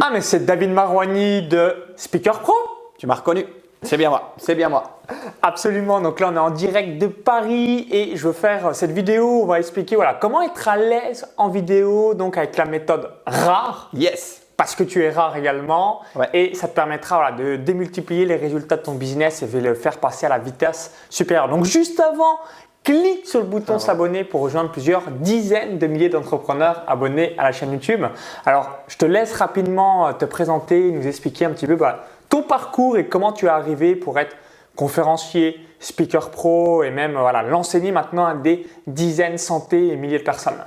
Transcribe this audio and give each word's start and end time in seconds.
Ah, 0.00 0.10
mais 0.12 0.20
c'est 0.20 0.44
David 0.44 0.70
Marouani 0.70 1.42
de 1.48 1.74
Speaker 1.96 2.40
Pro 2.40 2.52
Tu 2.98 3.06
m'as 3.06 3.14
reconnu 3.14 3.46
C'est 3.82 3.96
bien 3.96 4.10
moi, 4.10 4.34
c'est 4.36 4.54
bien 4.54 4.68
moi. 4.68 5.00
Absolument, 5.42 6.00
donc 6.00 6.20
là 6.20 6.30
on 6.32 6.36
est 6.36 6.40
en 6.40 6.50
direct 6.50 6.98
de 6.98 7.06
Paris 7.06 7.88
et 7.90 8.16
je 8.16 8.26
veux 8.26 8.32
faire 8.32 8.74
cette 8.74 8.92
vidéo, 8.92 9.42
on 9.42 9.46
va 9.46 9.58
expliquer 9.58 9.96
voilà, 9.96 10.14
comment 10.14 10.42
être 10.42 10.68
à 10.68 10.76
l'aise 10.76 11.26
en 11.36 11.48
vidéo, 11.48 12.14
donc 12.14 12.36
avec 12.36 12.56
la 12.56 12.64
méthode 12.64 13.10
rare. 13.26 13.90
Yes 13.94 14.42
parce 14.54 14.76
que 14.76 14.84
tu 14.84 15.02
es 15.02 15.10
rare 15.10 15.36
également 15.36 16.02
Ouais. 16.14 16.28
et 16.34 16.54
ça 16.54 16.68
te 16.68 16.74
permettra 16.74 17.16
voilà, 17.16 17.32
de 17.32 17.56
démultiplier 17.56 18.26
les 18.26 18.36
résultats 18.36 18.76
de 18.76 18.82
ton 18.82 18.94
business 18.94 19.42
et 19.42 19.46
de 19.46 19.58
le 19.58 19.74
faire 19.74 19.98
passer 19.98 20.26
à 20.26 20.28
la 20.28 20.38
vitesse 20.38 20.94
supérieure. 21.10 21.48
Donc 21.48 21.64
juste 21.64 21.98
avant, 21.98 22.38
clique 22.84 23.26
sur 23.26 23.40
le 23.40 23.46
bouton 23.46 23.78
s'abonner 23.78 24.24
pour 24.24 24.40
rejoindre 24.40 24.70
plusieurs 24.70 25.02
dizaines 25.10 25.78
de 25.78 25.86
milliers 25.86 26.08
d'entrepreneurs 26.08 26.82
abonnés 26.86 27.34
à 27.38 27.44
la 27.44 27.52
chaîne 27.52 27.72
YouTube. 27.72 28.04
Alors 28.44 28.70
je 28.88 28.96
te 28.96 29.04
laisse 29.04 29.34
rapidement 29.34 30.08
euh, 30.08 30.12
te 30.12 30.24
présenter, 30.24 30.90
nous 30.90 31.06
expliquer 31.06 31.44
un 31.44 31.50
petit 31.50 31.66
peu 31.66 31.74
voilà, 31.74 32.04
ton 32.28 32.42
parcours 32.42 32.96
et 32.98 33.06
comment 33.06 33.32
tu 33.32 33.46
es 33.46 33.48
arrivé 33.48 33.94
pour 33.94 34.18
être 34.18 34.34
conférencier, 34.74 35.60
speaker 35.78 36.30
pro 36.30 36.82
et 36.82 36.90
même 36.90 37.12
voilà, 37.12 37.42
l'enseigner 37.42 37.92
maintenant 37.92 38.24
à 38.24 38.34
des 38.34 38.66
dizaines, 38.86 39.38
centaines 39.38 39.90
et 39.90 39.96
milliers 39.96 40.18
de 40.18 40.24
personnes. 40.24 40.64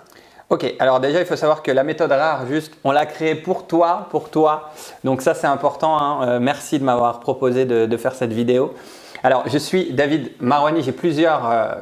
Ok, 0.49 0.76
alors 0.77 0.99
déjà 0.99 1.20
il 1.20 1.26
faut 1.26 1.35
savoir 1.35 1.63
que 1.63 1.71
la 1.71 1.84
méthode 1.84 2.12
rare, 2.12 2.45
juste, 2.48 2.71
on 2.84 2.91
l'a 2.91 3.07
créée 3.07 3.34
pour 3.34 3.66
toi, 3.66 4.07
pour 4.12 4.29
toi. 4.29 4.70
Donc 5.04 5.23
ça 5.23 5.34
c'est 5.34 5.48
important. 5.48 5.98
hein. 5.98 6.27
Euh, 6.27 6.40
merci 6.40 6.77
de 6.77 6.84
m'avoir 6.84 7.20
proposé 7.20 7.66
de, 7.66 7.88
de 7.88 7.98
faire 7.98 8.13
cette 8.13 8.32
vidéo. 8.32 8.76
Alors 9.23 9.43
je 9.48 9.57
suis 9.57 9.91
David 9.91 10.32
Marouani, 10.40 10.84
j'ai 10.84 10.91
plusieurs, 10.91 11.49
euh, 11.49 11.73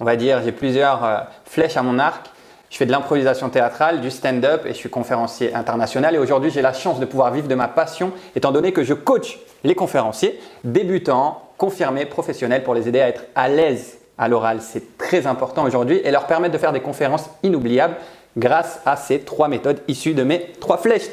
on 0.00 0.04
va 0.04 0.16
dire, 0.16 0.42
j'ai 0.42 0.52
plusieurs 0.52 1.04
euh, 1.04 1.18
flèches 1.44 1.76
à 1.76 1.82
mon 1.82 1.98
arc. 1.98 2.30
Je 2.70 2.76
fais 2.76 2.86
de 2.86 2.92
l'improvisation 2.92 3.48
théâtrale, 3.48 4.00
du 4.00 4.10
stand-up 4.10 4.66
et 4.66 4.70
je 4.70 4.74
suis 4.74 4.90
conférencier 4.90 5.54
international. 5.54 6.14
Et 6.14 6.18
aujourd'hui 6.18 6.50
j'ai 6.50 6.62
la 6.62 6.72
chance 6.72 7.00
de 7.00 7.06
pouvoir 7.06 7.32
vivre 7.32 7.48
de 7.48 7.54
ma 7.54 7.68
passion, 7.68 8.12
étant 8.36 8.52
donné 8.52 8.72
que 8.72 8.84
je 8.84 8.94
coach 8.94 9.38
les 9.64 9.74
conférenciers, 9.74 10.38
débutants, 10.64 11.42
confirmés, 11.56 12.04
professionnels, 12.04 12.62
pour 12.62 12.74
les 12.74 12.88
aider 12.88 13.00
à 13.00 13.08
être 13.08 13.24
à 13.34 13.48
l'aise 13.48 13.98
à 14.18 14.28
l'oral. 14.28 14.58
C'est 14.60 14.98
très 14.98 15.26
important 15.26 15.64
aujourd'hui 15.64 16.00
et 16.04 16.10
leur 16.10 16.26
permettre 16.26 16.52
de 16.52 16.58
faire 16.58 16.72
des 16.72 16.80
conférences 16.80 17.30
inoubliables 17.42 17.96
grâce 18.36 18.80
à 18.84 18.96
ces 18.96 19.20
trois 19.20 19.48
méthodes 19.48 19.80
issues 19.88 20.14
de 20.14 20.22
mes 20.22 20.52
trois 20.60 20.76
flèches. 20.76 21.08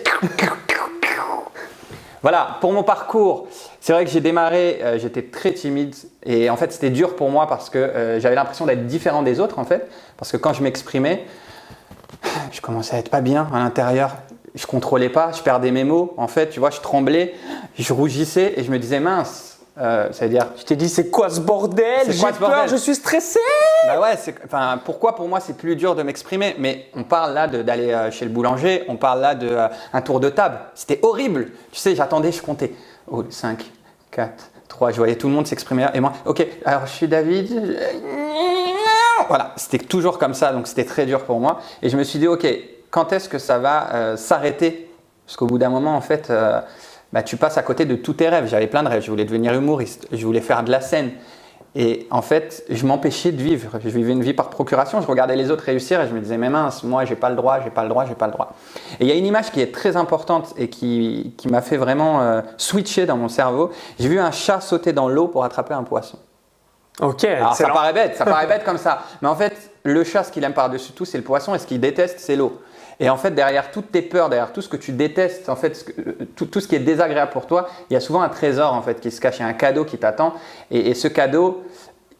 Voilà, 2.25 2.57
pour 2.59 2.73
mon 2.73 2.81
parcours, 2.81 3.45
c'est 3.79 3.93
vrai 3.93 4.03
que 4.03 4.09
j'ai 4.09 4.19
démarré, 4.19 4.79
euh, 4.81 4.97
j'étais 4.97 5.21
très 5.21 5.53
timide 5.53 5.93
et 6.23 6.49
en 6.49 6.57
fait 6.57 6.71
c'était 6.71 6.89
dur 6.89 7.15
pour 7.15 7.29
moi 7.29 7.45
parce 7.45 7.69
que 7.69 7.77
euh, 7.77 8.19
j'avais 8.19 8.33
l'impression 8.33 8.65
d'être 8.65 8.87
différent 8.87 9.21
des 9.21 9.39
autres 9.39 9.59
en 9.59 9.63
fait. 9.63 9.87
Parce 10.17 10.31
que 10.31 10.37
quand 10.37 10.51
je 10.51 10.63
m'exprimais, 10.63 11.23
je 12.51 12.61
commençais 12.61 12.95
à 12.95 12.99
être 12.99 13.11
pas 13.11 13.21
bien 13.21 13.47
à 13.53 13.59
l'intérieur. 13.59 14.15
Je 14.55 14.65
contrôlais 14.65 15.09
pas, 15.09 15.33
je 15.33 15.43
perdais 15.43 15.69
mes 15.69 15.83
mots. 15.83 16.15
En 16.17 16.27
fait, 16.27 16.49
tu 16.49 16.59
vois, 16.59 16.71
je 16.71 16.81
tremblais, 16.81 17.35
je 17.77 17.93
rougissais 17.93 18.55
et 18.57 18.63
je 18.63 18.71
me 18.71 18.79
disais 18.79 18.99
mince. 18.99 19.54
Euh, 19.77 20.11
ça 20.13 20.25
veut 20.25 20.31
dire 20.31 20.47
Je 20.57 20.63
t'ai 20.63 20.75
dit 20.77 20.87
c'est 20.87 21.09
quoi 21.09 21.29
ce 21.29 21.41
bordel? 21.41 22.09
J'ai 22.09 22.21
peur, 22.21 22.39
bordel? 22.39 22.69
je 22.69 22.77
suis 22.77 22.95
stressé 22.95 23.39
Bah 23.87 23.99
ouais, 23.99 24.13
enfin, 24.45 24.79
pourquoi 24.83 25.15
pour 25.15 25.27
moi 25.27 25.41
c'est 25.41 25.57
plus 25.57 25.75
dur 25.75 25.95
de 25.95 26.03
m'exprimer? 26.03 26.55
Mais 26.59 26.85
on 26.95 27.03
parle 27.03 27.33
là 27.33 27.47
d'aller 27.47 27.91
euh, 27.91 28.09
chez 28.09 28.23
le 28.25 28.31
boulanger, 28.31 28.85
on 28.87 28.95
parle 28.95 29.19
là 29.19 29.35
d'un 29.35 30.01
tour 30.01 30.19
de 30.21 30.29
table. 30.29 30.59
C'était 30.75 30.99
horrible. 31.03 31.51
Tu 31.71 31.79
sais, 31.79 31.93
j'attendais, 31.93 32.31
je 32.31 32.41
comptais. 32.41 32.73
Oh, 33.11 33.23
5, 33.29 33.65
4, 34.11 34.31
3, 34.69 34.91
je 34.91 34.97
voyais 34.97 35.15
tout 35.15 35.27
le 35.27 35.33
monde 35.33 35.45
s'exprimer. 35.45 35.87
Et 35.93 35.99
moi, 35.99 36.13
ok, 36.25 36.47
alors 36.63 36.85
je 36.85 36.91
suis 36.91 37.07
David. 37.07 37.77
Voilà, 39.27 39.53
c'était 39.57 39.79
toujours 39.79 40.17
comme 40.19 40.33
ça, 40.33 40.51
donc 40.51 40.67
c'était 40.67 40.85
très 40.85 41.05
dur 41.05 41.23
pour 41.23 41.39
moi. 41.39 41.59
Et 41.81 41.89
je 41.89 41.97
me 41.97 42.03
suis 42.03 42.19
dit, 42.19 42.27
ok, 42.27 42.47
quand 42.91 43.11
est-ce 43.11 43.27
que 43.27 43.39
ça 43.39 43.57
va 43.57 43.93
euh, 43.93 44.17
s'arrêter? 44.17 44.89
Parce 45.25 45.35
qu'au 45.37 45.47
bout 45.47 45.57
d'un 45.57 45.69
moment, 45.69 45.95
en 45.95 46.01
fait, 46.01 46.29
euh, 46.29 46.61
bah, 47.15 47.23
tu 47.23 47.37
passes 47.37 47.57
à 47.57 47.61
côté 47.61 47.85
de 47.85 47.95
tous 47.95 48.11
tes 48.11 48.27
rêves. 48.27 48.45
J'avais 48.45 48.67
plein 48.67 48.83
de 48.83 48.89
rêves. 48.89 49.01
Je 49.01 49.09
voulais 49.09 49.23
devenir 49.23 49.53
humoriste, 49.53 50.05
je 50.11 50.25
voulais 50.25 50.41
faire 50.41 50.63
de 50.63 50.69
la 50.69 50.81
scène. 50.81 51.11
Et 51.73 52.07
en 52.11 52.21
fait, 52.21 52.65
je 52.69 52.85
m'empêchais 52.85 53.31
de 53.31 53.41
vivre. 53.41 53.79
Je 53.81 53.87
vivais 53.87 54.11
une 54.11 54.21
vie 54.21 54.33
par 54.33 54.49
procuration. 54.49 54.99
Je 54.99 55.07
regardais 55.07 55.37
les 55.37 55.49
autres 55.49 55.63
réussir 55.63 56.01
et 56.01 56.09
je 56.09 56.13
me 56.13 56.19
disais, 56.19 56.37
mais 56.37 56.49
mince, 56.49 56.83
moi, 56.83 57.05
j'ai 57.05 57.15
pas 57.15 57.29
le 57.29 57.37
droit, 57.37 57.61
j'ai 57.63 57.69
pas 57.69 57.83
le 57.83 57.89
droit, 57.89 58.05
j'ai 58.05 58.15
pas 58.15 58.25
le 58.25 58.33
droit. 58.33 58.51
Et 58.99 59.05
il 59.05 59.07
y 59.07 59.13
a 59.13 59.15
une 59.15 59.25
image 59.25 59.49
qui 59.51 59.61
est 59.61 59.73
très 59.73 59.95
importante 59.95 60.53
et 60.57 60.69
qui, 60.69 61.33
qui 61.37 61.47
m'a 61.47 61.61
fait 61.61 61.77
vraiment 61.77 62.21
euh, 62.21 62.41
switcher 62.57 63.05
dans 63.05 63.15
mon 63.15 63.29
cerveau. 63.29 63.71
J'ai 63.97 64.09
vu 64.09 64.19
un 64.19 64.31
chat 64.31 64.59
sauter 64.59 64.91
dans 64.91 65.07
l'eau 65.07 65.29
pour 65.29 65.45
attraper 65.45 65.73
un 65.73 65.83
poisson. 65.83 66.19
Ok, 66.99 67.23
Alors 67.23 67.55
ça 67.55 67.69
paraît 67.69 67.93
bête, 67.93 68.17
ça 68.17 68.25
paraît 68.25 68.47
bête 68.47 68.65
comme 68.65 68.77
ça. 68.77 69.03
Mais 69.21 69.29
en 69.29 69.35
fait, 69.35 69.71
le 69.83 70.03
chat, 70.03 70.25
ce 70.25 70.33
qu'il 70.33 70.43
aime 70.43 70.53
par-dessus 70.53 70.91
tout, 70.91 71.05
c'est 71.05 71.17
le 71.17 71.23
poisson 71.23 71.55
et 71.55 71.59
ce 71.59 71.67
qu'il 71.67 71.79
déteste, 71.79 72.19
c'est 72.19 72.35
l'eau. 72.35 72.61
Et 72.99 73.09
en 73.09 73.17
fait, 73.17 73.31
derrière 73.31 73.71
toutes 73.71 73.91
tes 73.91 74.01
peurs, 74.01 74.29
derrière 74.29 74.53
tout 74.53 74.61
ce 74.61 74.69
que 74.69 74.77
tu 74.77 74.91
détestes, 74.91 75.49
en 75.49 75.55
fait, 75.55 75.85
euh, 75.99 76.13
tout, 76.35 76.45
tout 76.45 76.59
ce 76.61 76.67
qui 76.67 76.75
est 76.75 76.79
désagréable 76.79 77.31
pour 77.31 77.45
toi, 77.45 77.67
il 77.89 77.93
y 77.93 77.97
a 77.97 77.99
souvent 77.99 78.21
un 78.21 78.29
trésor 78.29 78.73
en 78.73 78.81
fait 78.81 78.99
qui 79.01 79.11
se 79.11 79.19
cache, 79.19 79.37
il 79.39 79.41
y 79.41 79.45
a 79.45 79.47
un 79.47 79.53
cadeau 79.53 79.83
qui 79.85 79.97
t'attend. 79.97 80.33
Et, 80.71 80.89
et 80.89 80.93
ce 80.93 81.07
cadeau, 81.07 81.63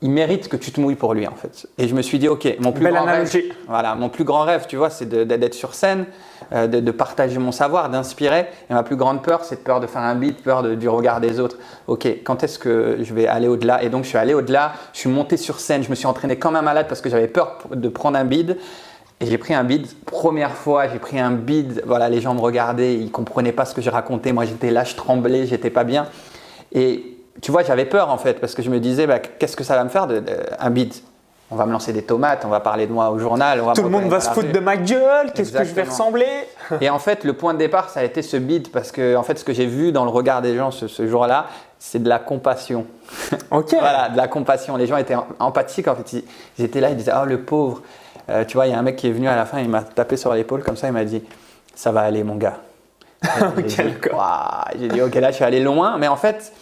il 0.01 0.09
mérite 0.11 0.49
que 0.49 0.57
tu 0.57 0.71
te 0.71 0.81
mouilles 0.81 0.95
pour 0.95 1.13
lui 1.13 1.25
en 1.25 1.33
fait. 1.35 1.67
Et 1.77 1.87
je 1.87 1.95
me 1.95 2.01
suis 2.01 2.19
dit, 2.19 2.27
ok, 2.27 2.57
mon 2.59 2.73
plus 2.73 2.83
Belle 2.83 2.93
grand 2.93 3.05
rêve, 3.05 3.31
voilà, 3.67 3.95
mon 3.95 4.09
plus 4.09 4.25
grand 4.25 4.41
rêve, 4.41 4.65
tu 4.67 4.75
vois, 4.75 4.89
c'est 4.89 5.07
d'être 5.07 5.53
sur 5.53 5.73
scène, 5.73 6.05
euh, 6.51 6.67
de, 6.67 6.81
de 6.81 6.91
partager 6.91 7.39
mon 7.39 7.53
savoir, 7.53 7.89
d'inspirer. 7.89 8.47
Et 8.69 8.73
ma 8.73 8.83
plus 8.83 8.97
grande 8.97 9.23
peur, 9.23 9.45
c'est 9.45 9.55
de 9.55 9.61
peur 9.61 9.79
de 9.79 9.87
faire 9.87 10.01
un 10.01 10.15
beat, 10.15 10.43
peur 10.43 10.61
de- 10.61 10.75
du 10.75 10.89
regard 10.89 11.21
des 11.21 11.39
autres. 11.39 11.57
Ok, 11.87 12.05
quand 12.25 12.43
est-ce 12.43 12.59
que 12.59 12.97
je 13.01 13.13
vais 13.13 13.25
aller 13.25 13.47
au-delà? 13.47 13.81
Et 13.83 13.89
donc, 13.89 14.03
je 14.03 14.09
suis 14.09 14.17
allé 14.17 14.33
au-delà, 14.33 14.73
je 14.93 14.99
suis 14.99 15.09
monté 15.09 15.37
sur 15.37 15.61
scène, 15.61 15.81
je 15.81 15.89
me 15.89 15.95
suis 15.95 16.05
entraîné 16.07 16.35
comme 16.37 16.57
un 16.57 16.61
malade 16.61 16.87
parce 16.89 16.99
que 16.99 17.09
j'avais 17.09 17.29
peur 17.29 17.59
de 17.71 17.87
prendre 17.87 18.17
un 18.19 18.25
bid. 18.25 18.57
Et 19.21 19.27
j'ai 19.27 19.37
pris 19.37 19.53
un 19.53 19.63
bid, 19.63 19.87
première 20.05 20.51
fois, 20.51 20.87
j'ai 20.89 20.99
pris 20.99 21.19
un 21.19 21.31
bid, 21.31 21.81
voilà, 21.85 22.09
les 22.09 22.19
gens 22.19 22.33
me 22.33 22.41
regardaient, 22.41 22.95
ils 22.95 23.11
comprenaient 23.11 23.53
pas 23.53 23.63
ce 23.65 23.73
que 23.73 23.81
je 23.81 23.89
racontais, 23.89 24.33
moi 24.33 24.43
j'étais 24.45 24.71
là, 24.71 24.83
je 24.83 24.95
tremblais, 24.95 25.45
j'étais 25.45 25.69
pas 25.69 25.85
bien. 25.85 26.07
Et 26.73 27.17
tu 27.41 27.51
vois, 27.51 27.63
j'avais 27.63 27.85
peur 27.85 28.09
en 28.09 28.17
fait, 28.17 28.35
parce 28.41 28.53
que 28.55 28.61
je 28.61 28.69
me 28.69 28.79
disais, 28.79 29.07
bah, 29.07 29.19
qu'est-ce 29.19 29.55
que 29.55 29.63
ça 29.63 29.75
va 29.75 29.83
me 29.85 29.89
faire 29.89 30.07
de, 30.07 30.19
de- 30.19 30.31
un 30.59 30.69
bid 30.69 30.93
On 31.49 31.55
va 31.55 31.65
me 31.65 31.71
lancer 31.71 31.93
des 31.93 32.01
tomates, 32.01 32.43
on 32.43 32.49
va 32.49 32.59
parler 32.59 32.87
de 32.87 32.91
moi 32.91 33.09
au 33.09 33.17
journal, 33.17 33.61
on 33.61 33.67
va 33.67 33.73
Tout 33.73 33.83
le 33.83 33.89
monde 33.89 34.09
va 34.09 34.19
se 34.19 34.29
foutre 34.31 34.51
de 34.51 34.59
ma 34.59 34.75
gueule, 34.75 35.31
qu'est-ce 35.33 35.53
que 35.53 35.63
je 35.63 35.73
vais 35.73 35.83
ressembler? 35.83 36.25
Et 36.81 36.89
en 36.89 36.99
fait, 36.99 37.23
le 37.23 37.31
point 37.33 37.53
de 37.53 37.59
départ, 37.59 37.89
ça 37.89 38.01
a 38.01 38.03
été 38.03 38.21
ce 38.21 38.35
bid, 38.35 38.69
parce 38.69 38.91
que 38.91 39.15
en 39.15 39.23
fait, 39.23 39.39
ce 39.39 39.45
que 39.45 39.53
j'ai 39.53 39.65
vu 39.65 39.93
dans 39.93 40.03
le 40.03 40.11
regard 40.11 40.41
des 40.41 40.57
gens 40.57 40.71
ce, 40.71 40.89
ce 40.89 41.07
jour-là, 41.07 41.45
c'est 41.79 42.03
de 42.03 42.09
la 42.09 42.19
compassion. 42.19 42.85
Ok. 43.51 43.69
Voilà, 43.79 44.09
de 44.09 44.17
la 44.17 44.27
compassion. 44.27 44.75
Les 44.75 44.87
gens 44.87 44.97
étaient 44.97 45.13
em- 45.15 45.23
empathiques, 45.39 45.87
en 45.87 45.95
fait. 45.95 46.21
Ils 46.57 46.65
étaient 46.65 46.81
là, 46.81 46.89
ils 46.89 46.97
disaient 46.97 47.13
Oh, 47.21 47.25
le 47.25 47.41
pauvre. 47.41 47.81
Euh, 48.29 48.43
tu 48.45 48.57
vois, 48.57 48.67
il 48.67 48.71
y 48.71 48.73
a 48.73 48.79
un 48.79 48.81
mec 48.81 48.95
qui 48.95 49.07
est 49.07 49.11
venu 49.11 49.27
à 49.27 49.35
la 49.35 49.45
fin, 49.45 49.59
il 49.59 49.69
m'a 49.69 49.81
tapé 49.81 50.17
sur 50.17 50.33
l'épaule 50.33 50.63
comme 50.63 50.77
ça, 50.77 50.87
il 50.87 50.93
m'a 50.93 51.05
dit 51.05 51.23
Ça 51.75 51.91
va 51.91 52.01
aller, 52.01 52.23
mon 52.23 52.35
gars. 52.35 52.57
Dit. 53.57 53.77
J'ai 54.79 54.87
dit 54.87 55.01
Ok, 55.01 55.15
là, 55.15 55.31
je 55.31 55.35
suis 55.35 55.43
allé 55.43 55.59
loin, 55.59 55.97
mais 55.97 56.07
en 56.07 56.17
fait. 56.17 56.53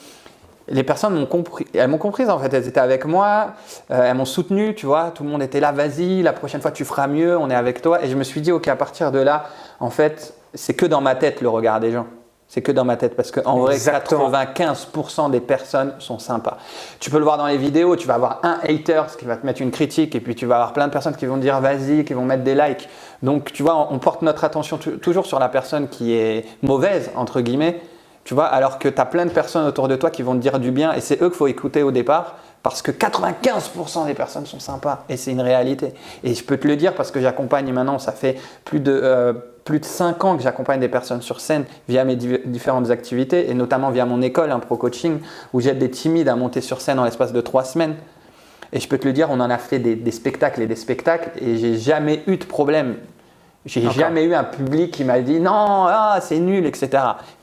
Les 0.70 0.84
personnes 0.84 1.14
m'ont 1.16 1.26
compris, 1.26 1.68
elles 1.74 1.90
m'ont 1.90 1.98
comprise 1.98 2.30
en 2.30 2.40
fait, 2.40 2.54
elles 2.54 2.70
étaient 2.70 2.80
avec 2.80 3.04
moi, 3.04 3.48
euh, 3.92 4.10
elles 4.10 4.16
m'ont 4.16 4.24
soutenu, 4.24 4.74
tu 4.76 4.86
vois, 4.86 5.12
tout 5.12 5.26
le 5.26 5.30
monde 5.30 5.44
était 5.44 5.60
là, 5.60 5.74
vas-y, 5.74 6.22
la 6.22 6.32
prochaine 6.32 6.62
fois 6.62 6.72
tu 6.72 6.86
feras 6.86 7.08
mieux, 7.08 7.38
on 7.38 7.50
est 7.50 7.56
avec 7.56 7.82
toi. 7.82 8.02
Et 8.02 8.08
je 8.08 8.16
me 8.16 8.24
suis 8.24 8.40
dit, 8.40 8.54
ok, 8.54 8.70
à 8.70 8.78
partir 8.78 9.12
de 9.12 9.20
là, 9.20 9.44
en 9.82 9.90
fait, 9.90 10.34
c'est 10.54 10.74
que 10.74 10.86
dans 10.86 11.02
ma 11.02 11.16
tête 11.16 11.42
le 11.42 11.50
regard 11.50 11.82
des 11.82 11.92
gens. 11.92 12.08
C'est 12.48 12.62
que 12.62 12.72
dans 12.72 12.86
ma 12.86 12.98
tête 12.98 13.16
parce 13.16 13.32
qu'en 13.32 13.58
vrai, 13.58 13.74
Exactement. 13.74 14.30
95% 14.30 15.32
des 15.32 15.40
personnes 15.40 15.94
sont 15.98 16.20
sympas. 16.20 16.58
Tu 17.00 17.10
peux 17.10 17.18
le 17.18 17.24
voir 17.24 17.38
dans 17.38 17.48
les 17.48 17.58
vidéos, 17.58 17.96
tu 17.96 18.08
vas 18.08 18.14
avoir 18.14 18.40
un 18.44 18.60
hater 18.64 19.02
qui 19.18 19.26
va 19.26 19.38
te 19.38 19.46
mettre 19.46 19.62
une 19.62 19.72
critique 19.72 20.14
et 20.14 20.20
puis 20.20 20.36
tu 20.36 20.46
vas 20.46 20.56
avoir 20.56 20.74
plein 20.74 20.86
de 20.88 20.92
personnes 20.92 21.16
qui 21.16 21.26
vont 21.26 21.36
te 21.38 21.42
dire 21.42 21.60
vas-y, 21.62 22.06
qui 22.06 22.14
vont 22.14 22.26
mettre 22.26 22.44
des 22.44 22.54
likes. 22.54 22.88
Donc 23.24 23.52
tu 23.54 23.64
vois, 23.64 23.88
on 23.92 23.98
porte 23.98 24.22
notre 24.22 24.44
attention 24.44 24.78
tou- 24.78 24.98
toujours 24.98 25.26
sur 25.26 25.40
la 25.40 25.50
personne 25.50 25.88
qui 25.88 26.14
est 26.14 26.46
mauvaise, 26.62 27.10
entre 27.16 27.42
guillemets, 27.42 27.82
tu 28.24 28.36
vois, 28.36 28.46
alors 28.46 28.78
que 28.78 28.88
tu 28.88 29.02
as 29.02 29.06
plein 29.06 29.26
de 29.26 29.32
personnes 29.32 29.66
autour 29.66 29.88
de 29.88 29.96
toi 29.96 30.12
qui 30.12 30.22
vont 30.22 30.34
te 30.34 30.40
dire 30.40 30.60
du 30.60 30.70
bien 30.72 30.94
et 30.94 31.02
c'est 31.02 31.22
eux 31.24 31.30
qu'il 31.30 31.38
faut 31.38 31.48
écouter 31.48 31.82
au 31.82 31.92
départ 31.92 32.36
parce 32.62 32.82
que 32.84 32.92
95% 32.92 34.06
des 34.06 34.14
personnes 34.14 34.46
sont 34.46 34.60
sympas 34.60 35.04
et 35.10 35.18
c'est 35.18 35.32
une 35.32 35.42
réalité. 35.42 35.94
Et 36.24 36.34
je 36.34 36.44
peux 36.44 36.58
te 36.58 36.68
le 36.68 36.76
dire 36.76 36.94
parce 36.94 37.12
que 37.12 37.20
j'accompagne 37.20 37.72
maintenant, 37.74 38.00
ça 38.00 38.12
fait 38.12 38.38
plus 38.64 38.80
de, 38.80 38.92
euh, 39.04 39.34
plus 39.66 39.80
de 39.80 39.86
5 39.86 40.24
ans 40.24 40.38
que 40.38 40.44
j'accompagne 40.44 40.80
des 40.80 40.90
personnes 40.90 41.22
sur 41.22 41.40
scène 41.40 41.66
via 41.88 42.04
mes 42.04 42.16
différentes 42.16 42.90
activités 42.90 43.50
et 43.50 43.54
notamment 43.54 43.92
via 43.92 44.06
mon 44.06 44.22
école, 44.22 44.52
un 44.52 44.60
pro 44.60 44.78
coaching, 44.78 45.20
où 45.54 45.62
j'aide 45.62 45.80
des 45.80 45.90
timides 45.90 46.28
à 46.28 46.36
monter 46.36 46.62
sur 46.62 46.82
scène 46.82 47.00
en 47.00 47.06
l'espace 47.06 47.34
de 47.34 47.42
3 47.42 47.64
semaines. 47.64 47.96
Et 48.74 48.80
je 48.80 48.88
peux 48.88 48.98
te 48.98 49.08
le 49.08 49.14
dire, 49.14 49.30
on 49.30 49.40
en 49.40 49.50
a 49.50 49.58
fait 49.58 49.80
des, 49.80 49.96
des 49.96 50.12
spectacles 50.12 50.62
et 50.62 50.68
des 50.68 50.76
spectacles 50.76 51.32
et 51.40 51.58
j'ai 51.58 51.78
jamais 51.78 52.24
eu 52.28 52.38
de 52.38 52.46
problème. 52.46 52.96
J'ai 53.66 53.80
jamais 53.92 54.26
eu 54.26 54.34
un 54.34 54.44
public 54.44 54.92
qui 54.92 55.06
m'a 55.06 55.22
dit 55.22 55.40
non, 55.40 55.86
ah, 55.88 56.20
c'est 56.22 56.40
nul, 56.40 56.66
etc. 56.66 56.90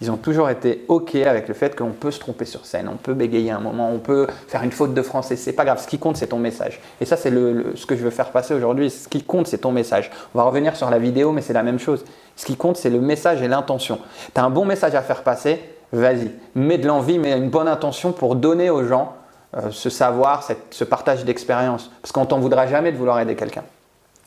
Ils 0.03 0.11
ont 0.11 0.19
toujours 0.19 0.51
été 0.51 0.85
OK 0.89 1.15
avec 1.15 1.49
le 1.49 1.55
fait 1.55 1.75
qu'on 1.75 1.93
peut 1.93 2.11
se 2.11 2.19
tromper 2.21 2.45
sur 2.45 2.67
scène, 2.67 2.91
on 2.93 2.97
peut 2.97 3.15
bégayer 3.15 3.51
un 3.51 3.59
moment, 3.61 3.91
on 3.91 3.99
peut 3.99 4.27
faire 4.47 4.63
une 4.63 4.71
faute 4.71 4.93
de 4.93 5.01
français, 5.01 5.37
c'est 5.37 5.55
pas 5.55 5.65
grave. 5.65 5.81
Ce 5.81 5.87
qui 5.89 5.99
compte, 5.99 6.19
c'est 6.19 6.27
ton 6.27 6.39
message. 6.39 6.79
Et 7.01 7.07
ça, 7.07 7.17
c'est 7.17 7.31
le, 7.31 7.53
le- 7.55 7.77
ce 7.77 7.87
que 7.87 7.97
je 7.97 8.03
veux 8.03 8.11
faire 8.11 8.33
passer 8.33 8.53
aujourd'hui. 8.53 8.91
Ce 8.91 9.09
qui 9.09 9.23
compte, 9.23 9.47
c'est 9.47 9.59
ton 9.59 9.73
message. 9.73 10.11
On 10.35 10.39
va 10.39 10.45
revenir 10.45 10.77
sur 10.77 10.91
la 10.91 10.99
vidéo, 10.99 11.33
mais 11.33 11.41
c'est 11.41 11.55
la 11.55 11.63
même 11.63 11.79
chose. 11.79 12.05
Ce 12.37 12.45
qui 12.45 12.55
compte, 12.57 12.77
c'est 12.77 12.91
le 12.91 13.01
message 13.01 13.41
et 13.41 13.49
l'intention. 13.49 13.99
Tu 14.35 14.41
as 14.41 14.45
un 14.45 14.51
bon 14.51 14.67
message 14.67 14.95
à 14.95 15.01
faire 15.01 15.23
passer, 15.23 15.59
vas-y. 15.91 16.33
Mets 16.55 16.77
de 16.77 16.87
l'envie, 16.87 17.19
mais 17.19 17.33
une 17.39 17.49
bonne 17.49 17.69
intention 17.69 18.13
pour 18.13 18.35
donner 18.37 18.69
aux 18.69 18.85
gens 18.87 19.15
euh, 19.57 19.71
ce 19.71 19.89
savoir, 19.89 20.43
cette- 20.43 20.67
ce 20.75 20.85
partage 20.85 21.25
d'expérience. 21.25 21.91
Parce 22.03 22.13
qu'on 22.13 22.27
t'en 22.27 22.39
voudra 22.41 22.67
jamais 22.67 22.93
de 22.93 22.99
vouloir 22.99 23.19
aider 23.21 23.35
quelqu'un. 23.37 23.65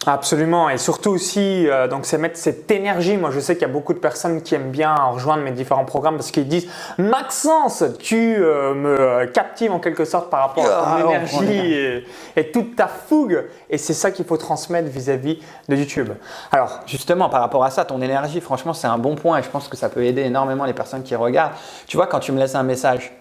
Absolument, 0.06 0.70
et 0.70 0.78
surtout 0.78 1.12
aussi, 1.12 1.68
euh, 1.68 1.88
donc 1.88 2.06
c'est 2.06 2.18
mettre 2.18 2.38
cette 2.38 2.70
énergie. 2.72 3.18
Moi, 3.18 3.32
je 3.32 3.40
sais 3.40 3.56
qu'il 3.56 3.64
y 3.64 3.70
a 3.70 3.74
beaucoup 3.74 3.94
de 3.94 4.00
personnes 4.00 4.42
qui 4.42 4.56
aiment 4.56 4.72
bien 4.72 4.94
rejoindre 4.96 5.44
mes 5.44 5.52
différents 5.52 5.86
programmes 5.86 6.16
parce 6.16 6.32
qu'ils 6.32 6.48
disent 6.48 6.68
Maxence, 6.98 7.84
tu 8.00 8.36
euh, 8.38 8.74
me 8.74 9.26
captives 9.28 9.72
en 9.72 9.80
quelque 9.80 10.06
sorte 10.06 10.30
par 10.30 10.42
rapport 10.48 10.66
à 10.66 10.68
ton 10.68 10.74
Ah, 10.86 11.00
énergie 11.00 11.74
et, 11.74 12.06
et 12.36 12.52
toute 12.52 12.76
ta 12.76 12.88
fougue. 12.88 13.46
Et 13.70 13.78
c'est 13.78 13.94
ça 13.94 14.12
qu'il 14.12 14.26
faut 14.26 14.38
transmettre 14.38 14.90
vis-à-vis 14.90 15.40
de 15.70 15.76
YouTube. 15.76 16.10
Alors, 16.52 16.82
Justement, 16.86 17.28
par 17.30 17.42
rapport 17.42 17.64
à 17.64 17.72
ça, 17.72 17.86
ton 17.86 18.02
énergie, 18.02 18.40
franchement, 18.40 18.74
c'est 18.74 18.88
un 18.88 18.98
bon 18.98 19.16
point 19.16 19.40
et 19.40 19.44
je 19.44 19.50
pense 19.50 19.68
que 19.68 19.76
ça 19.78 19.90
peut 19.90 20.04
aider 20.04 20.22
énormément 20.22 20.66
les 20.66 20.74
personnes 20.74 21.02
qui 21.02 21.16
regardent. 21.16 21.54
Tu 21.88 21.98
vois, 21.98 22.08
quand 22.08 22.20
tu 22.20 22.32
me 22.32 22.40
laisses 22.40 22.56
un 22.56 22.64
message 22.64 23.12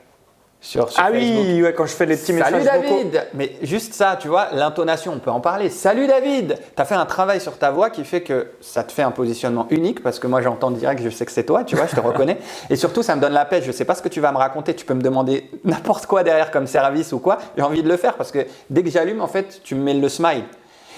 sur, 0.62 0.88
sur 0.90 1.02
ah 1.02 1.10
Facebook, 1.10 1.44
oui, 1.44 1.62
ouais, 1.62 1.74
quand 1.74 1.86
je 1.86 1.92
fais 1.92 2.06
les 2.06 2.16
petits 2.16 2.38
Salut 2.38 2.58
messages 2.58 2.82
vocaux. 2.82 3.02
David 3.02 3.26
Mais 3.34 3.56
juste 3.62 3.94
ça, 3.94 4.16
tu 4.18 4.28
vois, 4.28 4.48
l'intonation, 4.52 5.12
on 5.12 5.18
peut 5.18 5.32
en 5.32 5.40
parler. 5.40 5.68
Salut 5.70 6.06
David 6.06 6.56
Tu 6.76 6.80
as 6.80 6.84
fait 6.84 6.94
un 6.94 7.04
travail 7.04 7.40
sur 7.40 7.58
ta 7.58 7.72
voix 7.72 7.90
qui 7.90 8.04
fait 8.04 8.22
que 8.22 8.46
ça 8.60 8.84
te 8.84 8.92
fait 8.92 9.02
un 9.02 9.10
positionnement 9.10 9.66
unique 9.70 10.04
parce 10.04 10.20
que 10.20 10.28
moi 10.28 10.40
j'entends 10.40 10.70
direct, 10.70 11.02
je 11.02 11.10
sais 11.10 11.26
que 11.26 11.32
c'est 11.32 11.42
toi, 11.42 11.64
tu 11.64 11.74
vois, 11.74 11.86
je 11.86 11.96
te 11.96 12.00
reconnais. 12.06 12.38
Et 12.70 12.76
surtout, 12.76 13.02
ça 13.02 13.16
me 13.16 13.20
donne 13.20 13.32
la 13.32 13.44
pêche. 13.44 13.64
Je 13.64 13.72
sais 13.72 13.84
pas 13.84 13.96
ce 13.96 14.02
que 14.02 14.08
tu 14.08 14.20
vas 14.20 14.30
me 14.30 14.38
raconter. 14.38 14.74
Tu 14.74 14.86
peux 14.86 14.94
me 14.94 15.02
demander 15.02 15.50
n'importe 15.64 16.06
quoi 16.06 16.22
derrière 16.22 16.52
comme 16.52 16.68
service 16.68 17.12
ou 17.12 17.18
quoi. 17.18 17.38
J'ai 17.56 17.64
envie 17.64 17.82
de 17.82 17.88
le 17.88 17.96
faire 17.96 18.14
parce 18.14 18.30
que 18.30 18.46
dès 18.70 18.84
que 18.84 18.90
j'allume, 18.90 19.20
en 19.20 19.26
fait, 19.26 19.60
tu 19.64 19.74
me 19.74 19.82
mets 19.82 19.94
le 19.94 20.08
smile. 20.08 20.44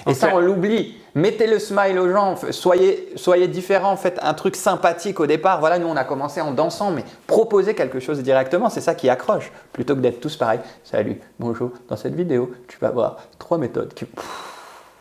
Et 0.07 0.15
ça, 0.15 0.31
on 0.35 0.39
l'oublie. 0.41 0.97
Mettez 1.15 1.47
le 1.47 1.59
smile 1.59 1.99
aux 1.99 2.11
gens. 2.11 2.35
Soyez, 2.51 3.13
soyez 3.17 3.49
différents. 3.49 3.97
Faites 3.97 4.19
un 4.23 4.35
truc 4.35 4.57
sympathique 4.57 5.21
au 5.21 5.27
départ. 5.27 5.61
Voilà, 5.61 5.79
nous, 5.79 5.87
on 5.87 5.97
a 5.97 6.05
commencé 6.05 6.41
en 6.41 6.51
dansant, 6.51 6.91
mais 6.91 7.05
proposez 7.27 7.75
quelque 7.75 8.01
chose 8.01 8.21
directement. 8.23 8.69
C'est 8.69 8.81
ça 8.81 8.95
qui 8.95 9.09
accroche. 9.09 9.51
Plutôt 9.73 9.95
que 9.95 10.01
d'être 10.01 10.21
tous 10.21 10.37
pareils. 10.37 10.61
Salut, 10.83 11.21
bonjour. 11.39 11.71
Dans 11.89 11.97
cette 11.97 12.15
vidéo, 12.15 12.53
tu 12.69 12.79
vas 12.81 12.91
voir 12.91 13.17
trois 13.39 13.59
méthodes 13.59 13.95
qui. 13.95 14.05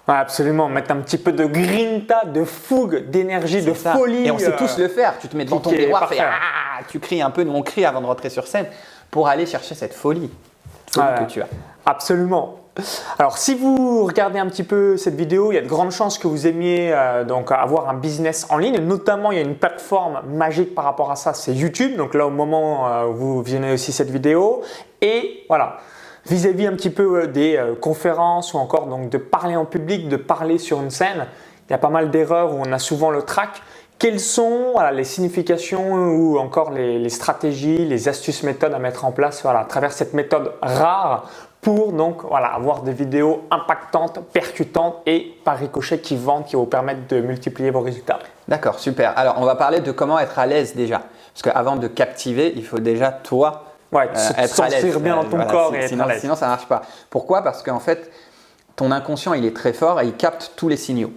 Ouais, 0.05 0.15
absolument, 0.15 0.67
mettre 0.67 0.91
un 0.91 0.97
petit 0.97 1.17
peu 1.17 1.31
de 1.31 1.45
grinta, 1.45 2.25
de 2.25 2.43
fougue, 2.43 3.09
d'énergie, 3.09 3.63
de 3.63 3.73
ça. 3.73 3.93
folie. 3.93 4.27
Et 4.27 4.31
on 4.31 4.37
sait 4.37 4.53
euh, 4.53 4.57
tous 4.57 4.77
le 4.77 4.89
faire. 4.89 5.17
Tu 5.19 5.29
te 5.29 5.37
mets 5.37 5.45
devant 5.45 5.59
ton 5.59 5.71
miroir, 5.71 6.11
ah, 6.19 6.83
tu 6.89 6.99
cries 6.99 7.21
un 7.21 7.29
peu. 7.31 7.43
Nous, 7.43 7.53
on 7.53 7.61
crie 7.61 7.85
avant 7.85 8.01
de 8.01 8.05
rentrer 8.05 8.29
sur 8.29 8.45
scène 8.45 8.65
pour 9.09 9.29
aller 9.29 9.45
chercher 9.45 9.75
cette 9.75 9.93
folie, 9.93 10.29
folie 10.91 11.07
Ouais. 11.07 11.25
que 11.25 11.31
tu 11.31 11.41
as. 11.41 11.47
Absolument. 11.85 12.59
Alors, 13.19 13.37
si 13.37 13.53
vous 13.53 14.05
regardez 14.05 14.39
un 14.39 14.47
petit 14.47 14.63
peu 14.63 14.97
cette 14.97 15.15
vidéo, 15.15 15.51
il 15.51 15.55
y 15.55 15.57
a 15.59 15.61
de 15.61 15.67
grandes 15.67 15.91
chances 15.91 16.17
que 16.17 16.27
vous 16.27 16.47
aimiez 16.47 16.91
euh, 16.91 17.23
donc 17.23 17.51
avoir 17.51 17.87
un 17.87 17.93
business 17.93 18.47
en 18.49 18.57
ligne. 18.57 18.79
Notamment, 18.79 19.31
il 19.31 19.37
y 19.37 19.41
a 19.41 19.43
une 19.43 19.55
plateforme 19.55 20.21
magique 20.27 20.73
par 20.73 20.85
rapport 20.85 21.11
à 21.11 21.15
ça, 21.15 21.33
c'est 21.33 21.53
YouTube. 21.53 21.95
Donc 21.95 22.15
là, 22.15 22.25
au 22.25 22.31
moment 22.31 22.87
euh, 22.87 23.05
où 23.05 23.13
vous 23.13 23.41
visionnez 23.43 23.73
aussi 23.73 23.91
cette 23.91 24.09
vidéo, 24.09 24.61
et 25.01 25.45
voilà. 25.47 25.77
Vis-à-vis 26.25 26.67
un 26.67 26.71
petit 26.71 26.89
peu 26.89 27.23
euh, 27.23 27.27
des 27.27 27.61
conférences 27.79 28.53
ou 28.53 28.57
encore 28.57 28.87
donc 28.87 29.09
de 29.09 29.17
parler 29.17 29.55
en 29.55 29.65
public, 29.65 30.09
de 30.09 30.17
parler 30.17 30.57
sur 30.57 30.81
une 30.81 30.89
scène, 30.89 31.27
il 31.69 31.71
y 31.71 31.75
a 31.75 31.79
pas 31.79 31.89
mal 31.89 32.09
d'erreurs 32.09 32.55
où 32.55 32.61
on 32.65 32.71
a 32.71 32.79
souvent 32.79 33.11
le 33.11 33.21
trac. 33.21 33.61
Quelles 33.99 34.19
sont 34.19 34.73
les 34.91 35.03
significations 35.03 35.93
ou 35.93 36.37
encore 36.37 36.71
les, 36.71 36.97
les 36.97 37.09
stratégies, 37.09 37.85
les 37.85 38.09
astuces, 38.09 38.43
méthodes 38.43 38.73
à 38.73 38.79
mettre 38.79 39.05
en 39.05 39.11
place 39.11 39.43
voilà, 39.43 39.59
à 39.59 39.65
travers 39.65 39.93
cette 39.93 40.13
méthode 40.13 40.53
rare 40.61 41.29
pour 41.63 41.93
donc 41.93 42.23
voilà, 42.23 42.47
avoir 42.47 42.81
des 42.83 42.91
vidéos 42.93 43.43
impactantes, 43.49 44.19
percutantes 44.31 44.97
et 45.05 45.35
par 45.43 45.57
ricochet 45.57 45.99
qui 45.99 46.15
vendent, 46.15 46.45
qui 46.45 46.55
vont 46.55 46.63
vous 46.63 46.67
permettre 46.67 47.07
de 47.07 47.21
multiplier 47.21 47.71
vos 47.71 47.81
résultats. 47.81 48.19
D'accord, 48.47 48.79
super. 48.79 49.17
Alors, 49.17 49.35
on 49.39 49.45
va 49.45 49.55
parler 49.55 49.79
de 49.79 49.91
comment 49.91 50.19
être 50.19 50.37
à 50.37 50.45
l'aise 50.45 50.75
déjà. 50.75 51.01
Parce 51.33 51.41
qu'avant 51.41 51.77
de 51.77 51.87
captiver, 51.87 52.53
il 52.55 52.65
faut 52.65 52.79
déjà, 52.79 53.11
toi, 53.11 53.63
Ouais, 53.91 54.09
euh, 54.15 54.29
être 54.43 54.61
à 54.61 54.69
l'aise. 54.69 54.97
bien 54.97 55.15
dans 55.15 55.21
Euh, 55.21 55.23
ton 55.25 55.29
voilà, 55.37 55.45
corps 55.45 55.69
si- 55.69 55.75
et 55.75 55.79
être 55.79 55.89
sinon, 55.89 56.03
à 56.03 56.07
l'aise. 56.09 56.21
sinon, 56.21 56.35
ça 56.35 56.45
ne 56.47 56.51
marche 56.51 56.67
pas. 56.67 56.81
Pourquoi? 57.09 57.41
Parce 57.43 57.63
qu'en 57.63 57.79
fait, 57.79 58.11
ton 58.75 58.91
inconscient, 58.91 59.33
il 59.33 59.45
est 59.45 59.55
très 59.55 59.71
fort 59.73 60.01
et 60.01 60.05
il 60.05 60.13
capte 60.15 60.53
tous 60.55 60.67
les 60.67 60.77
signaux. 60.77 61.11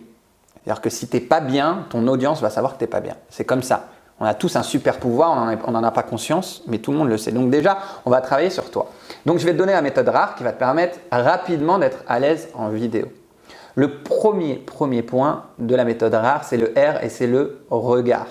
C'est-à-dire 0.64 0.81
que 0.82 0.90
si 0.90 1.08
tu 1.08 1.16
n'es 1.16 1.22
pas 1.22 1.40
bien, 1.40 1.87
ton 1.90 2.06
audience 2.08 2.40
va 2.40 2.50
savoir 2.50 2.75
que 2.75 2.78
tu 2.78 2.84
n'es 2.84 2.88
pas 2.90 3.00
bien. 3.00 3.14
C'est 3.31 3.44
comme 3.44 3.62
ça. 3.62 3.87
On 4.19 4.25
a 4.25 4.35
tous 4.35 4.57
un 4.57 4.63
super 4.63 4.99
pouvoir, 4.99 5.57
on 5.67 5.71
n'en 5.71 5.85
a 5.85 5.91
pas 5.91 6.03
conscience, 6.03 6.63
mais 6.67 6.79
tout 6.79 6.91
le 6.91 6.99
monde 6.99 7.09
le 7.09 7.19
sait. 7.19 7.33
Donc 7.33 7.51
déjà, 7.51 7.79
on 8.07 8.11
va 8.11 8.21
travailler 8.23 8.51
sur 8.51 8.71
toi. 8.71 8.91
Donc 9.27 9.39
je 9.39 9.45
vais 9.45 9.53
te 9.53 9.59
donner 9.59 9.75
la 9.75 9.83
méthode 9.83 10.09
rare 10.09 10.37
qui 10.37 10.43
va 10.43 10.53
te 10.53 10.59
permettre 10.59 10.99
rapidement 11.13 11.79
d'être 11.79 11.99
à 12.09 12.19
l'aise 12.19 12.49
en 12.55 12.71
vidéo. 12.71 13.07
Le 13.75 13.99
premier, 13.99 14.55
premier 14.55 15.03
point 15.03 15.45
de 15.59 15.75
la 15.75 15.85
méthode 15.85 16.15
rare, 16.15 16.45
c'est 16.45 16.57
le 16.57 16.73
R 16.77 17.05
et 17.05 17.11
c'est 17.11 17.27
le 17.27 17.61
regard. 17.69 18.27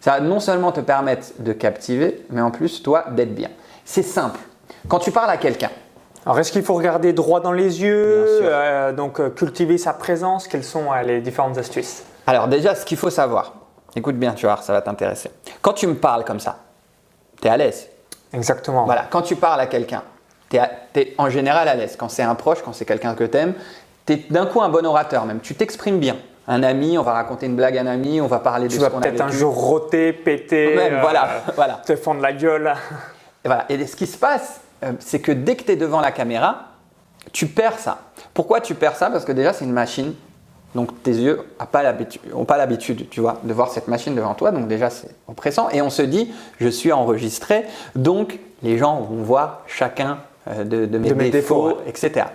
Ça 0.00 0.12
va 0.12 0.20
non 0.20 0.40
seulement 0.40 0.72
te 0.72 0.80
permettre 0.80 1.28
de 1.38 1.54
captiver, 1.54 2.26
mais 2.28 2.42
en 2.42 2.50
plus, 2.50 2.82
toi, 2.82 3.06
d'être 3.10 3.34
bien. 3.34 3.48
C'est 3.86 4.02
simple. 4.02 4.40
Quand 4.88 4.98
tu 4.98 5.10
parles 5.10 5.30
à 5.30 5.38
quelqu'un, 5.38 5.70
Alors, 6.26 6.38
est-ce 6.38 6.52
qu'il 6.52 6.62
faut 6.62 6.74
regarder 6.74 7.14
droit 7.14 7.40
dans 7.40 7.52
les 7.52 7.82
yeux, 7.82 8.26
euh, 8.42 8.92
donc 8.92 9.20
euh, 9.20 9.30
cultiver 9.30 9.78
sa 9.78 9.94
présence? 9.94 10.48
Quelles 10.48 10.64
sont 10.64 10.92
euh, 10.92 11.02
les 11.02 11.20
différentes 11.22 11.56
astuces? 11.56 12.02
Alors 12.26 12.46
déjà, 12.46 12.74
ce 12.74 12.84
qu'il 12.84 12.98
faut 12.98 13.08
savoir, 13.08 13.54
écoute 13.96 14.16
bien, 14.16 14.32
tu 14.32 14.46
vas 14.46 14.54
voir, 14.54 14.64
ça 14.64 14.72
va 14.72 14.82
t'intéresser. 14.82 15.30
Quand 15.62 15.72
tu 15.72 15.86
me 15.86 15.94
parles 15.94 16.24
comme 16.24 16.40
ça, 16.40 16.58
tu 17.40 17.48
es 17.48 17.50
à 17.50 17.56
l'aise? 17.56 17.88
Exactement. 18.32 18.84
Voilà, 18.84 19.06
quand 19.10 19.22
tu 19.22 19.36
parles 19.36 19.60
à 19.60 19.66
quelqu'un, 19.66 20.02
tu 20.48 20.58
es, 20.58 21.14
en 21.18 21.30
général 21.30 21.68
à 21.68 21.74
l'aise. 21.74 21.96
Quand 21.98 22.08
c'est 22.08 22.22
un 22.22 22.34
proche, 22.34 22.62
quand 22.64 22.72
c'est 22.72 22.84
quelqu'un 22.84 23.14
que 23.14 23.24
tu 23.24 23.36
aimes, 23.36 23.54
tu 24.06 24.14
es 24.14 24.16
d'un 24.30 24.46
coup 24.46 24.62
un 24.62 24.68
bon 24.68 24.84
orateur 24.86 25.24
même. 25.24 25.40
Tu 25.40 25.54
t'exprimes 25.54 25.98
bien. 25.98 26.16
Un 26.48 26.62
ami, 26.62 26.98
on 26.98 27.02
va 27.02 27.12
raconter 27.12 27.46
une 27.46 27.54
blague 27.54 27.78
à 27.78 27.82
un 27.82 27.86
ami, 27.86 28.20
on 28.20 28.26
va 28.26 28.40
parler 28.40 28.66
de 28.66 28.72
Tu 28.72 28.78
ce 28.78 28.82
vas 28.82 28.90
qu'on 28.90 28.98
a 28.98 29.02
peut-être 29.02 29.20
un 29.20 29.30
jour 29.30 29.54
roter, 29.54 30.12
péter, 30.12 30.74
Même, 30.74 30.94
euh, 30.94 31.00
voilà, 31.00 31.28
voilà. 31.54 31.74
te 31.74 31.94
fendre 31.94 32.20
la 32.20 32.32
gueule. 32.32 32.74
Et, 33.44 33.48
voilà. 33.48 33.66
Et 33.68 33.86
ce 33.86 33.94
qui 33.94 34.06
se 34.06 34.18
passe, 34.18 34.60
euh, 34.82 34.92
c'est 34.98 35.20
que 35.20 35.30
dès 35.30 35.54
que 35.54 35.62
tu 35.62 35.72
es 35.72 35.76
devant 35.76 36.00
la 36.00 36.10
caméra, 36.10 36.70
tu 37.32 37.46
perds 37.46 37.78
ça. 37.78 37.98
Pourquoi 38.34 38.60
tu 38.60 38.74
perds 38.74 38.96
ça? 38.96 39.10
Parce 39.10 39.24
que 39.24 39.32
déjà, 39.32 39.52
c'est 39.52 39.64
une 39.64 39.72
machine. 39.72 40.14
Donc 40.74 41.02
tes 41.02 41.12
yeux 41.12 41.40
n'ont 41.58 41.66
pas 41.66 41.82
l'habitude, 41.82 42.20
ont 42.34 42.44
pas 42.44 42.56
l'habitude, 42.56 43.08
tu 43.10 43.20
vois, 43.20 43.40
de 43.42 43.52
voir 43.52 43.70
cette 43.70 43.88
machine 43.88 44.14
devant 44.14 44.34
toi. 44.34 44.52
Donc 44.52 44.68
déjà, 44.68 44.90
c'est 44.90 45.10
oppressant. 45.28 45.68
Et 45.70 45.82
on 45.82 45.90
se 45.90 46.02
dit, 46.02 46.30
je 46.60 46.68
suis 46.68 46.92
enregistré, 46.92 47.64
donc 47.96 48.38
les 48.62 48.78
gens 48.78 49.00
vont 49.00 49.22
voir 49.22 49.62
chacun 49.66 50.18
euh, 50.48 50.64
de, 50.64 50.86
de 50.86 50.98
mes, 50.98 51.08
De 51.08 51.14
mes 51.14 51.30
défauts, 51.30 51.68
défauts, 51.70 51.80
etc. 51.86 52.26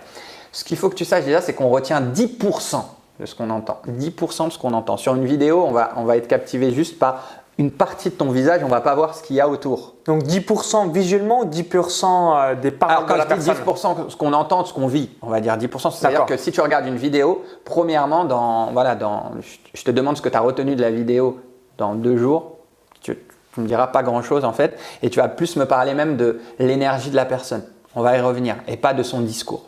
Ce 0.52 0.64
qu'il 0.64 0.76
faut 0.76 0.88
que 0.88 0.94
tu 0.94 1.04
saches 1.04 1.24
déjà, 1.24 1.40
c'est 1.40 1.54
qu'on 1.54 1.68
retient 1.68 2.00
10% 2.00 2.82
de 3.20 3.26
ce 3.26 3.34
qu'on 3.34 3.50
entend. 3.50 3.80
10% 3.88 4.48
de 4.48 4.52
ce 4.52 4.58
qu'on 4.58 4.74
entend. 4.74 4.96
Sur 4.96 5.14
une 5.14 5.24
vidéo, 5.24 5.64
on 5.66 5.72
va, 5.72 5.92
on 5.96 6.04
va 6.04 6.16
être 6.16 6.28
captivé 6.28 6.72
juste 6.72 6.98
par 6.98 7.24
une 7.58 7.70
partie 7.70 8.10
de 8.10 8.14
ton 8.14 8.30
visage, 8.30 8.62
on 8.62 8.68
va 8.68 8.82
pas 8.82 8.94
voir 8.94 9.14
ce 9.14 9.22
qu'il 9.22 9.36
y 9.36 9.40
a 9.40 9.48
autour. 9.48 9.94
Donc 10.04 10.24
10% 10.24 10.92
visuellement, 10.92 11.46
10% 11.46 12.04
euh, 12.04 12.54
des 12.54 12.70
paroles 12.70 12.94
Alors 12.94 13.06
quand 13.06 13.14
de 13.14 13.18
la 13.18 13.36
je 13.36 13.40
dis 13.40 13.46
personne. 13.64 13.94
10%, 13.94 14.10
ce 14.10 14.16
qu'on 14.16 14.32
entend, 14.34 14.64
ce 14.64 14.74
qu'on 14.74 14.86
vit, 14.86 15.10
on 15.22 15.28
va 15.28 15.40
dire 15.40 15.56
10%, 15.56 15.90
c'est-à-dire 15.90 16.26
que 16.26 16.36
si 16.36 16.52
tu 16.52 16.60
regardes 16.60 16.86
une 16.86 16.96
vidéo, 16.96 17.42
premièrement, 17.64 18.24
dans, 18.24 18.72
voilà, 18.72 18.94
dans, 18.94 19.32
je 19.72 19.82
te 19.82 19.90
demande 19.90 20.18
ce 20.18 20.22
que 20.22 20.28
tu 20.28 20.36
as 20.36 20.40
retenu 20.40 20.76
de 20.76 20.82
la 20.82 20.90
vidéo 20.90 21.40
dans 21.78 21.94
deux 21.94 22.18
jours, 22.18 22.58
tu, 23.00 23.16
tu 23.54 23.60
me 23.60 23.66
diras 23.66 23.86
pas 23.86 24.02
grand-chose 24.02 24.44
en 24.44 24.52
fait, 24.52 24.78
et 25.02 25.08
tu 25.08 25.18
vas 25.18 25.28
plus 25.28 25.56
me 25.56 25.64
parler 25.64 25.94
même 25.94 26.18
de 26.18 26.40
l'énergie 26.58 27.10
de 27.10 27.16
la 27.16 27.24
personne. 27.24 27.64
On 27.94 28.02
va 28.02 28.18
y 28.18 28.20
revenir, 28.20 28.56
et 28.68 28.76
pas 28.76 28.92
de 28.92 29.02
son 29.02 29.20
discours. 29.20 29.64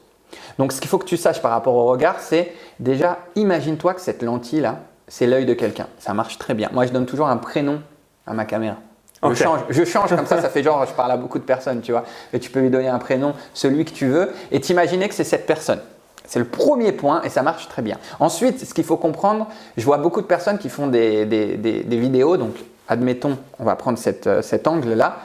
Donc 0.59 0.73
ce 0.73 0.80
qu'il 0.83 0.90
faut 0.90 0.99
que 0.99 1.07
tu 1.07 1.16
saches 1.16 1.40
par 1.40 1.52
rapport 1.52 1.75
au 1.75 1.87
regard, 1.87 2.21
c'est 2.21 2.52
déjà, 2.80 3.18
imagine-toi 3.35 3.95
que 3.95 4.02
cette 4.02 4.23
lentille-là, 4.23 4.80
c'est 5.09 5.27
l'œil 5.27 5.47
de 5.47 5.55
quelqu'un. 5.55 5.87
Ça 5.99 6.15
marche 6.15 6.38
très 6.38 6.55
bien. 6.55 6.69
Moi, 6.73 6.87
je 6.87 6.93
donne 6.93 7.07
toujours 7.07 7.29
un 7.29 7.37
prénom 7.37 7.81
à 8.27 8.35
ma 8.35 8.45
caméra. 8.45 8.77
Je 9.23 9.29
Ok. 9.29 9.35
change, 9.37 9.61
je 9.69 9.85
change 9.85 10.15
comme 10.15 10.27
ça, 10.27 10.41
ça 10.41 10.49
fait 10.49 10.62
genre 10.62 10.87
je 10.87 10.93
parle 10.93 11.11
à 11.11 11.17
beaucoup 11.17 11.38
de 11.38 11.45
personnes, 11.45 11.81
tu 11.81 11.91
vois. 11.91 12.05
Et 12.33 12.38
tu 12.38 12.50
peux 12.50 12.61
lui 12.61 12.71
donner 12.71 12.88
un 12.88 12.99
prénom, 13.00 13.35
celui 13.53 13.85
que 13.85 13.91
tu 13.91 14.07
veux, 14.07 14.31
et 14.53 14.61
t'imaginer 14.61 15.09
que 15.09 15.15
c'est 15.15 15.25
cette 15.25 15.45
personne. 15.47 15.81
C'est 16.25 16.38
le 16.38 16.45
premier 16.45 16.93
point 16.93 17.23
et 17.23 17.29
ça 17.31 17.43
marche 17.43 17.69
très 17.69 17.83
bien. 17.83 17.97
Ensuite, 18.21 18.65
ce 18.65 18.75
qu'il 18.75 18.85
faut 18.85 18.97
comprendre, 18.99 19.49
je 19.77 19.85
vois 19.85 19.97
beaucoup 19.99 20.21
de 20.21 20.27
personnes 20.27 20.59
qui 20.59 20.69
font 20.69 20.87
des, 20.87 21.25
des- 21.27 21.57
des- 21.57 21.83
des 21.83 21.97
vidéos, 21.97 22.37
donc 22.37 22.55
admettons, 22.87 23.38
on 23.59 23.65
va 23.65 23.75
prendre 23.77 23.99
cette, 23.99 24.27
euh, 24.29 24.43
cet 24.43 24.69
angle-là. 24.69 25.17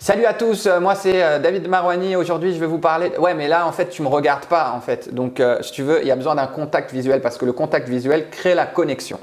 Salut 0.00 0.26
à 0.26 0.32
tous, 0.32 0.66
euh, 0.66 0.78
moi 0.78 0.94
c'est 0.94 1.24
euh, 1.24 1.40
David 1.40 1.66
Marouani, 1.66 2.14
aujourd'hui 2.14 2.54
je 2.54 2.60
vais 2.60 2.66
vous 2.66 2.78
parler... 2.78 3.10
Ouais 3.18 3.34
mais 3.34 3.48
là 3.48 3.66
en 3.66 3.72
fait 3.72 3.88
tu 3.88 4.00
me 4.02 4.06
regardes 4.06 4.46
pas 4.46 4.70
en 4.70 4.80
fait, 4.80 5.12
donc 5.12 5.40
euh, 5.40 5.60
si 5.60 5.72
tu 5.72 5.82
veux 5.82 6.00
il 6.02 6.06
y 6.06 6.12
a 6.12 6.16
besoin 6.16 6.36
d'un 6.36 6.46
contact 6.46 6.92
visuel 6.92 7.20
parce 7.20 7.36
que 7.36 7.44
le 7.44 7.52
contact 7.52 7.88
visuel 7.88 8.30
crée 8.30 8.54
la 8.54 8.64
connexion. 8.64 9.18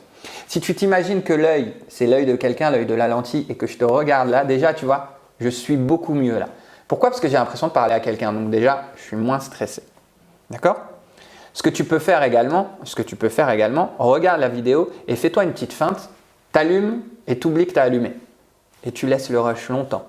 Si 0.47 0.59
tu 0.59 0.75
t'imagines 0.75 1.23
que 1.23 1.31
l'œil 1.31 1.73
c'est 1.87 2.05
l'œil 2.05 2.25
de 2.25 2.35
quelqu'un, 2.35 2.71
l'œil 2.71 2.85
de 2.85 2.93
la 2.93 3.07
lentille 3.07 3.45
et 3.47 3.55
que 3.55 3.67
je 3.67 3.77
te 3.77 3.85
regarde 3.85 4.29
là, 4.29 4.43
déjà 4.43 4.73
tu 4.73 4.83
vois, 4.83 5.13
je 5.39 5.47
suis 5.47 5.77
beaucoup 5.77 6.13
mieux 6.13 6.37
là. 6.37 6.49
Pourquoi? 6.89 7.09
Parce 7.09 7.21
que 7.21 7.29
j'ai 7.29 7.37
l'impression 7.37 7.67
de 7.67 7.71
parler 7.71 7.93
à 7.93 8.01
quelqu'un, 8.01 8.33
donc 8.33 8.49
déjà 8.49 8.83
je 8.97 9.01
suis 9.01 9.15
moins 9.15 9.39
stressé. 9.39 9.81
D'accord? 10.49 10.77
Ce 11.53 11.63
que 11.63 11.69
tu 11.69 11.85
peux 11.85 11.99
faire 11.99 12.21
également, 12.21 12.77
ce 12.83 12.95
que 12.95 13.01
tu 13.01 13.15
peux 13.15 13.29
faire 13.29 13.49
également, 13.49 13.93
regarde 13.97 14.41
la 14.41 14.49
vidéo 14.49 14.91
et 15.07 15.15
fais-toi 15.15 15.45
une 15.45 15.53
petite 15.53 15.73
feinte, 15.73 16.09
t'allumes 16.51 17.01
et 17.27 17.39
t'oublies 17.39 17.65
que 17.65 17.73
tu 17.73 17.79
as 17.79 17.83
allumé. 17.83 18.11
Et 18.83 18.91
tu 18.91 19.07
laisses 19.07 19.29
le 19.29 19.39
rush 19.39 19.69
longtemps. 19.69 20.05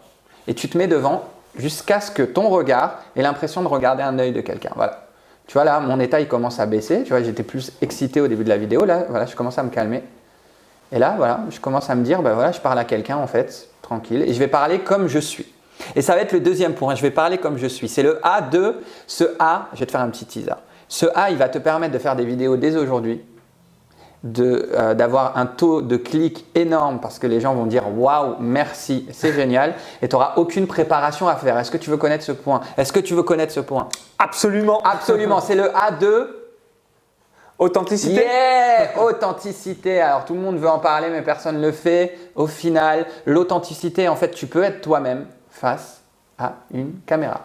Et 0.48 0.54
tu 0.54 0.68
te 0.68 0.78
mets 0.78 0.86
devant 0.86 1.24
jusqu'à 1.56 2.00
ce 2.00 2.10
que 2.10 2.22
ton 2.22 2.48
regard 2.48 3.02
ait 3.16 3.22
l'impression 3.22 3.62
de 3.62 3.68
regarder 3.68 4.02
un 4.02 4.18
œil 4.18 4.32
de 4.32 4.40
quelqu'un. 4.40 4.72
Voilà. 4.76 5.06
Tu 5.46 5.54
vois 5.54 5.64
là, 5.64 5.80
mon 5.80 6.00
état 6.00 6.20
il 6.20 6.28
commence 6.28 6.60
à 6.60 6.66
baisser. 6.66 7.02
Tu 7.02 7.10
vois, 7.10 7.22
j'étais 7.22 7.42
plus 7.42 7.72
excité 7.80 8.20
au 8.20 8.28
début 8.28 8.44
de 8.44 8.48
la 8.48 8.56
vidéo. 8.56 8.84
Là, 8.84 9.04
voilà, 9.08 9.26
je 9.26 9.36
commence 9.36 9.58
à 9.58 9.62
me 9.62 9.70
calmer. 9.70 10.02
Et 10.92 10.98
là, 10.98 11.14
voilà, 11.16 11.40
je 11.50 11.58
commence 11.60 11.90
à 11.90 11.94
me 11.94 12.04
dire, 12.04 12.22
ben 12.22 12.34
voilà, 12.34 12.52
je 12.52 12.60
parle 12.60 12.78
à 12.78 12.84
quelqu'un 12.84 13.16
en 13.16 13.26
fait, 13.26 13.68
tranquille, 13.82 14.22
et 14.22 14.32
je 14.32 14.38
vais 14.38 14.46
parler 14.46 14.80
comme 14.80 15.08
je 15.08 15.18
suis. 15.18 15.46
Et 15.94 16.02
ça 16.02 16.14
va 16.14 16.22
être 16.22 16.32
le 16.32 16.40
deuxième 16.40 16.74
point. 16.74 16.94
Je 16.94 17.02
vais 17.02 17.10
parler 17.10 17.38
comme 17.38 17.58
je 17.58 17.66
suis. 17.66 17.88
C'est 17.88 18.02
le 18.02 18.18
A 18.22 18.40
de 18.40 18.76
ce 19.06 19.24
A. 19.38 19.66
Je 19.74 19.80
vais 19.80 19.86
te 19.86 19.90
faire 19.90 20.00
un 20.00 20.08
petit 20.08 20.24
teaser. 20.24 20.54
Ce 20.88 21.06
A, 21.14 21.30
il 21.30 21.36
va 21.36 21.48
te 21.48 21.58
permettre 21.58 21.92
de 21.92 21.98
faire 21.98 22.16
des 22.16 22.24
vidéos 22.24 22.56
dès 22.56 22.76
aujourd'hui, 22.76 23.22
euh, 24.24 24.94
d'avoir 24.94 25.36
un 25.36 25.46
taux 25.46 25.82
de 25.82 25.96
clic 25.96 26.46
énorme 26.54 27.00
parce 27.00 27.18
que 27.18 27.26
les 27.26 27.40
gens 27.40 27.54
vont 27.54 27.66
dire 27.66 27.84
waouh, 27.96 28.36
merci, 28.40 29.06
c'est 29.12 29.32
génial, 29.32 29.74
et 30.02 30.08
tu 30.08 30.16
n'auras 30.16 30.34
aucune 30.36 30.66
préparation 30.66 31.28
à 31.28 31.36
faire. 31.36 31.58
Est-ce 31.58 31.70
que 31.70 31.76
tu 31.76 31.90
veux 31.90 31.96
connaître 31.96 32.24
ce 32.24 32.32
point? 32.32 32.60
Est-ce 32.76 32.92
que 32.92 33.00
tu 33.00 33.14
veux 33.14 33.22
connaître 33.22 33.52
ce 33.52 33.60
point? 33.60 33.88
Absolument. 34.18 34.80
Absolument, 34.82 35.40
c'est 35.40 35.54
le 35.54 35.76
A 35.76 35.90
de 35.90 36.42
Authenticité 37.58 38.22
Yeah 38.22 39.00
Authenticité. 39.02 40.00
Alors 40.00 40.24
tout 40.24 40.34
le 40.34 40.40
monde 40.40 40.58
veut 40.58 40.68
en 40.68 40.78
parler, 40.78 41.08
mais 41.10 41.22
personne 41.22 41.58
ne 41.58 41.66
le 41.66 41.72
fait. 41.72 42.18
Au 42.34 42.46
final, 42.46 43.06
l'authenticité, 43.24 44.08
en 44.08 44.16
fait, 44.16 44.30
tu 44.30 44.46
peux 44.46 44.62
être 44.62 44.80
toi-même 44.80 45.26
face 45.50 46.02
à 46.38 46.54
une 46.72 47.00
caméra. 47.06 47.42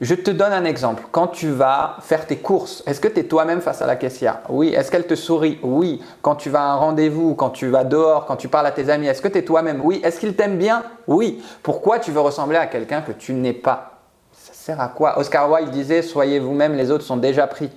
Je 0.00 0.14
te 0.14 0.30
donne 0.30 0.52
un 0.52 0.64
exemple. 0.64 1.02
Quand 1.10 1.26
tu 1.26 1.50
vas 1.50 1.96
faire 2.02 2.24
tes 2.26 2.36
courses, 2.36 2.84
est-ce 2.86 3.00
que 3.00 3.08
tu 3.08 3.18
es 3.18 3.24
toi-même 3.24 3.60
face 3.60 3.82
à 3.82 3.86
la 3.86 3.96
caissière? 3.96 4.38
Oui. 4.48 4.68
Est-ce 4.68 4.92
qu'elle 4.92 5.06
te 5.08 5.16
sourit? 5.16 5.58
Oui. 5.62 6.00
Quand 6.22 6.36
tu 6.36 6.50
vas 6.50 6.60
à 6.60 6.66
un 6.66 6.76
rendez-vous, 6.76 7.34
quand 7.34 7.50
tu 7.50 7.66
vas 7.68 7.82
dehors, 7.82 8.24
quand 8.26 8.36
tu 8.36 8.46
parles 8.46 8.66
à 8.68 8.70
tes 8.70 8.90
amis, 8.90 9.08
est-ce 9.08 9.20
que 9.20 9.26
tu 9.26 9.38
es 9.38 9.42
toi-même? 9.44 9.80
Oui. 9.82 10.00
Est-ce 10.04 10.20
qu'ils 10.20 10.36
t'aiment 10.36 10.56
bien? 10.56 10.84
Oui. 11.08 11.42
Pourquoi 11.64 11.98
tu 11.98 12.12
veux 12.12 12.20
ressembler 12.20 12.58
à 12.58 12.66
quelqu'un 12.68 13.00
que 13.02 13.10
tu 13.10 13.32
n'es 13.32 13.52
pas? 13.52 13.98
Ça 14.32 14.52
sert 14.52 14.80
à 14.80 14.86
quoi? 14.88 15.18
Oscar 15.18 15.50
Wilde 15.50 15.70
disait 15.70 16.02
Soyez 16.02 16.38
vous-même, 16.38 16.74
les 16.76 16.92
autres 16.92 17.04
sont 17.04 17.16
déjà 17.16 17.48
pris. 17.48 17.68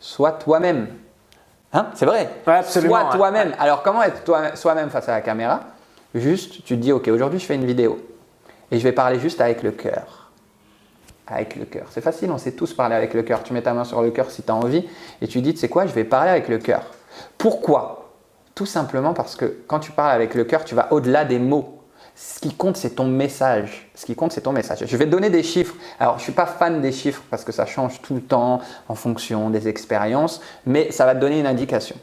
Sois 0.00 0.32
toi-même. 0.32 0.88
Hein? 1.72 1.86
C'est 1.94 2.06
vrai. 2.06 2.28
Ouais, 2.46 2.54
absolument, 2.54 2.96
Sois 2.96 3.04
ouais. 3.10 3.16
toi-même. 3.16 3.52
Alors 3.58 3.82
comment 3.84 4.02
être 4.02 4.24
toi- 4.24 4.56
soi-même 4.56 4.90
face 4.90 5.08
à 5.08 5.12
la 5.12 5.20
caméra? 5.20 5.60
Juste, 6.12 6.64
tu 6.64 6.74
te 6.76 6.80
dis, 6.80 6.90
ok, 6.90 7.06
aujourd'hui 7.08 7.38
je 7.38 7.44
fais 7.46 7.54
une 7.54 7.66
vidéo 7.66 8.00
et 8.72 8.78
je 8.78 8.82
vais 8.82 8.92
parler 8.92 9.20
juste 9.20 9.40
avec 9.40 9.62
le 9.62 9.70
cœur. 9.70 10.17
Avec 11.30 11.56
le 11.56 11.66
cœur. 11.66 11.86
C'est 11.90 12.00
facile, 12.00 12.30
on 12.30 12.38
sait 12.38 12.52
tous 12.52 12.72
parler 12.72 12.94
avec 12.94 13.12
le 13.12 13.22
cœur. 13.22 13.42
Tu 13.42 13.52
mets 13.52 13.62
ta 13.62 13.74
main 13.74 13.84
sur 13.84 14.00
le 14.00 14.10
cœur 14.10 14.30
si 14.30 14.42
tu 14.42 14.50
as 14.50 14.54
envie 14.54 14.88
et 15.20 15.28
tu 15.28 15.40
dis, 15.42 15.52
tu 15.52 15.60
sais 15.60 15.68
quoi, 15.68 15.86
je 15.86 15.92
vais 15.92 16.04
parler 16.04 16.30
avec 16.30 16.48
le 16.48 16.58
cœur. 16.58 16.82
Pourquoi? 17.36 18.14
Tout 18.54 18.66
simplement 18.66 19.12
parce 19.12 19.36
que 19.36 19.58
quand 19.66 19.78
tu 19.78 19.92
parles 19.92 20.12
avec 20.12 20.34
le 20.34 20.44
cœur, 20.44 20.64
tu 20.64 20.74
vas 20.74 20.92
au-delà 20.92 21.24
des 21.24 21.38
mots. 21.38 21.78
Ce 22.16 22.40
qui 22.40 22.52
compte, 22.52 22.76
c'est 22.76 22.96
ton 22.96 23.06
message. 23.06 23.88
Ce 23.94 24.04
qui 24.04 24.16
compte, 24.16 24.32
c'est 24.32 24.40
ton 24.40 24.52
message. 24.52 24.84
Je 24.84 24.96
vais 24.96 25.04
te 25.04 25.10
donner 25.10 25.30
des 25.30 25.44
chiffres. 25.44 25.76
Alors, 26.00 26.14
je 26.14 26.20
ne 26.20 26.24
suis 26.24 26.32
pas 26.32 26.46
fan 26.46 26.80
des 26.80 26.90
chiffres 26.90 27.22
parce 27.30 27.44
que 27.44 27.52
ça 27.52 27.64
change 27.66 28.02
tout 28.02 28.14
le 28.14 28.20
temps 28.20 28.60
en 28.88 28.94
fonction 28.96 29.50
des 29.50 29.68
expériences, 29.68 30.40
mais 30.66 30.90
ça 30.90 31.06
va 31.06 31.14
te 31.14 31.20
donner 31.20 31.38
une 31.38 31.46
indication. 31.46 31.94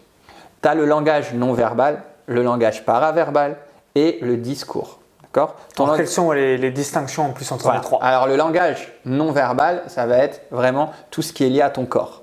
Tu 0.62 0.70
as 0.70 0.76
le 0.76 0.86
langage 0.86 1.34
non 1.34 1.52
verbal, 1.52 2.02
le 2.28 2.44
langage 2.44 2.86
paraverbal 2.86 3.58
et 3.96 4.20
le 4.22 4.38
discours. 4.38 5.00
D'accord 5.36 5.56
Alors, 5.78 5.98
quelles 5.98 6.08
sont 6.08 6.32
les, 6.32 6.58
les 6.58 6.72
distinctions 6.72 7.26
en 7.26 7.30
plus 7.32 7.52
entre 7.52 7.64
Voilà. 7.64 7.80
les 7.80 7.84
trois? 7.84 8.02
Alors, 8.02 8.26
le 8.28 8.38
langage 8.38 8.94
non 9.04 9.32
verbal, 9.34 9.84
ça 9.88 10.06
va 10.06 10.18
être 10.18 10.42
vraiment 10.50 10.92
tout 11.12 11.22
ce 11.22 11.34
qui 11.34 11.44
est 11.44 11.50
lié 11.50 11.62
à 11.62 11.70
ton 11.70 11.86
corps. 11.86 12.22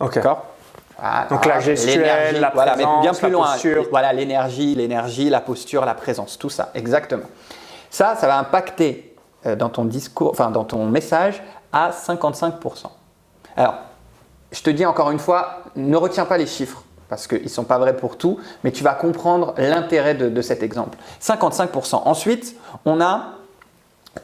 Ok. 0.00 0.14
D'accord 0.16 0.46
Voilà, 0.98 1.26
Donc 1.30 1.46
la 1.46 1.60
gestuelle, 1.60 2.40
la 2.40 2.50
voilà, 2.52 2.74
mais 2.76 2.84
bien 3.02 3.12
plus 3.12 3.22
la 3.22 3.28
loin. 3.28 3.52
posture. 3.52 3.86
Voilà, 3.90 4.12
l'énergie, 4.12 4.74
l'énergie, 4.74 5.30
la 5.30 5.40
posture, 5.40 5.84
la 5.84 5.94
présence, 5.94 6.38
tout 6.38 6.50
ça, 6.50 6.70
exactement. 6.74 7.22
Ça, 7.88 8.16
ça 8.16 8.26
va 8.26 8.38
impacter 8.38 9.16
euh, 9.46 9.54
dans 9.54 9.68
ton 9.68 9.84
discours, 9.84 10.30
enfin 10.30 10.50
dans 10.50 10.64
ton 10.64 10.86
message 10.86 11.42
à 11.72 11.90
55%. 11.90 12.86
Alors, 13.56 13.74
je 14.50 14.60
te 14.62 14.70
dis 14.70 14.84
encore 14.84 15.10
une 15.12 15.18
fois, 15.20 15.58
ne 15.76 15.96
retiens 15.96 16.24
pas 16.24 16.36
les 16.36 16.46
chiffres 16.46 16.82
parce 17.10 17.26
qu'ils 17.26 17.42
ne 17.42 17.48
sont 17.48 17.64
pas 17.64 17.76
vrais 17.78 17.96
pour 17.96 18.16
tout, 18.16 18.38
mais 18.64 18.70
tu 18.72 18.82
vas 18.84 18.94
comprendre 18.94 19.52
l'intérêt 19.58 20.14
de, 20.14 20.28
de 20.30 20.42
cet 20.42 20.62
exemple. 20.62 20.96
55%. 21.20 22.02
Ensuite, 22.06 22.56
on 22.86 23.00
a 23.00 23.32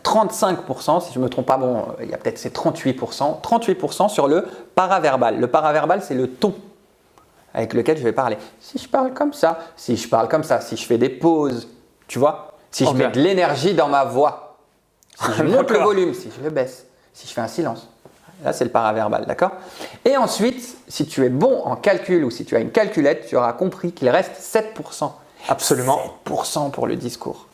35%, 0.05 1.02
si 1.05 1.12
je 1.12 1.19
ne 1.19 1.25
me 1.25 1.28
trompe 1.28 1.47
pas, 1.47 1.59
bon, 1.59 1.85
il 2.00 2.09
y 2.09 2.14
a 2.14 2.16
peut-être 2.16 2.38
c'est 2.38 2.55
38%, 2.55 3.40
38% 3.43 4.09
sur 4.09 4.28
le 4.28 4.47
paraverbal. 4.75 5.38
Le 5.38 5.47
paraverbal, 5.49 6.00
c'est 6.02 6.14
le 6.14 6.28
ton 6.31 6.55
avec 7.52 7.73
lequel 7.73 7.97
je 7.97 8.02
vais 8.05 8.12
parler. 8.12 8.37
Si 8.61 8.78
je 8.78 8.88
parle 8.88 9.14
comme 9.14 9.33
ça, 9.33 9.59
si 9.76 9.97
je 9.97 10.09
parle 10.09 10.28
comme 10.28 10.45
ça, 10.45 10.61
si 10.61 10.76
je 10.76 10.85
fais 10.85 10.99
des 10.99 11.09
pauses, 11.09 11.69
tu 12.07 12.19
vois, 12.19 12.52
si 12.71 12.85
je 12.85 12.90
Ok. 12.90 12.97
mets 12.97 13.09
de 13.09 13.21
l'énergie 13.21 13.75
dans 13.75 13.88
ma 13.88 14.05
voix, 14.05 14.59
si 15.19 15.33
je 15.33 15.43
monte 15.45 15.71
le 15.71 15.78
volume, 15.78 16.12
si 16.14 16.28
je 16.37 16.43
le 16.45 16.50
baisse, 16.50 16.87
si 17.14 17.26
je 17.26 17.33
fais 17.33 17.40
un 17.40 17.49
silence. 17.49 17.88
Là, 18.45 18.52
c'est 18.52 18.64
le 18.64 18.71
paraverbal, 18.71 19.26
d'accord? 19.26 19.52
Et 20.05 20.16
ensuite, 20.16 20.76
si 20.88 21.07
tu 21.07 21.25
es 21.25 21.28
bon 21.28 21.62
en 21.64 21.76
calcul 21.76 22.25
ou 22.25 22.31
si 22.31 22.45
tu 22.45 22.55
as 22.55 22.61
une 22.61 22.71
calculette, 22.71 23.26
tu 23.26 23.37
auras 23.37 23.52
compris 23.55 23.93
qu'il 23.93 24.09
reste 24.09 24.33
7%. 24.33 25.11
Absolument. 25.49 25.99
7% 26.26 26.71
pour 26.71 26.87
le 26.87 26.97
discours. 26.97 27.47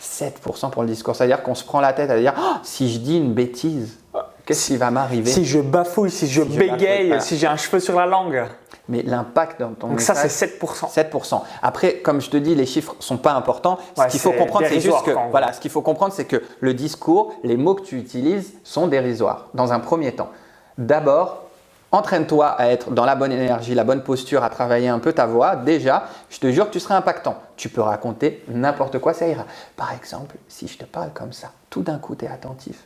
7% 0.00 0.70
pour 0.70 0.82
le 0.82 0.88
discours. 0.88 1.14
C'est-à-dire 1.14 1.42
qu'on 1.42 1.54
se 1.54 1.64
prend 1.64 1.80
la 1.80 1.92
tête 1.92 2.10
à 2.10 2.18
dire 2.18 2.34
Oh, 2.36 2.56
si 2.62 2.92
je 2.92 2.98
dis 2.98 3.16
une 3.16 3.32
bêtise, 3.32 3.98
qu'est-ce 4.44 4.66
qui 4.66 4.76
va 4.76 4.90
m'arriver 4.90 5.30
Si 5.30 5.44
je 5.44 5.60
bafouille, 5.60 6.10
si 6.10 6.26
je 6.26 6.42
Si 6.42 6.48
bégaye, 6.48 7.06
voilà. 7.08 7.20
si 7.20 7.36
j'ai 7.36 7.46
un 7.46 7.56
cheveu 7.56 7.80
sur 7.80 7.98
la 7.98 8.06
langue. 8.06 8.44
Mais 8.88 9.02
l'impact 9.02 9.60
dans 9.60 9.72
ton 9.72 9.88
Donc 9.88 10.00
ça, 10.00 10.12
message, 10.12 10.30
c'est 10.30 10.60
7%. 10.60 10.92
7%. 10.92 11.40
Après, 11.62 12.00
comme 12.00 12.20
je 12.20 12.28
te 12.28 12.36
dis, 12.36 12.54
les 12.54 12.66
chiffres 12.66 12.94
sont 12.98 13.16
pas 13.16 13.32
importants. 13.32 13.78
Ouais, 13.96 14.04
ce 14.04 14.10
qu'il 14.10 14.20
faut 14.20 14.32
comprendre, 14.32 14.66
c'est 14.68 14.80
juste 14.80 15.02
que 15.04 15.12
voilà, 15.30 15.54
ce 15.54 15.60
qu'il 15.60 15.70
faut 15.70 15.80
comprendre, 15.80 16.12
c'est 16.12 16.26
que 16.26 16.42
le 16.60 16.74
discours, 16.74 17.32
les 17.42 17.56
mots 17.56 17.74
que 17.74 17.82
tu 17.82 17.98
utilises 17.98 18.52
sont 18.62 18.86
dérisoires 18.86 19.46
dans 19.54 19.72
un 19.72 19.80
premier 19.80 20.12
temps. 20.12 20.28
D'abord, 20.76 21.44
entraîne-toi 21.92 22.46
à 22.46 22.68
être 22.68 22.90
dans 22.90 23.06
la 23.06 23.14
bonne 23.14 23.32
énergie, 23.32 23.74
la 23.74 23.84
bonne 23.84 24.02
posture, 24.02 24.44
à 24.44 24.50
travailler 24.50 24.88
un 24.88 24.98
peu 24.98 25.14
ta 25.14 25.24
voix. 25.24 25.56
Déjà, 25.56 26.04
je 26.28 26.38
te 26.40 26.50
jure 26.50 26.66
que 26.66 26.72
tu 26.72 26.80
seras 26.80 26.96
impactant. 26.96 27.36
Tu 27.56 27.70
peux 27.70 27.80
raconter 27.80 28.44
n'importe 28.48 28.98
quoi, 28.98 29.14
ça 29.14 29.26
ira. 29.26 29.46
Par 29.76 29.94
exemple, 29.94 30.36
si 30.48 30.68
je 30.68 30.76
te 30.76 30.84
parle 30.84 31.10
comme 31.14 31.32
ça, 31.32 31.52
tout 31.70 31.82
d'un 31.82 31.98
coup, 31.98 32.16
tu 32.16 32.26
es 32.26 32.28
attentif. 32.28 32.84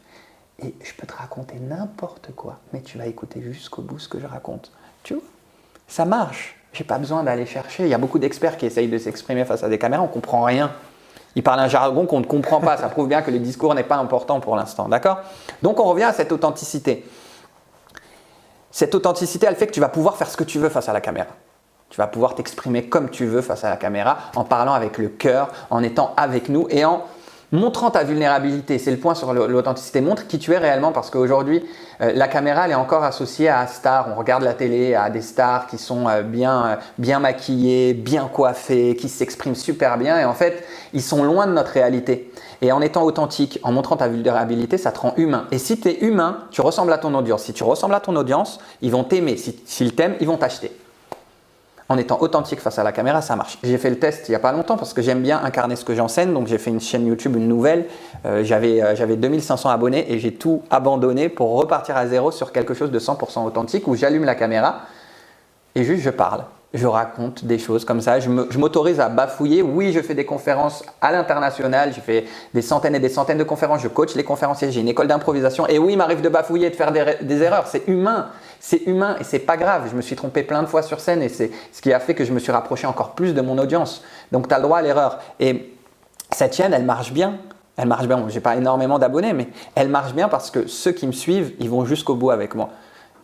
Et 0.63 0.75
je 0.83 0.93
peux 0.95 1.07
te 1.07 1.15
raconter 1.15 1.57
n'importe 1.61 2.31
quoi, 2.35 2.59
mais 2.73 2.81
tu 2.81 2.99
vas 2.99 3.07
écouter 3.07 3.41
jusqu'au 3.41 3.83
bout 3.83 3.99
ce 3.99 4.09
que 4.09 4.19
je 4.19 4.27
raconte. 4.27 4.73
Tu 5.05 5.15
vois? 5.15 5.23
Ça 5.87 6.05
marche. 6.05 6.57
J'ai 6.73 6.85
pas 6.85 6.99
besoin 6.99 7.23
d'aller 7.23 7.47
chercher. 7.47 7.85
Il 7.85 7.89
y 7.89 7.95
a 7.95 7.99
beaucoup 7.99 8.19
d'experts 8.19 8.57
qui 8.57 8.67
essayent 8.67 8.89
de 8.89 8.99
s'exprimer 8.99 9.45
face 9.45 9.63
à 9.63 9.69
des 9.69 9.79
caméras, 9.79 10.03
on 10.03 10.09
comprend 10.09 10.43
rien. 10.43 10.73
Ils 11.35 11.43
parlent 11.43 11.61
un 11.61 11.69
jargon 11.69 12.07
qu'on 12.07 12.21
ne 12.21 12.27
comprend 12.27 12.61
pas. 12.61 12.77
Ça 12.77 12.89
prouve 12.89 13.09
bien 13.09 13.23
que 13.23 13.31
le 13.31 13.39
discours 13.39 13.75
n'est 13.75 13.85
pas 13.85 13.97
important 13.97 14.41
pour 14.41 14.57
l'instant. 14.57 14.89
D'accord? 14.89 15.21
Donc 15.63 15.79
on 15.79 15.85
revient 15.85 16.05
à 16.05 16.13
cette 16.13 16.33
authenticité. 16.33 17.09
Cette 18.71 18.95
authenticité, 18.95 19.47
elle 19.47 19.57
fait 19.57 19.67
que 19.67 19.73
tu 19.73 19.81
vas 19.81 19.89
pouvoir 19.89 20.17
faire 20.17 20.29
ce 20.29 20.37
que 20.37 20.45
tu 20.45 20.59
veux 20.59 20.69
face 20.69 20.89
à 20.89 20.93
la 20.93 21.01
caméra. 21.01 21.29
Tu 21.91 21.97
vas 21.97 22.07
pouvoir 22.07 22.35
t'exprimer 22.35 22.89
comme 22.89 23.09
tu 23.09 23.25
veux 23.25 23.41
face 23.41 23.65
à 23.65 23.71
la 23.71 23.77
caméra, 23.77 24.19
en 24.37 24.45
parlant 24.45 24.75
avec 24.75 24.99
le 24.99 25.09
cœur, 25.09 25.49
en 25.71 25.83
étant 25.83 26.13
avec 26.17 26.49
nous 26.49 26.67
et 26.71 26.85
en 26.85 27.05
montrant 27.53 27.91
ta 27.91 28.05
vulnérabilité. 28.05 28.79
C'est 28.79 28.91
le 28.91 28.97
point 28.99 29.15
sur 29.15 29.33
l'authenticité. 29.33 30.01
Montre 30.01 30.27
qui 30.27 30.39
tu 30.39 30.53
es 30.53 30.59
réellement 30.59 30.93
parce 30.93 31.11
qu'aujourd'hui, 31.11 31.65
euh, 32.01 32.13
la 32.15 32.29
caméra, 32.29 32.67
elle 32.67 32.73
est 32.73 32.77
encore 32.77 33.05
associée 33.05 33.49
à 33.49 33.67
stars. 33.67 34.09
On 34.13 34.19
regarde 34.19 34.43
la 34.43 34.55
télé, 34.55 34.95
à 34.95 35.11
des 35.11 35.23
stars 35.23 35.67
qui 35.67 35.79
sont 35.79 36.09
euh, 36.09 36.23
bien, 36.23 36.67
euh, 36.67 36.77
bien 36.99 37.19
maquillées, 37.21 37.95
bien 37.95 38.29
coiffées, 38.33 38.97
qui 38.97 39.09
s'expriment 39.09 39.55
super 39.55 39.99
bien 39.99 40.19
et 40.19 40.25
en 40.25 40.35
fait, 40.35 40.65
ils 40.93 41.03
sont 41.03 41.25
loin 41.25 41.47
de 41.47 41.53
notre 41.53 41.73
réalité. 41.73 42.33
Et 42.61 42.73
en 42.73 42.81
étant 42.81 43.05
authentique, 43.05 43.61
en 43.63 43.71
montrant 43.73 43.97
ta 43.97 44.09
vulnérabilité, 44.09 44.79
ça 44.79 44.91
te 44.91 44.99
rend 44.99 45.15
humain. 45.17 45.47
Et 45.53 45.59
si 45.59 45.79
tu 45.79 45.89
es 45.89 45.99
humain, 46.05 46.39
tu 46.51 46.61
ressembles 46.61 46.93
à 46.93 46.99
ton 46.99 47.15
audience. 47.15 47.45
Si 47.45 47.53
tu 47.53 47.63
ressembles 47.63 47.95
à 47.95 48.01
ton 48.01 48.17
audience, 48.17 48.59
ils 48.83 48.91
vont 48.91 49.05
t'aimer. 49.05 49.37
Si- 49.37 49.61
S'ils 49.65 49.95
t'aiment, 49.95 50.17
ils 50.21 50.27
vont 50.27 50.37
t'acheter 50.37 50.73
en 51.89 51.97
étant 51.97 52.19
authentique 52.21 52.61
face 52.61 52.79
à 52.79 52.83
la 52.85 52.93
caméra, 52.93 53.23
ça 53.23 53.35
marche. 53.35 53.59
J'ai 53.63 53.79
fait 53.79 53.89
le 53.91 53.99
test 53.99 54.29
il 54.29 54.33
n'y 54.33 54.37
a 54.37 54.41
pas 54.41 54.53
longtemps 54.53 54.77
parce 54.77 54.93
que 54.93 55.01
j'aime 55.01 55.23
bien 55.23 55.43
incarner 55.43 55.75
ce 55.75 55.85
que 55.85 55.95
j'enseigne. 55.95 56.35
Donc 56.35 56.47
j'ai 56.47 56.59
fait 56.59 56.71
une 56.71 56.81
chaîne 56.81 57.07
YouTube, 57.07 57.37
une 57.37 57.49
nouvelle. 57.49 57.87
Euh, 58.27 58.45
J'avais 58.45 58.83
euh, 58.83 58.95
j'avais 58.95 59.17
2500 59.17 59.71
abonnés 59.71 60.13
et 60.13 60.19
j'ai 60.19 60.35
tout 60.35 60.63
abandonné 60.71 61.29
pour 61.29 61.57
repartir 61.57 61.97
à 61.97 62.07
zéro 62.07 62.31
sur 62.31 62.53
quelque 62.53 62.75
chose 62.75 62.91
de 62.91 62.99
100% 62.99 63.45
authentique 63.47 63.89
où 63.89 63.95
j'allume 63.95 64.25
la 64.25 64.35
caméra 64.35 64.81
et 65.75 65.85
juste 65.85 66.03
je 66.03 66.11
parle. 66.11 66.45
Je 66.75 66.87
raconte 66.87 67.47
des 67.47 67.59
choses 67.59 67.87
comme 67.87 68.03
ça. 68.03 68.21
Je 68.21 68.29
m'autorise 68.29 69.01
à 69.01 69.09
bafouiller. 69.09 69.63
Oui, 69.63 69.91
je 69.95 70.03
fais 70.03 70.15
des 70.15 70.27
conférences 70.27 70.85
à 71.01 71.13
l'international. 71.13 71.95
J'ai 71.95 72.03
fait 72.03 72.25
des 72.53 72.61
centaines 72.61 72.95
et 72.95 73.01
des 73.01 73.09
centaines 73.09 73.39
de 73.39 73.45
conférences. 73.45 73.81
Je 73.81 73.89
coach 73.89 74.15
les 74.15 74.23
conférenciers. 74.23 74.71
J'ai 74.71 74.83
une 74.83 74.89
école 74.89 75.07
d'improvisation. 75.07 75.67
Et 75.67 75.79
oui, 75.79 75.95
il 75.95 75.97
m'arrive 75.97 76.21
de 76.21 76.29
bafouiller 76.29 76.67
et 76.67 76.71
de 76.71 76.77
faire 76.77 76.93
des, 76.93 77.17
des 77.23 77.43
erreurs. 77.43 77.69
C'est 77.69 77.89
humain. 77.89 78.29
C'est 78.61 78.87
humain 78.87 79.17
et 79.21 79.25
c'est 79.25 79.39
pas 79.39 79.57
grave. 79.57 79.89
Je 79.91 79.97
me 79.97 80.03
suis 80.03 80.17
trompé 80.17 80.43
plein 80.43 80.63
de 80.63 80.69
fois 80.69 80.83
sur 80.83 81.01
scène 81.01 81.23
et 81.23 81.29
c'est 81.29 81.51
ce 81.73 81.81
qui 81.81 81.93
a 81.93 82.01
fait 82.01 82.15
que 82.15 82.25
je 82.25 82.33
me 82.33 82.39
suis 82.39 82.53
rapproché 82.53 82.87
encore 82.87 83.15
plus 83.15 83.35
de 83.35 83.41
mon 83.41 83.59
audience. 83.59 84.03
Donc, 84.33 84.49
tu 84.49 84.55
as 84.55 84.59
le 84.59 84.65
droit 84.65 84.79
à 84.79 84.83
l'erreur. 84.83 85.21
Et 85.41 85.75
cette 86.33 86.55
chaîne, 86.55 86.73
elle 86.73 86.85
marche 86.85 87.13
bien. 87.13 87.39
Elle 87.77 87.89
marche 87.89 88.07
bien. 88.07 88.29
J'ai 88.29 88.41
pas 88.41 88.57
énormément 88.57 88.99
d'abonnés, 88.99 89.33
mais 89.33 89.49
elle 89.75 89.89
marche 89.89 90.13
bien 90.13 90.29
parce 90.29 90.51
que 90.51 90.67
ceux 90.67 90.93
qui 90.93 91.07
me 91.07 91.13
suivent, 91.13 91.55
ils 91.61 91.71
vont 91.71 91.85
jusqu'au 91.85 92.17
bout 92.17 92.31
avec 92.31 92.55
moi. 92.55 92.71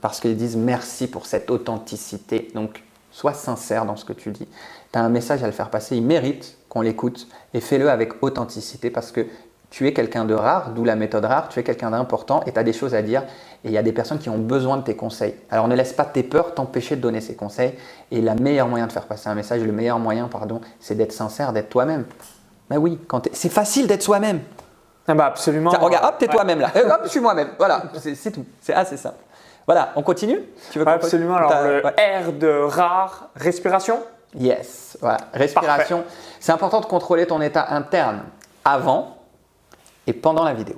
Parce 0.01 0.21
qu'ils 0.21 0.37
disent 0.37 0.57
merci 0.57 1.09
pour 1.09 1.27
cette 1.27 1.51
authenticité. 1.51 2.49
Donc, 2.55 2.83
sois 3.11 3.33
sincère 3.33 3.85
dans 3.87 3.97
ce 3.97 4.05
que 4.05 4.13
tu 4.13 4.31
dis. 4.31 4.47
Tu 4.93 4.99
as 4.99 5.03
un 5.03 5.09
message 5.09 5.43
à 5.43 5.47
le 5.47 5.53
faire 5.53 5.71
passer. 5.71 5.97
Il 5.97 6.05
mérite 6.05 6.57
qu'on 6.69 6.83
l'écoute 6.83 7.27
et 7.53 7.61
fais-le 7.61 7.91
avec 7.91 8.23
authenticité 8.23 8.91
parce 8.91 9.13
que 9.13 9.27
tu 9.75 9.89
es 9.89 9.93
quelqu'un 9.93 10.25
de 10.25 10.35
rare, 10.35 10.71
d'où 10.71 10.85
la 10.85 10.95
méthode 10.95 11.25
rare. 11.25 11.49
Tu 11.49 11.59
es 11.59 11.65
quelqu'un 11.65 11.91
d'important 11.91 12.45
et 12.47 12.53
tu 12.53 12.59
as 12.61 12.63
des 12.63 12.73
choses 12.73 12.95
à 12.95 13.03
dire. 13.03 13.25
Et 13.65 13.71
il 13.71 13.73
y 13.73 13.77
a 13.77 13.83
des 13.83 13.91
personnes 13.91 14.21
qui 14.21 14.31
ont 14.31 14.39
besoin 14.39 14.77
de 14.77 14.83
tes 14.83 14.95
conseils. 14.95 15.35
Alors, 15.51 15.67
ne 15.67 15.75
laisse 15.75 15.93
pas 15.93 16.05
tes 16.05 16.23
peurs 16.23 16.55
t'empêcher 16.55 16.95
de 16.95 17.01
donner 17.01 17.21
ces 17.21 17.35
conseils. 17.35 17.75
Et 18.13 18.21
le 18.21 18.33
meilleur 18.37 18.69
moyen 18.69 18.87
de 18.87 18.93
faire 18.93 19.07
passer 19.07 19.29
un 19.29 19.35
message, 19.35 19.63
le 19.63 19.73
meilleur 19.73 19.99
moyen, 19.99 20.29
pardon, 20.29 20.61
c'est 20.79 20.95
d'être 20.95 21.11
sincère, 21.11 21.53
d'être 21.53 21.71
toi-même. 21.71 22.05
Ben 22.71 22.77
oui, 22.77 23.01
quand 23.09 23.29
c'est 23.33 23.49
facile 23.49 23.89
d'être 23.89 24.05
soi-même. 24.05 24.43
Ah 25.09 25.15
bah 25.15 25.27
absolument. 25.27 25.71
Tiens, 25.71 25.81
regarde, 25.81 26.05
hop, 26.05 26.15
t'es 26.21 26.29
Ouais. 26.29 26.33
toi-même 26.35 26.61
là. 26.61 26.71
Euh, 26.77 26.89
hop, 26.91 27.01
je 27.03 27.09
suis 27.09 27.21
moi-même. 27.21 27.49
Voilà, 27.59 27.83
c'est 27.99 28.31
tout. 28.31 28.45
C'est 28.61 28.75
assez 28.75 28.97
simple. 28.97 29.19
Voilà, 29.67 29.91
on 29.97 30.03
continue? 30.05 30.39
Tu 30.71 30.79
veux 30.79 30.85
qu'on 30.85 30.93
Absolument. 30.93 31.35
Alors, 31.35 31.53
le 31.65 31.85
ouais. 31.85 32.23
R 32.23 32.33
de 32.33 32.63
rare, 32.63 33.29
respiration? 33.35 33.99
Yes, 34.39 34.97
voilà. 35.01 35.17
Respiration. 35.33 36.05
C'est 36.39 36.53
important 36.53 36.81
de 36.81 36.87
contrôler 36.87 37.27
ton 37.27 37.41
état 37.41 37.75
interne 37.75 38.21
avant 38.65 39.17
et 40.07 40.13
pendant 40.13 40.45
la 40.45 40.55
vidéo. 40.55 40.77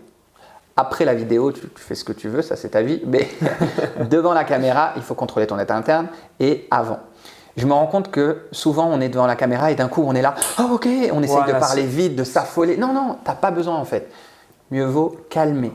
Après 0.77 1.05
la 1.05 1.15
vidéo, 1.15 1.53
tu, 1.53 1.61
tu 1.61 1.83
fais 1.83 1.95
ce 1.95 2.05
que 2.05 2.13
tu 2.13 2.29
veux, 2.29 2.43
ça 2.43 2.57
c'est 2.57 2.71
ta 2.71 2.83
vie, 2.83 3.01
mais 3.07 3.29
devant 4.11 4.35
la 4.35 4.45
caméra, 4.45 4.93
il 4.97 5.03
faut 5.03 5.15
contrôler 5.15 5.47
ton 5.47 5.59
état 5.59 5.75
interne 5.75 6.09
et 6.39 6.67
avant. 6.71 6.99
Je 7.57 7.67
me 7.67 7.73
rends 7.73 7.87
compte 7.87 8.11
que 8.11 8.43
souvent 8.53 8.87
on 8.87 9.01
est 9.01 9.09
devant 9.09 9.27
la 9.27 9.37
caméra 9.37 9.71
et 9.71 9.75
d'un 9.75 9.89
coup 9.89 10.05
on 10.07 10.15
est 10.15 10.21
là, 10.21 10.35
oh 10.59 10.73
ok, 10.75 10.87
on 11.13 11.23
essaye 11.23 11.37
Voilà, 11.37 11.55
de 11.55 11.59
parler 11.59 11.87
vite, 11.87 12.15
de 12.15 12.25
s'affoler. 12.25 12.77
Non, 12.77 12.93
non, 12.93 13.17
t'as 13.25 13.35
pas 13.35 13.51
besoin 13.51 13.77
en 13.77 13.85
fait. 13.87 14.11
Mieux 14.71 14.85
vaut 14.85 15.17
calmer 15.31 15.73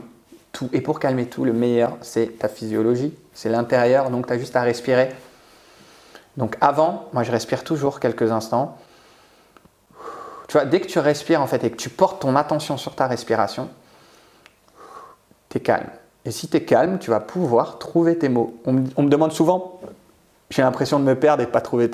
tout. 0.52 0.68
Et 0.72 0.80
pour 0.80 1.00
calmer 1.00 1.26
tout, 1.26 1.44
le 1.44 1.52
meilleur, 1.52 1.96
c'est 2.00 2.38
ta 2.38 2.48
physiologie, 2.48 3.12
c'est 3.32 3.48
l'intérieur, 3.48 4.10
donc 4.10 4.28
tu 4.28 4.32
as 4.32 4.38
juste 4.38 4.54
à 4.54 4.62
respirer. 4.62 5.08
Donc 6.36 6.56
avant, 6.60 7.08
moi 7.12 7.24
je 7.24 7.32
respire 7.32 7.64
toujours 7.64 7.98
quelques 7.98 8.30
instants. 8.30 8.76
Tu 10.52 10.58
vois, 10.58 10.66
dès 10.66 10.80
que 10.80 10.86
tu 10.86 10.98
respires 10.98 11.40
en 11.40 11.46
fait 11.46 11.64
et 11.64 11.70
que 11.70 11.76
tu 11.78 11.88
portes 11.88 12.20
ton 12.20 12.36
attention 12.36 12.76
sur 12.76 12.94
ta 12.94 13.06
respiration, 13.06 13.70
tu 15.48 15.56
es 15.56 15.60
calme. 15.62 15.86
Et 16.26 16.30
si 16.30 16.46
tu 16.46 16.58
es 16.58 16.62
calme, 16.62 16.98
tu 16.98 17.08
vas 17.08 17.20
pouvoir 17.20 17.78
trouver 17.78 18.18
tes 18.18 18.28
mots. 18.28 18.52
On 18.66 18.74
me, 18.74 18.82
on 18.98 19.02
me 19.04 19.08
demande 19.08 19.32
souvent, 19.32 19.80
j'ai 20.50 20.60
l'impression 20.60 21.00
de 21.00 21.04
me 21.04 21.14
perdre 21.14 21.42
et 21.42 21.46
de 21.46 21.50
pas 21.50 21.62
trouver 21.62 21.90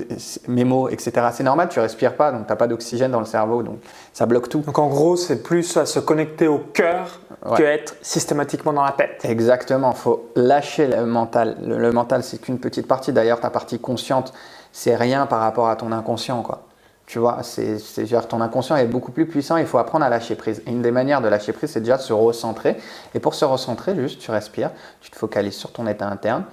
mes 0.48 0.64
mots, 0.64 0.88
etc. 0.88 1.28
C'est 1.32 1.44
normal, 1.44 1.68
tu 1.68 1.78
respires 1.78 2.16
pas, 2.16 2.32
donc 2.32 2.46
tu 2.46 2.52
n'as 2.52 2.56
pas 2.56 2.66
d'oxygène 2.66 3.12
dans 3.12 3.20
le 3.20 3.26
cerveau, 3.26 3.62
donc 3.62 3.78
ça 4.12 4.26
bloque 4.26 4.48
tout. 4.48 4.58
Donc 4.62 4.76
en 4.80 4.88
gros, 4.88 5.14
c'est 5.14 5.44
plus 5.44 5.76
à 5.76 5.86
se 5.86 6.00
connecter 6.00 6.48
au 6.48 6.58
cœur 6.58 7.20
Ouais. 7.46 7.56
que 7.56 7.62
être 7.62 7.94
systématiquement 8.02 8.72
dans 8.72 8.82
la 8.82 8.90
tête. 8.90 9.20
Exactement, 9.22 9.92
il 9.92 9.96
faut 9.96 10.32
lâcher 10.34 10.88
le 10.88 11.06
mental. 11.06 11.56
Le, 11.64 11.78
le 11.78 11.92
mental, 11.92 12.24
c'est 12.24 12.38
qu'une 12.38 12.58
petite 12.58 12.88
partie. 12.88 13.12
D'ailleurs, 13.12 13.38
ta 13.38 13.50
partie 13.50 13.78
consciente, 13.78 14.32
c'est 14.72 14.96
rien 14.96 15.26
par 15.26 15.38
rapport 15.38 15.68
à 15.68 15.76
ton 15.76 15.92
inconscient. 15.92 16.42
Quoi. 16.42 16.62
Tu 17.08 17.18
vois, 17.18 17.38
c'est, 17.42 17.78
c'est, 17.78 18.04
genre, 18.04 18.28
ton 18.28 18.42
inconscient 18.42 18.76
est 18.76 18.84
beaucoup 18.84 19.12
plus 19.12 19.24
puissant, 19.24 19.56
il 19.56 19.64
faut 19.64 19.78
apprendre 19.78 20.04
à 20.04 20.10
lâcher 20.10 20.34
prise. 20.34 20.62
Et 20.66 20.70
une 20.70 20.82
des 20.82 20.90
manières 20.90 21.22
de 21.22 21.28
lâcher 21.28 21.54
prise, 21.54 21.70
c'est 21.70 21.80
déjà 21.80 21.96
de 21.96 22.02
se 22.02 22.12
recentrer. 22.12 22.76
Et 23.14 23.18
pour 23.18 23.32
se 23.32 23.46
recentrer, 23.46 23.94
juste, 23.96 24.20
tu 24.20 24.30
respires, 24.30 24.72
tu 25.00 25.10
te 25.10 25.16
focalises 25.16 25.54
sur 25.54 25.72
ton 25.72 25.86
état 25.86 26.06
interne. 26.06 26.44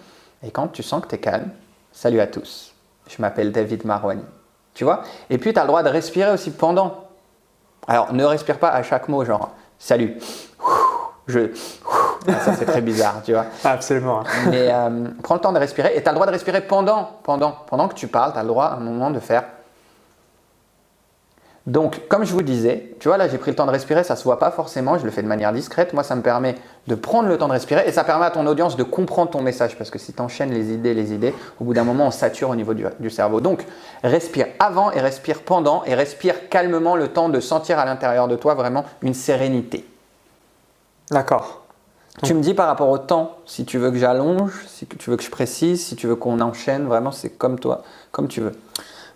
Et 0.41 0.51
quand 0.51 0.69
tu 0.69 0.81
sens 0.81 1.01
que 1.01 1.07
tu 1.09 1.15
es 1.15 1.17
calme, 1.17 1.49
salut 1.91 2.21
à 2.21 2.27
tous. 2.27 2.73
Je 3.09 3.21
m'appelle 3.21 3.51
David 3.51 3.83
Marwani. 3.83 4.23
Tu 4.73 4.85
vois? 4.85 5.03
Et 5.29 5.37
puis, 5.37 5.51
tu 5.51 5.59
as 5.59 5.63
le 5.63 5.67
droit 5.67 5.83
de 5.83 5.89
respirer 5.89 6.31
aussi 6.31 6.51
pendant. 6.51 7.03
Alors, 7.85 8.13
ne 8.13 8.23
respire 8.23 8.57
pas 8.57 8.69
à 8.69 8.81
chaque 8.81 9.09
mot, 9.09 9.25
genre, 9.25 9.51
salut. 9.77 10.15
Je. 11.27 11.51
Ah, 12.29 12.39
Ça, 12.39 12.53
c'est 12.53 12.65
très 12.65 12.81
bizarre, 12.81 13.21
tu 13.25 13.33
vois. 13.33 13.47
Absolument. 13.65 14.23
Mais 14.49 14.69
euh, 14.71 15.09
prends 15.21 15.35
le 15.35 15.41
temps 15.41 15.51
de 15.51 15.59
respirer 15.59 15.97
et 15.97 16.01
tu 16.01 16.07
as 16.07 16.13
le 16.13 16.15
droit 16.15 16.27
de 16.27 16.31
respirer 16.31 16.61
pendant, 16.61 17.09
pendant, 17.23 17.51
pendant 17.67 17.89
que 17.89 17.95
tu 17.95 18.07
parles, 18.07 18.31
tu 18.31 18.39
as 18.39 18.43
le 18.43 18.47
droit 18.47 18.67
à 18.67 18.75
un 18.75 18.79
moment 18.79 19.11
de 19.11 19.19
faire. 19.19 19.43
Donc, 21.67 22.07
comme 22.09 22.25
je 22.25 22.31
vous 22.31 22.43
disais, 22.43 22.91
tu 22.99 23.07
vois, 23.07 23.17
là 23.17 23.27
j'ai 23.27 23.39
pris 23.39 23.49
le 23.49 23.55
temps 23.55 23.65
de 23.65 23.71
respirer, 23.71 24.03
ça 24.03 24.15
se 24.15 24.23
voit 24.23 24.37
pas 24.37 24.51
forcément, 24.51 24.99
je 24.99 25.05
le 25.05 25.09
fais 25.09 25.23
de 25.23 25.27
manière 25.27 25.51
discrète. 25.51 25.93
Moi, 25.93 26.03
ça 26.03 26.15
me 26.15 26.21
permet 26.21 26.55
de 26.85 26.93
prendre 26.93 27.27
le 27.27 27.39
temps 27.39 27.47
de 27.47 27.53
respirer 27.53 27.83
et 27.87 27.91
ça 27.91 28.03
permet 28.03 28.25
à 28.25 28.29
ton 28.29 28.45
audience 28.45 28.75
de 28.77 28.83
comprendre 28.83 29.31
ton 29.31 29.41
message 29.41 29.75
parce 29.75 29.89
que 29.89 29.97
si 29.97 30.13
tu 30.13 30.21
enchaînes 30.21 30.51
les 30.51 30.71
idées, 30.71 30.93
les 30.93 31.11
idées, 31.11 31.33
au 31.59 31.63
bout 31.63 31.73
d'un 31.73 31.83
moment, 31.83 32.07
on 32.07 32.11
sature 32.11 32.49
au 32.49 32.55
niveau 32.55 32.75
du, 32.75 32.85
du 32.99 33.09
cerveau. 33.09 33.41
Donc, 33.41 33.65
respire 34.03 34.45
avant 34.59 34.91
et 34.91 35.01
respire 35.01 35.41
pendant 35.41 35.83
et 35.85 35.95
respire 35.95 36.49
calmement 36.49 36.95
le 36.95 37.07
temps 37.07 37.29
de 37.29 37.39
sentir 37.39 37.79
à 37.79 37.85
l'intérieur 37.85 38.27
de 38.27 38.35
toi 38.35 38.53
vraiment 38.53 38.85
une 39.01 39.15
sérénité. 39.15 39.87
D'accord. 41.09 41.65
Tu 42.23 42.33
me 42.33 42.41
dis 42.41 42.53
par 42.53 42.67
rapport 42.67 42.89
au 42.89 42.97
temps, 42.97 43.39
si 43.45 43.65
tu 43.65 43.77
veux 43.77 43.91
que 43.91 43.97
j'allonge, 43.97 44.53
si 44.67 44.87
tu 44.87 45.09
veux 45.09 45.17
que 45.17 45.23
je 45.23 45.29
précise, 45.29 45.85
si 45.85 45.95
tu 45.95 46.07
veux 46.07 46.15
qu'on 46.15 46.39
enchaîne, 46.39 46.85
vraiment 46.85 47.11
c'est 47.11 47.29
comme 47.29 47.59
toi, 47.59 47.83
comme 48.11 48.27
tu 48.27 48.39
veux. 48.39 48.53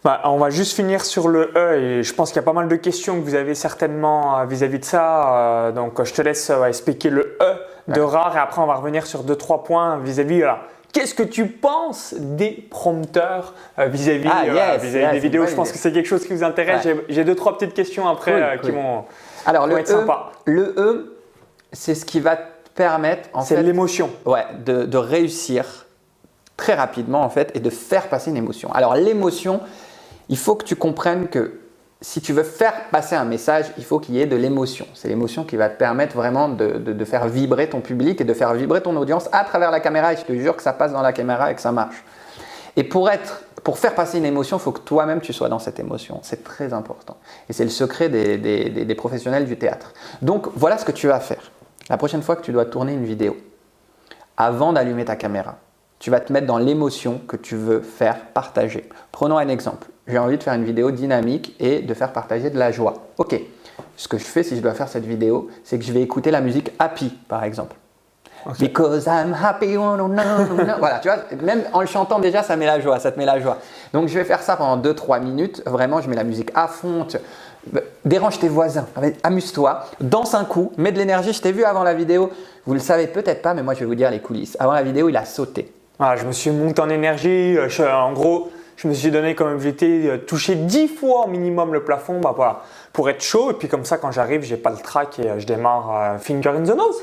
Bah, 0.04 0.22
on 0.24 0.38
va 0.38 0.50
juste 0.50 0.76
finir 0.76 1.04
sur 1.04 1.28
le 1.28 1.52
E 1.58 1.74
et 2.00 2.04
je 2.04 2.14
pense 2.14 2.30
qu'il 2.30 2.38
y 2.38 2.40
a 2.40 2.44
pas 2.44 2.54
mal 2.54 2.70
de 2.70 2.76
questions 2.78 3.16
que 3.20 3.26
vous 3.26 3.36
avez 3.36 3.54
certainement 3.54 4.40
euh, 4.40 4.46
vis-à-vis 4.46 4.80
de 4.80 4.86
ça. 4.86 5.36
euh, 5.68 5.72
donc 5.74 6.02
je 6.02 6.14
te 6.14 6.22
laisse 6.22 6.50
euh, 6.50 6.64
expliquer 6.66 7.10
le 7.10 7.38
E 7.42 7.56
de 7.90 8.00
rare 8.00 8.36
et 8.38 8.40
après 8.40 8.62
on 8.62 8.66
va 8.66 8.76
revenir 8.76 9.06
sur 9.06 9.24
deux 9.24 9.36
trois 9.36 9.64
points 9.66 9.98
vis-à-vis. 10.00 10.38
voilà. 10.40 10.60
Qu'est-ce 10.94 11.14
que 11.14 11.24
tu 11.24 11.48
penses 11.48 12.16
des 12.18 12.52
prompteurs 12.70 13.54
euh, 13.78 13.88
vis-à-vis 13.88 14.30
Ah, 14.32 14.44
euh, 14.46 14.54
yes, 14.54 14.82
vis-à-vis 14.84 15.04
yes, 15.06 15.12
des 15.12 15.20
vidéos? 15.20 15.46
Je 15.48 15.54
pense 15.56 15.68
idée. 15.70 15.78
que 15.78 15.82
c'est 15.84 15.92
quelque 15.92 16.08
chose 16.08 16.26
qui 16.26 16.34
vous 16.34 16.44
intéresse. 16.44 16.86
Ouais. 16.86 17.06
J'ai- 17.10 17.24
deux 17.26 17.36
trois 17.36 17.58
petites 17.58 17.74
questions 17.76 18.08
après 18.08 18.32
Cool, 18.32 18.42
euh, 18.42 18.56
qui 18.58 18.68
cool. 18.72 18.76
vont, 18.76 19.04
Alors 19.46 19.68
vont 19.68 19.74
le 19.76 19.80
être 19.80 19.90
E, 19.92 20.00
sympas. 20.00 20.32
le 20.46 20.74
E, 20.78 21.18
c'est 21.74 21.94
ce 21.94 22.06
qui 22.06 22.22
va 22.22 22.38
te 22.38 22.42
permettre 22.74 23.28
en 23.34 23.42
C'est 23.42 23.58
fait, 23.58 23.64
l'émotion. 23.64 24.10
ouais, 24.26 24.46
de, 24.66 24.86
de 24.86 24.98
réussir 24.98 25.66
très 26.58 26.74
rapidement 26.74 27.22
en 27.22 27.30
fait 27.30 27.52
et 27.54 27.60
de 27.60 27.70
faire 27.70 28.08
passer 28.08 28.30
une 28.32 28.38
émotion. 28.38 28.72
Alors 28.74 28.96
l'émotion, 28.96 29.60
il 30.30 30.38
faut 30.38 30.56
que 30.56 30.64
tu 30.64 30.76
comprennes 30.76 31.28
que 31.28 31.60
si 32.02 32.22
tu 32.22 32.32
veux 32.32 32.44
faire 32.44 32.86
passer 32.92 33.16
un 33.16 33.26
message, 33.26 33.66
il 33.78 33.84
faut 33.84 34.00
qu'il 34.00 34.16
y 34.16 34.22
ait 34.22 34.26
de 34.26 34.38
l'émotion. 34.38 34.86
C'est 34.94 35.10
l'émotion 35.10 35.44
qui 35.44 35.58
va 35.58 35.68
te 35.68 35.78
permettre 35.78 36.16
vraiment 36.16 36.48
de, 36.48 37.04
faire 37.04 37.28
vibrer 37.28 37.68
ton 37.68 37.82
public 37.82 38.22
et 38.22 38.24
de 38.24 38.34
faire 38.34 38.54
vibrer 38.54 38.82
ton 38.82 38.96
audience 38.96 39.28
à 39.34 39.44
travers 39.44 39.70
la 39.70 39.82
caméra. 39.82 40.14
Et 40.14 40.18
je 40.18 40.24
te 40.24 40.34
jure 40.34 40.56
que 40.56 40.64
ça 40.64 40.72
passe 40.72 40.94
dans 40.94 41.02
la 41.02 41.12
caméra 41.12 41.52
et 41.52 41.56
que 41.56 41.62
ça 41.62 41.74
marche. 41.74 42.06
Et 42.78 42.86
pour 42.86 43.10
être, 43.10 43.44
pour 43.66 43.78
faire 43.80 43.96
passer 43.96 44.20
une 44.20 44.26
émotion, 44.26 44.58
il 44.58 44.62
faut 44.62 44.72
que 44.72 44.80
toi-même 44.80 45.20
tu 45.20 45.34
sois 45.34 45.50
dans 45.50 45.60
cette 45.60 45.80
émotion. 45.80 46.20
C'est 46.24 46.44
très 46.44 46.72
important. 46.72 47.18
Et 47.50 47.54
c'est 47.54 47.66
le 47.66 47.70
secret 47.70 48.08
des 48.08 48.96
professionnels 48.96 49.46
du 49.46 49.58
théâtre. 49.58 49.94
Donc 50.22 50.48
voilà 50.56 50.78
ce 50.78 50.86
que 50.86 50.94
tu 50.94 51.08
vas 51.08 51.20
faire. 51.20 51.52
La 51.90 51.98
prochaine 51.98 52.22
fois 52.22 52.38
que 52.38 52.44
tu 52.44 52.54
dois 52.54 52.66
tourner 52.66 52.94
une 52.94 53.04
vidéo, 53.04 53.36
avant 54.38 54.72
d'allumer 54.72 55.04
ta 55.04 55.18
caméra, 55.18 55.58
tu 56.00 56.12
vas 56.12 56.22
te 56.22 56.32
mettre 56.32 56.48
dans 56.48 56.58
l'émotion 56.58 57.20
que 57.28 57.36
tu 57.36 57.56
veux 57.56 57.82
faire 57.82 58.28
partager. 58.28 58.88
Prenons 59.12 59.38
un 59.38 59.50
exemple. 59.50 59.88
J'ai 60.10 60.18
envie 60.18 60.38
de 60.38 60.44
faire 60.44 60.54
une 60.56 60.66
vidéo 60.66 60.92
dynamique 60.92 61.56
et 61.60 61.80
de 61.80 61.94
faire 61.94 62.12
partager 62.12 62.50
de 62.50 62.58
la 62.58 62.72
joie. 62.72 62.96
Ok. 63.18 63.40
Ce 63.96 64.08
que 64.08 64.18
je 64.18 64.24
fais 64.26 64.44
si 64.44 64.56
je 64.56 64.62
dois 64.62 64.74
faire 64.74 64.88
cette 64.90 65.06
vidéo, 65.06 65.50
c'est 65.64 65.78
que 65.78 65.86
je 65.86 65.94
vais 65.94 66.02
écouter 66.02 66.32
la 66.32 66.42
musique 66.42 66.72
happy, 66.80 67.10
par 67.28 67.44
exemple. 67.44 67.76
Because 68.58 69.06
I'm 69.06 69.36
happy, 69.42 69.76
oh 69.78 69.98
no, 69.98 70.08
no. 70.08 70.22
Voilà, 70.80 71.00
tu 71.00 71.10
vois, 71.10 71.18
même 71.42 71.64
en 71.74 71.82
le 71.82 71.88
chantant 71.88 72.20
déjà, 72.20 72.42
ça 72.42 72.56
met 72.56 72.66
la 72.66 72.80
joie, 72.80 72.98
ça 73.00 73.12
te 73.12 73.20
met 73.20 73.26
la 73.26 73.40
joie. 73.40 73.58
Donc 73.94 74.08
je 74.08 74.18
vais 74.18 74.24
faire 74.24 74.42
ça 74.42 74.56
pendant 74.56 74.78
2-3 74.82 75.22
minutes. 75.22 75.62
Vraiment, 75.66 76.00
je 76.02 76.10
mets 76.10 76.16
la 76.16 76.24
musique 76.24 76.50
à 76.56 76.68
fond. 76.68 77.06
tu- 77.06 77.18
Dérange 78.06 78.40
tes 78.40 78.48
voisins, 78.48 78.88
amuse-toi, 79.24 79.84
danse 80.00 80.34
un 80.34 80.46
coup, 80.46 80.72
mets 80.78 80.94
de 80.94 80.98
l'énergie. 80.98 81.34
Je 81.34 81.42
t'ai 81.42 81.52
vu 81.52 81.66
avant 81.66 81.84
la 81.84 81.94
vidéo, 81.94 82.30
vous 82.66 82.74
le 82.74 82.80
savez 82.80 83.08
peut-être 83.08 83.42
pas, 83.42 83.54
mais 83.54 83.62
moi 83.62 83.74
je 83.74 83.82
vais 83.82 83.86
vous 83.86 83.96
dire 83.96 84.10
les 84.10 84.20
coulisses. 84.22 84.56
Avant 84.60 84.72
la 84.72 84.82
vidéo, 84.84 85.10
il 85.10 85.18
a 85.18 85.26
sauté. 85.26 85.70
Voilà, 86.00 86.16
je 86.16 86.26
me 86.26 86.32
suis 86.32 86.50
monté 86.52 86.82
en 86.82 86.90
énergie. 86.90 87.58
euh, 87.58 87.68
je- 87.68 87.84
en 87.84 88.14
gros, 88.14 88.50
je 88.82 88.88
me 88.88 88.94
suis 88.94 89.12
donné 89.12 89.36
comme 89.36 89.52
objectif 89.52 90.06
de 90.06 90.16
toucher 90.16 90.56
10 90.56 90.88
fois 90.88 91.26
au 91.26 91.28
minimum 91.28 91.74
le 91.74 91.84
plafond 91.84 92.22
bah, 92.22 92.32
voilà, 92.34 92.62
pour 92.94 93.10
être 93.10 93.22
chaud. 93.22 93.52
Et 93.52 93.54
puis 93.54 93.68
comme 93.68 93.84
ça, 93.84 93.98
quand 93.98 94.12
j'arrive, 94.12 94.42
j'ai 94.44 94.56
pas 94.56 94.70
le 94.70 94.78
track 94.78 95.20
et 95.20 95.28
euh, 95.28 95.40
je 95.40 95.46
démarre 95.46 95.90
euh, 95.92 96.18
finger 96.18 96.52
in 96.52 96.64
the 96.64 96.78
nose. 96.78 96.96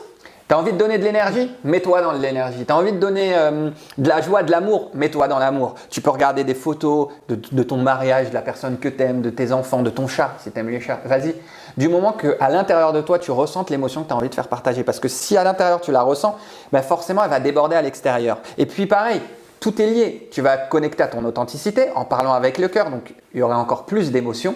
T'as 0.48 0.56
envie 0.56 0.72
de 0.72 0.78
donner 0.78 0.96
de 0.96 1.04
l'énergie? 1.04 1.50
Mets-toi 1.64 2.00
dans 2.00 2.12
l'énergie. 2.12 2.64
T'as 2.64 2.76
envie 2.76 2.92
de 2.92 2.98
donner 2.98 3.36
euh, 3.36 3.70
de 3.98 4.08
la 4.08 4.22
joie, 4.22 4.42
de 4.42 4.50
l'amour? 4.50 4.90
Mets-toi 4.94 5.28
dans 5.28 5.38
l'amour. 5.38 5.74
Tu 5.90 6.00
peux 6.00 6.08
regarder 6.08 6.44
des 6.44 6.54
photos 6.54 7.08
de, 7.28 7.62
ton 7.62 7.76
mariage, 7.76 8.30
de 8.30 8.34
la 8.34 8.42
personne 8.42 8.78
que 8.78 8.88
t'aimes, 8.88 9.20
de 9.20 9.28
tes 9.28 9.52
enfants, 9.52 9.82
de 9.82 9.90
ton 9.90 10.06
chat, 10.06 10.30
si 10.38 10.50
t'aimes 10.52 10.70
les 10.70 10.80
chats. 10.80 11.00
Vas-y. 11.04 11.34
Du 11.76 11.90
moment 11.90 12.12
qu'à 12.12 12.48
l'intérieur 12.48 12.94
de 12.94 13.02
toi, 13.02 13.18
tu 13.18 13.32
ressentes 13.32 13.68
l'émotion 13.68 14.02
que 14.02 14.08
tu 14.08 14.14
as 14.14 14.16
envie 14.16 14.30
de 14.30 14.34
faire 14.34 14.48
partager. 14.48 14.82
Parce 14.82 15.00
que 15.00 15.08
si 15.08 15.36
à 15.36 15.44
l'intérieur, 15.44 15.82
tu 15.82 15.92
la 15.92 16.00
ressens, 16.00 16.38
ben 16.72 16.80
forcément, 16.80 17.22
elle 17.22 17.30
va 17.30 17.40
déborder 17.40 17.76
à 17.76 17.82
l'extérieur. 17.82 18.38
Et 18.56 18.64
puis 18.64 18.86
pareil, 18.86 19.20
tout 19.60 19.80
est 19.80 19.86
lié. 19.86 20.28
Tu 20.32 20.42
vas 20.42 20.56
te 20.56 20.70
connecter 20.70 21.02
à 21.02 21.08
ton 21.08 21.24
authenticité 21.24 21.90
en 21.94 22.04
parlant 22.04 22.32
avec 22.32 22.58
le 22.58 22.68
cœur. 22.68 22.90
Donc, 22.90 23.14
il 23.34 23.40
y 23.40 23.42
aura 23.42 23.58
encore 23.58 23.86
plus 23.86 24.10
d'émotions. 24.10 24.54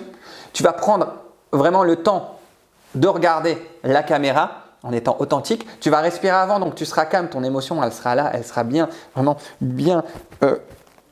Tu 0.53 0.63
vas 0.63 0.73
prendre 0.73 1.15
vraiment 1.53 1.85
le 1.85 1.97
temps 1.97 2.39
de 2.95 3.09
regarder 3.09 3.59
la 3.83 4.03
caméra 4.03 4.65
en 4.83 4.93
étant 4.93 5.17
authentique. 5.19 5.67
Tu 5.81 5.91
vas 5.91 6.01
respirer 6.01 6.35
avant, 6.35 6.59
donc 6.59 6.75
tu 6.75 6.87
seras 6.87 7.05
calme, 7.05 7.29
ton 7.29 7.45
émotion, 7.45 7.83
elle 7.83 7.93
sera 7.93 8.15
là, 8.15 8.31
elle 8.33 8.45
sera 8.45 8.65
bien, 8.65 8.89
vraiment 9.15 9.37
bien, 9.61 10.03
euh, 10.43 10.57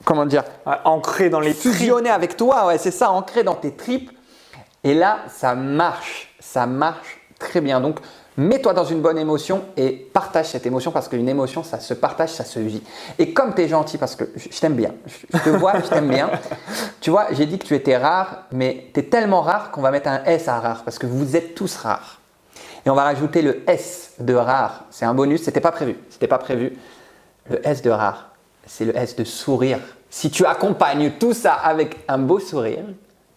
comment 0.05 0.27
dire, 0.27 0.45
Euh, 0.67 0.75
ancré 0.85 1.29
dans 1.31 1.41
les 1.41 1.55
tripes. 1.55 1.73
fusionner 1.73 2.11
avec 2.11 2.37
toi, 2.37 2.67
ouais, 2.67 2.79
c'est 2.79 2.91
ça, 2.91 3.11
ancré 3.11 3.43
dans 3.45 3.55
tes 3.55 3.75
tripes. 3.75 4.11
Et 4.85 4.95
là, 4.95 5.19
ça 5.29 5.55
marche, 5.55 6.35
ça 6.41 6.67
marche 6.67 7.21
très 7.39 7.61
bien. 7.61 7.81
Donc, 7.81 7.99
mets-toi 8.39 8.73
dans 8.73 8.85
une 8.85 9.01
bonne 9.01 9.19
émotion 9.19 9.65
et 9.77 9.91
partage 9.91 10.47
cette 10.47 10.65
émotion 10.65 10.93
parce 10.93 11.09
qu'une 11.09 11.29
émotion, 11.29 11.65
ça 11.65 11.81
se 11.81 11.93
partage, 11.93 12.31
ça 12.31 12.45
se 12.45 12.61
vit. 12.61 12.83
Et 13.19 13.33
comme 13.35 13.53
tu 13.53 13.63
es 13.63 13.69
gentil, 13.69 13.99
parce 13.99 14.15
que 14.15 14.25
je 14.37 14.61
t'aime 14.61 14.77
bien, 14.77 14.95
je 15.07 15.39
je 15.39 15.45
te 15.45 15.51
vois, 15.51 15.75
je 15.81 15.89
t'aime 15.89 16.09
bien, 16.09 16.31
tu 17.01 17.11
vois, 17.11 17.27
j'ai 17.33 17.47
dit 17.47 17.59
que 17.59 17.67
tu 17.67 17.75
étais 17.75 17.97
rare, 17.97 18.45
mais 18.53 18.91
tu 18.95 19.01
es 19.01 19.03
tellement 19.03 19.43
rare 19.43 19.73
qu'on 19.73 19.83
va 19.83 19.91
mettre 19.91 20.09
un 20.09 20.23
S 20.25 20.47
à 20.49 20.61
rare 20.61 20.85
parce 20.85 20.99
que 20.99 21.07
vous 21.07 21.37
êtes 21.37 21.55
tous 21.55 21.77
rares. 21.77 22.21
Et 22.87 22.91
on 22.91 22.95
va 22.95 23.03
rajouter 23.03 23.43
le 23.43 23.69
S 23.69 24.13
de 24.21 24.35
rare. 24.35 24.85
C'est 24.91 25.05
un 25.05 25.15
bonus, 25.15 25.43
c'était 25.43 25.61
pas 25.61 25.73
prévu. 25.73 25.97
C'était 26.09 26.29
pas 26.29 26.39
prévu. 26.39 26.79
Le 27.51 27.67
S 27.67 27.83
de 27.83 27.91
rare, 27.91 28.31
c'est 28.67 28.85
le 28.85 28.97
S 28.97 29.17
de 29.17 29.25
sourire. 29.25 29.81
Si 30.11 30.31
tu 30.31 30.47
accompagnes 30.47 31.13
tout 31.19 31.35
ça 31.35 31.55
avec 31.55 31.99
un 32.07 32.19
beau 32.19 32.39
sourire, 32.39 32.85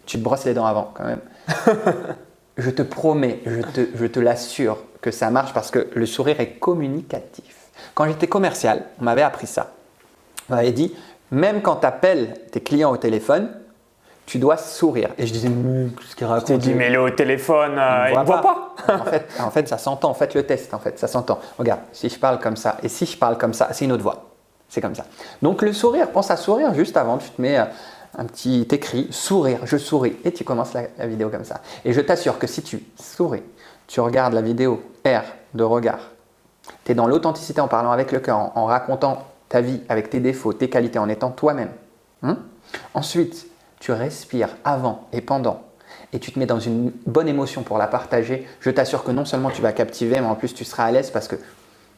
tu 0.05 0.19
te 0.19 0.23
brosses 0.23 0.45
les 0.45 0.53
dents 0.53 0.65
avant 0.65 0.91
quand 0.93 1.05
même. 1.05 1.21
je 2.57 2.69
te 2.69 2.81
promets, 2.81 3.39
je 3.45 3.61
te, 3.61 3.87
je 3.95 4.05
te 4.05 4.19
l'assure 4.19 4.77
que 5.01 5.11
ça 5.11 5.29
marche 5.29 5.53
parce 5.53 5.71
que 5.71 5.87
le 5.93 6.05
sourire 6.05 6.39
est 6.39 6.53
communicatif. 6.53 7.55
Quand 7.93 8.05
j'étais 8.05 8.27
commercial, 8.27 8.83
on 8.99 9.03
m'avait 9.03 9.21
appris 9.23 9.47
ça. 9.47 9.71
On 10.49 10.55
m'avait 10.55 10.71
dit, 10.71 10.93
même 11.31 11.61
quand 11.61 11.77
tu 11.77 11.87
appelles 11.87 12.35
tes 12.51 12.61
clients 12.61 12.91
au 12.91 12.97
téléphone, 12.97 13.49
tu 14.25 14.37
dois 14.37 14.57
sourire. 14.57 15.09
Et 15.17 15.25
je 15.25 15.33
disais, 15.33 15.49
qu'est-ce 15.49 16.15
qu'il 16.15 16.27
Je 16.27 16.31
raconte 16.31 16.47
t'ai 16.47 16.57
dit, 16.57 16.73
mais 16.73 16.89
le 16.89 17.01
au 17.01 17.09
téléphone, 17.09 17.77
euh, 17.77 18.11
il 18.11 18.19
ne 18.19 18.23
voit 18.23 18.41
pas. 18.41 18.75
en, 18.87 19.03
fait, 19.03 19.27
en 19.39 19.51
fait, 19.51 19.67
ça 19.67 19.77
s'entend. 19.77 20.13
Faites 20.13 20.35
le 20.35 20.43
test, 20.43 20.73
en 20.73 20.79
fait, 20.79 20.99
ça 20.99 21.07
s'entend. 21.07 21.39
Regarde, 21.57 21.81
si 21.91 22.07
je 22.07 22.17
parle 22.17 22.39
comme 22.39 22.55
ça 22.55 22.77
et 22.83 22.87
si 22.87 23.05
je 23.05 23.17
parle 23.17 23.37
comme 23.37 23.53
ça, 23.53 23.69
c'est 23.71 23.85
une 23.85 23.91
autre 23.91 24.03
voix. 24.03 24.29
C'est 24.69 24.79
comme 24.79 24.95
ça. 24.95 25.03
Donc 25.41 25.61
le 25.61 25.73
sourire, 25.73 26.11
pense 26.11 26.31
à 26.31 26.37
sourire 26.37 26.73
juste 26.73 26.95
avant. 26.95 27.17
Tu 27.17 27.29
te 27.29 27.41
mets 27.41 27.59
euh, 27.59 27.65
un 28.17 28.25
petit 28.25 28.67
écrit, 28.71 29.07
sourire, 29.11 29.59
je 29.65 29.77
souris. 29.77 30.17
Et 30.23 30.31
tu 30.31 30.43
commences 30.43 30.73
la, 30.73 31.07
vidéo 31.07 31.29
comme 31.29 31.45
ça. 31.45 31.61
Et 31.85 31.93
je 31.93 32.01
t'assure 32.01 32.39
que 32.39 32.47
si 32.47 32.61
tu 32.61 32.83
souris, 32.95 33.43
tu 33.87 33.99
regardes 33.99 34.33
la 34.33 34.41
vidéo 34.41 34.81
R 35.05 35.23
de 35.53 35.63
regard, 35.63 36.11
tu 36.85 36.91
es 36.91 36.95
dans 36.95 37.07
l'authenticité 37.07 37.61
en 37.61 37.67
parlant 37.67 37.91
avec 37.91 38.11
le 38.11 38.19
cœur, 38.19 38.37
en, 38.37 38.51
en 38.55 38.65
racontant 38.65 39.25
ta 39.49 39.61
vie 39.61 39.81
avec 39.89 40.09
tes 40.09 40.19
défauts, 40.19 40.53
tes 40.53 40.69
qualités, 40.69 40.99
en 40.99 41.09
étant 41.09 41.31
toi-même. 41.31 41.71
Hein 42.23 42.37
Ensuite, 42.93 43.47
tu 43.79 43.91
respires 43.91 44.49
avant 44.63 45.07
et 45.11 45.21
pendant 45.21 45.63
et 46.13 46.19
tu 46.19 46.31
te 46.31 46.39
mets 46.39 46.45
dans 46.45 46.59
une 46.59 46.91
bonne 47.05 47.27
émotion 47.27 47.63
pour 47.63 47.77
la 47.77 47.87
partager, 47.87 48.47
je 48.59 48.69
t'assure 48.69 49.03
que 49.03 49.11
non 49.11 49.25
seulement 49.25 49.49
tu 49.49 49.61
vas 49.61 49.71
captiver, 49.71 50.19
mais 50.19 50.27
en 50.27 50.35
plus 50.35 50.53
tu 50.53 50.65
seras 50.65 50.85
à 50.85 50.91
l'aise 50.91 51.09
parce 51.09 51.27
que 51.27 51.35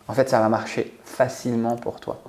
en 0.08 0.14
fait 0.14 0.30
ça 0.30 0.40
va 0.40 0.50
marcher 0.50 0.98
facilement 1.04 1.76
pour 1.76 2.00
toi. 2.00 2.22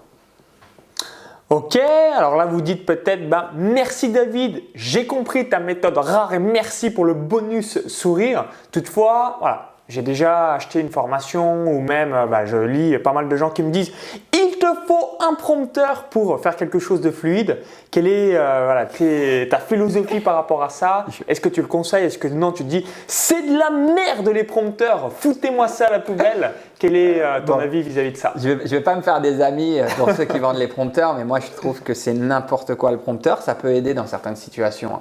Ok, 1.55 1.79
alors 2.17 2.35
là 2.35 2.47
vous 2.47 2.61
dites 2.61 2.85
peut-être, 2.85 3.29
ben, 3.29 3.51
merci 3.55 4.09
David, 4.09 4.61
j'ai 4.75 5.07
compris 5.07 5.49
ta 5.49 5.61
méthode 5.61 5.97
rare 5.99 6.35
et 6.35 6.41
merci 6.41 6.91
pour 6.91 7.05
le 7.05 7.15
bonus 7.15 7.87
sourire. 7.87 8.47
Toutefois, 8.73 9.37
voilà, 9.39 9.75
j'ai 9.89 10.03
déjà 10.03 10.55
acheté 10.55 10.81
une 10.81 10.89
formation 10.89 11.67
ou 11.67 11.81
même 11.81 12.13
euh, 12.13 12.27
bah, 12.27 12.45
je 12.45 12.57
lis 12.57 12.99
pas 12.99 13.13
mal 13.13 13.29
de 13.29 13.37
gens 13.37 13.51
qui 13.51 13.63
me 13.63 13.71
disent 13.71 13.93
il 14.33 14.59
te 14.59 14.67
faut 14.89 15.17
un 15.21 15.35
prompteur 15.35 16.07
pour 16.11 16.41
faire 16.41 16.57
quelque 16.57 16.81
chose 16.81 17.01
de 17.01 17.13
fluide. 17.13 17.59
Quelle 17.93 18.09
est 18.09 18.33
euh, 18.35 19.47
ta 19.47 19.59
philosophie 19.59 20.19
par 20.19 20.35
rapport 20.35 20.65
à 20.65 20.71
ça? 20.71 21.07
Est-ce 21.29 21.41
que 21.41 21.49
tu 21.49 21.61
le 21.61 21.69
conseilles? 21.69 22.07
Est-ce 22.07 22.19
que 22.19 22.27
non 22.27 22.51
Tu 22.51 22.65
dis 22.65 22.85
c'est 23.07 23.43
de 23.43 23.57
la 23.57 23.71
merde 23.71 24.29
les 24.31 24.43
prompteurs, 24.43 25.13
foutez-moi 25.13 25.69
ça 25.69 25.87
à 25.87 25.91
la 25.93 26.01
poubelle. 26.01 26.51
Quel 26.79 26.97
est 26.97 27.23
euh, 27.23 27.41
ton 27.47 27.55
Bon. 27.55 27.59
avis 27.61 27.83
vis-à-vis 27.83 28.13
de 28.13 28.17
ça? 28.17 28.33
Je 28.37 28.49
ne 28.51 28.55
vais, 28.55 28.81
pas 28.81 28.95
me 28.97 29.03
faire 29.03 29.21
des 29.21 29.41
amis 29.41 29.79
euh, 29.79 29.87
pour 29.97 30.11
ceux 30.11 30.25
qui 30.25 30.39
vendent 30.41 30.59
les 30.59 30.67
prompteurs, 30.69 31.15
mais 31.15 31.25
moi 31.25 31.39
je 31.41 31.47
trouve 31.57 31.81
que 31.83 31.95
c'est 31.95 32.13
n'importe 32.15 32.75
quoi 32.75 32.91
le 32.91 32.99
prompteur. 32.99 33.43
Ça 33.43 33.55
peut 33.55 33.71
aider 33.73 33.95
dans 33.95 34.07
certaines 34.07 34.37
situations. 34.37 34.91
hein. 34.97 35.01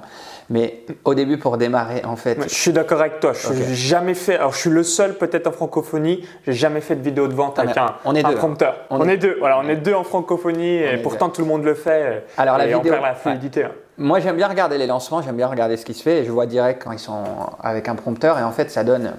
Mais 0.50 0.80
au 1.04 1.14
début, 1.14 1.38
pour 1.38 1.56
démarrer, 1.56 2.02
en 2.04 2.16
fait, 2.16 2.38
Je 2.42 2.54
suis 2.54 2.72
d'accord 2.72 3.00
avec 3.00 3.18
toi. 3.20 3.32
Je 3.32 3.74
jamais 3.74 4.12
fait. 4.14 4.36
Alors, 4.36 4.52
je 4.52 4.58
suis 4.58 4.70
le 4.70 4.82
seul 4.82 5.14
peut-être 5.16 5.46
en 5.46 5.52
francophonie. 5.52 6.28
J'ai 6.46 6.52
jamais 6.52 6.82
fait 6.82 6.96
de 6.96 7.02
vidéo 7.02 7.28
de 7.28 7.34
vente 7.34 7.54
Ah, 7.58 7.62
avec 7.62 7.76
un, 7.78 7.94
on 8.04 8.14
est 8.14 8.22
un 8.24 8.28
deux, 8.28 8.34
hein. 8.34 8.38
prompteur. 8.38 8.76
On 8.90 9.00
On, 9.00 9.08
est- 9.08 9.14
est 9.14 9.16
deux. 9.16 9.36
Voilà, 9.40 9.58
on 9.58 9.66
est 9.68 9.76
deux 9.76 9.94
en 9.94 10.04
francophonie 10.04 10.76
et 10.82 10.98
pourtant 10.98 11.30
tout 11.30 11.40
le 11.40 11.46
monde 11.48 11.64
le 11.64 11.74
fait. 11.74 12.26
Alors, 12.36 12.58
la 12.58 12.64
on 12.64 12.66
vidéo- 12.78 12.92
perd 12.92 13.02
la 13.02 13.14
fluidité. 13.14 13.64
hein. 13.64 13.70
Moi, 13.96 14.20
j'aime 14.20 14.36
bien 14.36 14.48
regarder 14.48 14.76
les 14.76 14.86
lancements, 14.86 15.22
j'aime 15.22 15.36
bien 15.36 15.46
regarder 15.46 15.76
ce 15.78 15.84
qui 15.86 15.94
se 15.94 16.02
fait 16.02 16.18
et 16.18 16.24
je 16.24 16.30
vois 16.30 16.44
direct 16.46 16.82
quand 16.84 16.92
ils 16.92 16.98
sont 16.98 17.22
avec 17.62 17.88
un 17.88 17.94
prompteur 17.94 18.38
et 18.38 18.42
en 18.42 18.50
fait, 18.52 18.70
ça 18.70 18.84
donne 18.84 19.14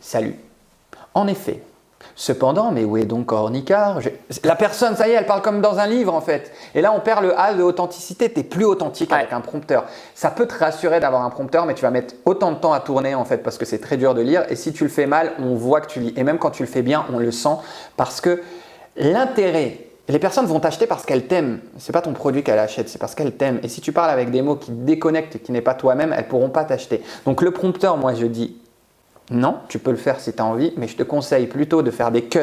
salut. 0.00 0.34
En 1.14 1.28
effet. 1.28 1.62
Cependant, 2.14 2.70
mais 2.72 2.84
où 2.84 2.96
est 2.96 3.04
donc 3.04 3.30
Ornicard 3.32 4.00
J'ai- 4.00 4.18
La 4.44 4.56
personne, 4.56 4.96
ça 4.96 5.06
y 5.08 5.12
est, 5.12 5.14
elle 5.14 5.26
parle 5.26 5.42
comme 5.42 5.60
dans 5.60 5.78
un 5.78 5.86
livre 5.86 6.12
en 6.14 6.20
fait. 6.20 6.52
Et 6.74 6.80
là, 6.80 6.92
on 6.96 7.00
perd 7.00 7.22
le 7.22 7.38
A 7.38 7.54
de 7.54 7.62
authenticité. 7.62 8.32
Tu 8.32 8.40
es 8.40 8.42
plus 8.42 8.64
authentique 8.64 9.12
avec 9.12 9.32
un 9.32 9.40
prompteur. 9.40 9.84
Ça 10.14 10.30
peut 10.30 10.46
te 10.46 10.54
rassurer 10.58 10.98
d'avoir 11.00 11.22
un 11.22 11.30
prompteur, 11.30 11.64
mais 11.66 11.74
tu 11.74 11.82
vas 11.82 11.90
mettre 11.90 12.14
autant 12.24 12.50
de 12.52 12.56
temps 12.56 12.72
à 12.72 12.80
tourner 12.80 13.14
en 13.14 13.24
fait 13.24 13.38
parce 13.38 13.56
que 13.58 13.64
c'est 13.64 13.78
très 13.78 13.96
dur 13.96 14.14
de 14.14 14.20
lire. 14.20 14.44
Et 14.48 14.56
si 14.56 14.72
tu 14.72 14.84
le 14.84 14.90
fais 14.90 15.06
mal, 15.06 15.32
on 15.38 15.54
voit 15.54 15.80
que 15.80 15.86
tu 15.88 16.00
lis. 16.00 16.14
Et 16.16 16.24
même 16.24 16.38
quand 16.38 16.50
tu 16.50 16.62
le 16.64 16.68
fais 16.68 16.82
bien, 16.82 17.04
on 17.12 17.18
le 17.18 17.30
sent 17.30 17.56
parce 17.96 18.20
que 18.20 18.42
l'intérêt. 18.96 19.78
Les 20.10 20.18
personnes 20.18 20.46
vont 20.46 20.58
t'acheter 20.58 20.86
parce 20.86 21.04
qu'elles 21.04 21.26
t'aiment. 21.26 21.60
C'est 21.76 21.92
pas 21.92 22.00
ton 22.00 22.14
produit 22.14 22.42
qu'elles 22.42 22.58
achètent, 22.58 22.88
c'est 22.88 22.98
parce 22.98 23.14
qu'elles 23.14 23.36
t'aiment. 23.36 23.60
Et 23.62 23.68
si 23.68 23.82
tu 23.82 23.92
parles 23.92 24.10
avec 24.10 24.30
des 24.30 24.40
mots 24.40 24.56
qui 24.56 24.68
te 24.70 24.76
déconnectent 24.76 25.36
et 25.36 25.38
qui 25.38 25.52
n'est 25.52 25.60
pas 25.60 25.74
toi-même, 25.74 26.14
elles 26.16 26.26
pourront 26.26 26.48
pas 26.48 26.64
t'acheter. 26.64 27.02
Donc 27.26 27.42
le 27.42 27.50
prompteur, 27.50 27.98
moi 27.98 28.14
je 28.14 28.24
dis 28.24 28.56
non, 29.30 29.56
tu 29.68 29.78
peux 29.78 29.90
le 29.90 29.96
faire 29.96 30.20
si 30.20 30.32
tu 30.32 30.40
as 30.40 30.44
envie, 30.44 30.72
mais 30.76 30.88
je 30.88 30.96
te 30.96 31.02
conseille 31.02 31.46
plutôt 31.46 31.82
de 31.82 31.90
faire 31.90 32.10
des 32.10 32.24
cuts 32.24 32.40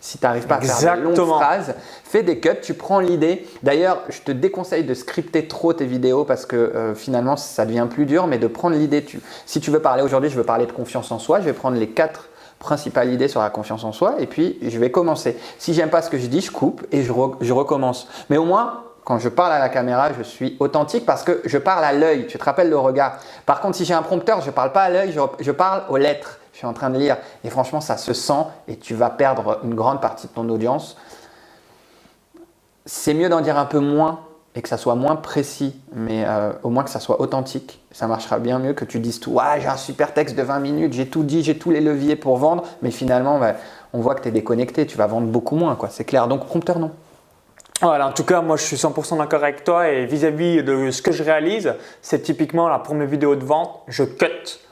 si 0.00 0.18
tu 0.18 0.24
n'arrives 0.24 0.46
pas 0.46 0.56
à 0.56 0.60
faire 0.60 0.96
de 0.96 1.00
longues 1.02 1.12
Exactement. 1.12 1.38
phrases. 1.40 1.74
Fais 2.04 2.22
des 2.22 2.38
cuts, 2.38 2.60
tu 2.62 2.74
prends 2.74 3.00
l'idée. 3.00 3.46
D'ailleurs, 3.62 4.02
je 4.10 4.20
te 4.20 4.32
déconseille 4.32 4.84
de 4.84 4.92
scripter 4.92 5.48
trop 5.48 5.72
tes 5.72 5.86
vidéos 5.86 6.24
parce 6.24 6.44
que 6.44 6.56
euh, 6.56 6.94
finalement 6.94 7.36
ça 7.36 7.64
devient 7.64 7.86
plus 7.88 8.04
dur, 8.04 8.26
mais 8.26 8.36
de 8.38 8.46
prendre 8.46 8.76
l'idée. 8.76 9.02
Tu... 9.02 9.20
Si 9.46 9.60
tu 9.60 9.70
veux 9.70 9.80
parler 9.80 10.02
aujourd'hui, 10.02 10.28
je 10.28 10.36
veux 10.36 10.44
parler 10.44 10.66
de 10.66 10.72
confiance 10.72 11.10
en 11.10 11.18
soi, 11.18 11.40
je 11.40 11.46
vais 11.46 11.54
prendre 11.54 11.78
les 11.78 11.88
quatre 11.88 12.28
principales 12.58 13.12
idées 13.12 13.28
sur 13.28 13.40
la 13.40 13.50
confiance 13.50 13.84
en 13.84 13.92
soi 13.92 14.16
et 14.18 14.26
puis 14.26 14.58
je 14.62 14.78
vais 14.78 14.90
commencer. 14.90 15.36
Si 15.58 15.72
j'aime 15.74 15.90
pas 15.90 16.02
ce 16.02 16.10
que 16.10 16.18
je 16.18 16.26
dis, 16.26 16.40
je 16.42 16.50
coupe 16.50 16.86
et 16.92 17.02
je, 17.02 17.12
re- 17.12 17.36
je 17.40 17.52
recommence. 17.52 18.06
Mais 18.28 18.36
au 18.36 18.44
moins, 18.44 18.83
quand 19.04 19.18
je 19.18 19.28
parle 19.28 19.52
à 19.52 19.58
la 19.58 19.68
caméra, 19.68 20.08
je 20.16 20.22
suis 20.22 20.56
authentique 20.60 21.04
parce 21.04 21.22
que 21.22 21.42
je 21.44 21.58
parle 21.58 21.84
à 21.84 21.92
l'œil. 21.92 22.26
Tu 22.26 22.38
te 22.38 22.44
rappelles 22.44 22.70
le 22.70 22.78
regard? 22.78 23.18
Par 23.44 23.60
contre, 23.60 23.76
si 23.76 23.84
j'ai 23.84 23.92
un 23.92 24.02
prompteur, 24.02 24.40
je 24.40 24.50
parle 24.50 24.72
pas 24.72 24.82
à 24.82 24.90
l'œil, 24.90 25.14
je, 25.40 25.50
parle 25.50 25.82
aux 25.90 25.98
lettres. 25.98 26.40
Je 26.52 26.58
suis 26.58 26.66
en 26.66 26.72
train 26.72 26.88
de 26.88 26.98
lire 26.98 27.18
et 27.44 27.50
franchement, 27.50 27.82
ça 27.82 27.98
se 27.98 28.14
sent 28.14 28.44
et 28.66 28.76
tu 28.76 28.94
vas 28.94 29.10
perdre 29.10 29.60
une 29.62 29.74
grande 29.74 30.00
partie 30.00 30.26
de 30.26 30.32
ton 30.32 30.48
audience. 30.48 30.96
C'est 32.86 33.12
mieux 33.12 33.28
d'en 33.28 33.42
dire 33.42 33.58
un 33.58 33.66
peu 33.66 33.78
moins 33.78 34.20
et 34.54 34.62
que 34.62 34.68
ça 34.68 34.78
soit 34.78 34.94
moins 34.94 35.16
précis, 35.16 35.78
mais 35.92 36.24
euh, 36.26 36.52
au 36.62 36.70
moins 36.70 36.84
que 36.84 36.90
ça 36.90 37.00
soit 37.00 37.20
authentique. 37.20 37.82
Ça 37.90 38.06
marchera 38.06 38.38
bien 38.38 38.58
mieux 38.58 38.72
que 38.72 38.84
tu 38.84 39.00
dises 39.00 39.20
tout. 39.20 39.36
Ah, 39.40 39.58
j'ai 39.58 39.66
un 39.66 39.76
super 39.76 40.14
texte 40.14 40.36
de 40.36 40.42
20 40.42 40.60
minutes, 40.60 40.92
j'ai 40.92 41.08
tout 41.08 41.24
dit, 41.24 41.42
j'ai 41.42 41.58
tous 41.58 41.72
les 41.72 41.80
leviers 41.80 42.16
pour 42.16 42.36
vendre, 42.36 42.62
mais 42.80 42.90
finalement, 42.90 43.40
on 43.92 44.00
voit 44.00 44.14
que 44.14 44.22
tu 44.22 44.28
es 44.28 44.32
déconnecté, 44.32 44.86
tu 44.86 44.96
vas 44.96 45.08
vendre 45.08 45.26
beaucoup 45.26 45.56
moins, 45.56 45.74
quoi. 45.74 45.88
C'est 45.90 46.04
clair. 46.04 46.28
Donc, 46.28 46.46
prompteur, 46.46 46.78
non. 46.78 46.92
Voilà, 47.82 48.06
en 48.08 48.12
tout 48.12 48.24
cas, 48.24 48.40
moi 48.40 48.56
je 48.56 48.62
suis 48.62 48.76
100% 48.76 49.18
d'accord 49.18 49.42
avec 49.42 49.64
toi 49.64 49.88
et 49.88 50.06
vis-à-vis 50.06 50.62
de 50.62 50.90
ce 50.90 51.02
que 51.02 51.10
je 51.12 51.22
réalise, 51.24 51.74
c'est 52.02 52.20
typiquement 52.20 52.68
la 52.68 52.78
première 52.78 53.08
vidéo 53.08 53.34
de 53.34 53.44
vente, 53.44 53.80
je 53.88 54.04
cut 54.04 54.26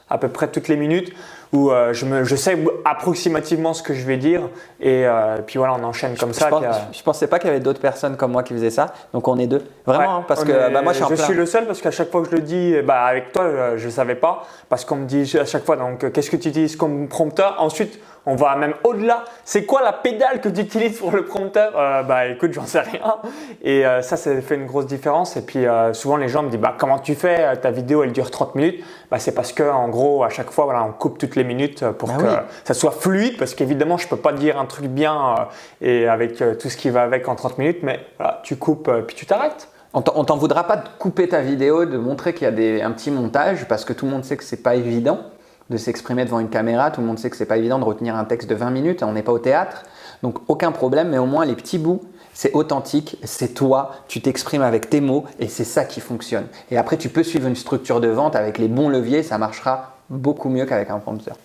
à 0.09 0.17
peu 0.17 0.29
près 0.29 0.47
toutes 0.47 0.67
les 0.69 0.77
minutes 0.77 1.11
où 1.51 1.69
euh, 1.69 1.93
je, 1.93 2.05
me, 2.05 2.23
je 2.23 2.35
sais 2.35 2.57
approximativement 2.85 3.73
ce 3.73 3.83
que 3.83 3.93
je 3.93 4.05
vais 4.05 4.17
dire 4.17 4.41
et 4.79 5.05
euh, 5.05 5.37
puis 5.45 5.57
voilà, 5.59 5.75
on 5.79 5.83
enchaîne 5.83 6.15
comme 6.17 6.33
je, 6.33 6.39
ça. 6.39 6.47
pense- 6.47 6.63
euh, 6.63 6.71
je 6.93 7.03
pensais 7.03 7.27
pas 7.27 7.39
qu'il 7.39 7.47
y 7.47 7.51
avait 7.51 7.59
d'autres 7.59 7.79
personnes 7.81 8.15
comme 8.15 8.31
moi 8.31 8.41
qui 8.41 8.53
faisaient 8.53 8.69
ça, 8.69 8.93
donc 9.13 9.27
on 9.27 9.37
est 9.37 9.47
deux. 9.47 9.61
Vraiment, 9.85 10.03
Ouais, 10.03 10.19
hein, 10.21 10.25
parce 10.27 10.43
que 10.45 10.51
est- 10.51 10.69
bah, 10.71 10.81
moi 10.81 10.93
je 10.93 10.97
suis 10.97 11.03
en 11.03 11.07
plein. 11.09 11.17
suis 11.17 11.33
le 11.33 11.45
seul 11.45 11.65
parce 11.67 11.81
qu'à 11.81 11.91
chaque 11.91 12.09
fois 12.09 12.21
que 12.23 12.29
je 12.31 12.35
le 12.35 12.41
dis, 12.41 12.75
bah, 12.85 13.01
avec 13.03 13.33
toi, 13.33 13.75
je 13.75 13.85
ne 13.85 13.91
savais 13.91 14.15
pas. 14.15 14.47
Parce 14.69 14.85
qu'on 14.85 14.95
me 14.95 15.05
dit 15.05 15.37
à 15.39 15.45
chaque 15.45 15.65
fois, 15.65 15.75
donc, 15.75 16.09
qu'est-ce 16.11 16.31
que 16.31 16.37
tu 16.37 16.47
utilises 16.49 16.75
comme 16.77 17.07
prompteur? 17.07 17.57
Ensuite, 17.59 17.99
on 18.25 18.35
va 18.35 18.55
même 18.55 18.73
au-delà. 18.83 19.23
C'est 19.43 19.65
quoi 19.65 19.81
la 19.81 19.91
pédale 19.93 20.39
que 20.41 20.47
tu 20.49 20.61
utilises 20.61 20.97
pour 20.99 21.11
le 21.11 21.25
prompteur 21.25 21.73
Euh, 21.75 22.03
Bah 22.03 22.25
écoute, 22.27 22.53
j'en 22.53 22.65
sais 22.65 22.79
rien. 22.79 23.15
Et 23.63 23.85
euh, 23.85 24.01
ça, 24.01 24.15
ça 24.17 24.39
fait 24.41 24.55
une 24.55 24.65
grosse 24.65 24.85
différence. 24.85 25.35
Et 25.37 25.41
puis 25.45 25.65
euh, 25.65 25.93
souvent, 25.93 26.17
les 26.17 26.29
gens 26.29 26.43
me 26.43 26.49
disent, 26.49 26.59
bah, 26.59 26.73
comment 26.77 26.99
tu 26.99 27.15
fais? 27.15 27.55
Ta 27.57 27.71
vidéo, 27.71 28.03
elle 28.03 28.11
dure 28.13 28.31
30 28.31 28.55
minutes. 28.55 28.83
Bah, 29.11 29.19
c'est 29.19 29.33
parce 29.33 29.51
que 29.51 29.63
en 29.63 29.89
gros, 29.89 30.23
à 30.23 30.29
chaque 30.29 30.51
fois, 30.51 30.65
voilà, 30.65 30.83
on 30.83 30.91
coupe 30.93 31.17
toutes 31.17 31.35
les 31.35 31.43
minutes 31.43 31.85
pour 31.91 32.09
Bah 32.09 32.15
que 32.17 32.23
oui. 32.23 32.35
ça 32.63 32.73
soit 32.73 32.91
fluide. 32.91 33.37
Parce 33.37 33.55
qu'évidemment, 33.55 33.97
je 33.97 34.05
ne 34.05 34.09
peux 34.09 34.17
pas 34.17 34.31
dire 34.33 34.57
un 34.59 34.65
truc 34.65 34.85
bien 34.85 35.35
et 35.81 36.07
avec 36.07 36.37
tout 36.37 36.69
ce 36.69 36.77
qui 36.77 36.89
va 36.89 37.01
avec 37.03 37.27
en 37.27 37.35
30 37.35 37.57
minutes. 37.57 37.79
Mais 37.83 37.99
voilà, 38.17 38.39
tu 38.43 38.55
coupes, 38.55 38.89
puis 39.07 39.15
tu 39.15 39.25
t'arrêtes. 39.25 39.67
On 39.95 40.01
t'en- 40.01 40.13
on 40.15 40.23
t'en 40.23 40.37
voudra 40.37 40.63
pas 40.63 40.77
de 40.77 40.87
couper 40.97 41.27
ta 41.27 41.41
vidéo, 41.41 41.85
de 41.85 41.97
montrer 41.99 42.33
qu'il 42.33 42.45
y 42.45 42.47
a 42.47 42.51
des- 42.51 42.81
un 42.81 42.89
petit 42.91 43.11
montage, 43.11 43.67
parce 43.67 43.85
que 43.85 43.93
tout 43.93 44.05
le 44.05 44.11
monde 44.11 44.23
sait 44.25 44.37
que 44.37 44.43
c'est 44.43 44.63
pas 44.63 44.73
évident 44.73 45.19
de 45.69 45.77
s'exprimer 45.77 46.25
devant 46.25 46.39
une 46.39 46.49
caméra, 46.49 46.91
tout 46.91 47.01
le 47.01 47.07
monde 47.07 47.19
sait 47.19 47.29
que 47.29 47.37
c'est 47.37 47.45
pas 47.45 47.57
évident 47.57 47.79
de 47.79 47.83
retenir 47.83 48.15
un 48.15 48.25
texte 48.25 48.49
de 48.49 48.55
20 48.55 48.69
minutes, 48.71 49.03
on 49.03 49.13
n'est 49.13 49.23
pas 49.23 49.31
au 49.31 49.39
théâtre, 49.39 49.83
donc 50.21 50.37
aucun 50.47 50.71
problème, 50.71 51.09
mais 51.09 51.17
au 51.17 51.25
moins 51.25 51.45
les 51.45 51.55
petits 51.55 51.77
bouts, 51.77 52.01
c'est 52.33 52.53
authentique, 52.53 53.17
c'est 53.23 53.53
toi, 53.53 53.91
tu 54.07 54.21
t'exprimes 54.21 54.63
avec 54.63 54.89
tes 54.89 55.01
mots, 55.01 55.25
et 55.39 55.47
c'est 55.47 55.63
ça 55.63 55.85
qui 55.85 56.01
fonctionne. 56.01 56.47
Et 56.71 56.77
après, 56.77 56.97
tu 56.97 57.09
peux 57.09 57.23
suivre 57.23 57.47
une 57.47 57.55
structure 57.55 58.01
de 58.01 58.07
vente 58.07 58.35
avec 58.35 58.57
les 58.57 58.67
bons 58.67 58.89
leviers, 58.89 59.23
ça 59.23 59.37
marchera 59.37 59.97
beaucoup 60.09 60.49
mieux 60.49 60.65
qu'avec 60.65 60.89
un 60.89 60.99
prompteur. 60.99 61.37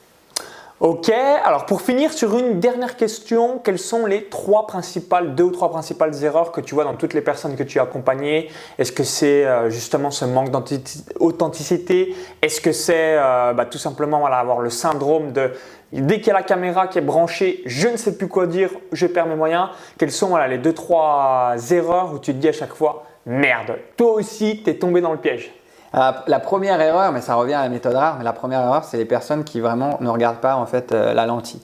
Ok, 0.81 1.11
alors 1.11 1.67
pour 1.67 1.81
finir 1.81 2.13
sur 2.13 2.39
une 2.39 2.61
dernière 2.61 2.97
question, 2.97 3.59
quelles 3.59 3.81
sont 3.81 4.07
les 4.07 4.27
trois 4.27 4.69
principales, 4.69 5.35
deux 5.35 5.43
ou 5.43 5.51
trois 5.51 5.71
principales 5.71 6.23
erreurs 6.23 6.53
que 6.53 6.61
tu 6.61 6.77
vois 6.77 6.85
dans 6.85 6.95
toutes 6.95 7.15
les 7.15 7.21
personnes 7.21 7.57
que 7.57 7.65
tu 7.65 7.81
as 7.81 7.83
accompagnées? 7.83 8.49
Est-ce 8.79 8.93
que 8.93 9.03
c'est 9.03 9.45
euh, 9.45 9.71
justement 9.71 10.13
ce 10.13 10.25
manque 10.25 10.53
d'authenticité 10.53 12.15
Est-ce 12.43 12.61
que 12.61 12.71
c'est 12.71 13.17
euh, 13.19 13.55
bah, 13.55 13.65
tout 13.65 13.79
simplement 13.79 14.25
avoir 14.25 14.61
le 14.61 14.71
syndrome 14.71 15.33
de 15.33 15.51
dès 15.93 16.19
qu'il 16.19 16.29
y 16.29 16.31
a 16.31 16.35
la 16.35 16.45
caméra 16.45 16.87
qui 16.87 16.99
est 16.99 17.03
branchée, 17.03 17.61
je 17.67 17.89
ne 17.89 17.97
sais 17.97 18.17
plus 18.17 18.29
quoi 18.29 18.47
dire, 18.47 18.71
je 18.93 19.09
perds 19.09 19.27
mes 19.27 19.35
moyens? 19.35 19.71
Quelles 19.99 20.13
sont 20.13 20.37
les 20.37 20.59
deux 20.59 20.75
trois 20.75 21.57
erreurs 21.73 22.15
où 22.15 22.21
tu 22.21 22.33
te 22.33 22.39
dis 22.39 22.51
à 22.51 22.53
chaque 22.53 22.75
fois 22.75 23.05
merde, 23.27 23.79
toi 23.97 24.13
aussi 24.13 24.63
tu 24.63 24.71
es 24.71 24.75
tombé 24.75 25.01
dans 25.01 25.11
le 25.11 25.19
piège? 25.19 25.53
La 25.93 26.41
première 26.41 26.81
erreur, 26.81 27.13
mais 27.13 27.21
ça 27.21 27.35
revient 27.35 27.55
à 27.55 27.63
la 27.63 27.69
méthode 27.69 27.95
rare, 27.95 28.17
mais 28.19 28.25
la 28.25 28.33
première 28.33 28.61
erreur, 28.61 28.85
c'est 28.85 28.97
les 28.99 29.05
personnes 29.05 29.45
qui 29.45 29.61
vraiment 29.61 29.97
ne 30.01 30.09
regardent 30.09 30.39
pas 30.39 30.57
en 30.57 30.67
fait 30.67 30.93
euh, 30.93 31.15
la 31.15 31.27
lentille. 31.27 31.63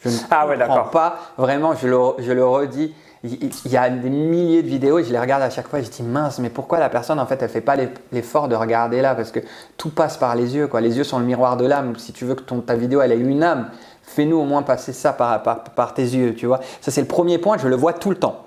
Je 0.00 0.08
ne 0.08 0.14
Ah 0.30 0.46
ouais, 0.46 0.58
comprends 0.58 0.84
pas, 0.84 1.16
vraiment, 1.38 1.74
je 1.74 1.86
le, 1.88 1.98
je 2.18 2.32
le 2.32 2.44
redis, 2.44 2.92
il, 3.24 3.50
il 3.64 3.70
y 3.70 3.76
a 3.76 3.88
des 3.88 4.10
milliers 4.10 4.62
de 4.62 4.68
vidéos 4.68 4.98
et 4.98 5.04
je 5.04 5.12
les 5.12 5.18
regarde 5.18 5.42
à 5.42 5.50
chaque 5.50 5.68
fois 5.68 5.78
et 5.78 5.84
je 5.84 5.90
dis 5.90 6.02
mince, 6.02 6.40
mais 6.40 6.50
pourquoi 6.50 6.80
la 6.80 6.88
personne 6.88 7.20
en 7.20 7.26
fait 7.26 7.40
elle 7.40 7.48
fait 7.48 7.60
pas 7.60 7.76
l'eff- 7.76 8.00
l'effort 8.10 8.48
de 8.48 8.56
regarder 8.56 9.00
là? 9.00 9.14
Parce 9.14 9.30
que 9.30 9.38
tout 9.76 9.90
passe 9.90 10.16
par 10.16 10.34
les 10.34 10.56
yeux, 10.56 10.66
quoi. 10.66 10.80
Les 10.80 10.98
yeux 10.98 11.04
sont 11.04 11.20
le 11.20 11.24
miroir 11.24 11.56
de 11.56 11.64
l'âme. 11.64 11.94
Si 11.98 12.12
tu 12.12 12.24
veux 12.24 12.34
que 12.34 12.42
ton, 12.42 12.60
ta 12.60 12.74
vidéo 12.74 13.00
elle 13.00 13.12
ait 13.12 13.16
une 13.18 13.42
âme, 13.42 13.70
Fais-nous 14.04 14.36
au 14.36 14.44
moins 14.44 14.62
passer 14.62 14.92
ça 14.92 15.12
par, 15.12 15.42
par, 15.42 15.62
par 15.62 15.94
tes 15.94 16.02
yeux, 16.02 16.34
tu 16.34 16.46
vois. 16.46 16.60
Ça, 16.80 16.90
c'est 16.90 17.00
le 17.00 17.06
premier 17.06 17.38
point, 17.38 17.56
je 17.56 17.68
le 17.68 17.76
vois 17.76 17.92
tout 17.94 18.10
le 18.10 18.16
temps. 18.16 18.44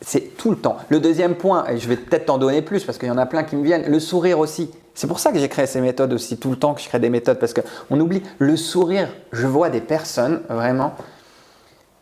C'est 0.00 0.36
tout 0.36 0.50
le 0.50 0.56
temps. 0.56 0.76
Le 0.88 1.00
deuxième 1.00 1.34
point, 1.34 1.66
et 1.68 1.78
je 1.78 1.88
vais 1.88 1.96
peut-être 1.96 2.26
t'en 2.26 2.38
donner 2.38 2.62
plus 2.62 2.84
parce 2.84 2.98
qu'il 2.98 3.08
y 3.08 3.10
en 3.10 3.18
a 3.18 3.26
plein 3.26 3.42
qui 3.42 3.56
me 3.56 3.64
viennent, 3.64 3.90
le 3.90 4.00
sourire 4.00 4.38
aussi. 4.38 4.70
C'est 4.94 5.06
pour 5.06 5.20
ça 5.20 5.32
que 5.32 5.38
j'ai 5.38 5.48
créé 5.48 5.66
ces 5.66 5.80
méthodes 5.80 6.12
aussi, 6.12 6.38
tout 6.38 6.50
le 6.50 6.56
temps 6.56 6.74
que 6.74 6.80
je 6.80 6.88
crée 6.88 6.98
des 6.98 7.10
méthodes, 7.10 7.38
parce 7.38 7.54
qu'on 7.54 8.00
oublie 8.00 8.22
le 8.38 8.56
sourire. 8.56 9.08
Je 9.32 9.46
vois 9.46 9.70
des 9.70 9.80
personnes, 9.80 10.40
vraiment, 10.48 10.94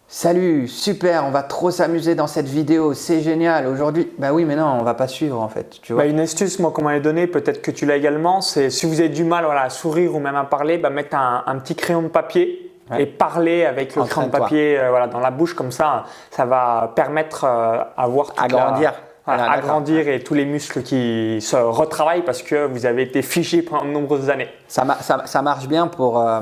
Salut, 0.09 0.69
super, 0.69 1.25
on 1.27 1.33
va 1.33 1.43
trop 1.43 1.73
s'amuser 1.73 2.15
dans 2.15 2.29
cette 2.29 2.47
vidéo, 2.47 2.95
c'est 2.95 3.23
génial. 3.23 3.67
Aujourd'hui, 3.67 4.09
bah 4.19 4.33
oui, 4.33 4.45
mais 4.45 4.55
non, 4.55 4.67
on 4.81 4.85
va 4.85 4.95
pas 4.95 5.09
suivre 5.09 5.41
en 5.41 5.49
fait. 5.49 5.81
Tu 5.83 5.93
vois 5.93 6.05
bah, 6.05 6.09
une 6.09 6.21
astuce, 6.21 6.61
moi, 6.61 6.71
qu'on 6.71 6.83
m'avait 6.83 7.01
donné, 7.01 7.27
peut-être 7.27 7.61
que 7.61 7.73
tu 7.73 7.87
l'as 7.87 7.97
également, 7.97 8.41
c'est 8.41 8.71
si 8.71 8.87
vous 8.87 9.01
avez 9.01 9.09
du 9.09 9.25
mal 9.25 9.45
voilà, 9.45 9.63
à 9.63 9.69
sourire 9.69 10.15
ou 10.15 10.21
même 10.21 10.37
à 10.37 10.45
parler, 10.45 10.79
bah, 10.79 10.91
mettre 10.91 11.17
un, 11.17 11.59
petit 11.59 11.75
crayon 11.75 12.03
de 12.03 12.09
papier 12.09 12.66
et 12.99 13.07
parler 13.07 13.65
avec 13.65 13.97
le 13.97 14.05
crayon 14.05 14.29
de 14.29 14.33
papier 14.33 14.79
euh, 14.79 14.91
voilà, 14.91 15.07
dans 15.07 15.21
la 15.21 15.31
bouche, 15.31 15.55
comme 15.55 15.73
ça, 15.73 16.05
ça 16.31 16.45
va 16.45 16.93
permettre 16.95 17.45
euh, 17.45 17.83
à 17.97 18.07
voir 18.07 18.33
agrandir. 18.37 18.93
agrandir 19.27 20.09
et 20.09 20.21
tous 20.21 20.35
les 20.35 20.45
muscles 20.45 20.83
qui 20.83 21.39
se 21.41 21.57
retravaillent 21.57 22.25
parce 22.25 22.43
que 22.43 22.67
vous 22.67 22.87
avez 22.87 23.03
été 23.03 23.23
figé 23.23 23.63
pendant 23.63 23.85
de 23.85 23.91
nombreuses 23.91 24.31
années. 24.31 24.49
Ça, 24.69 24.85
ça, 25.01 25.43
marche 25.43 25.67
bien 25.67 25.89
pour, 25.89 26.21
euh, 26.21 26.41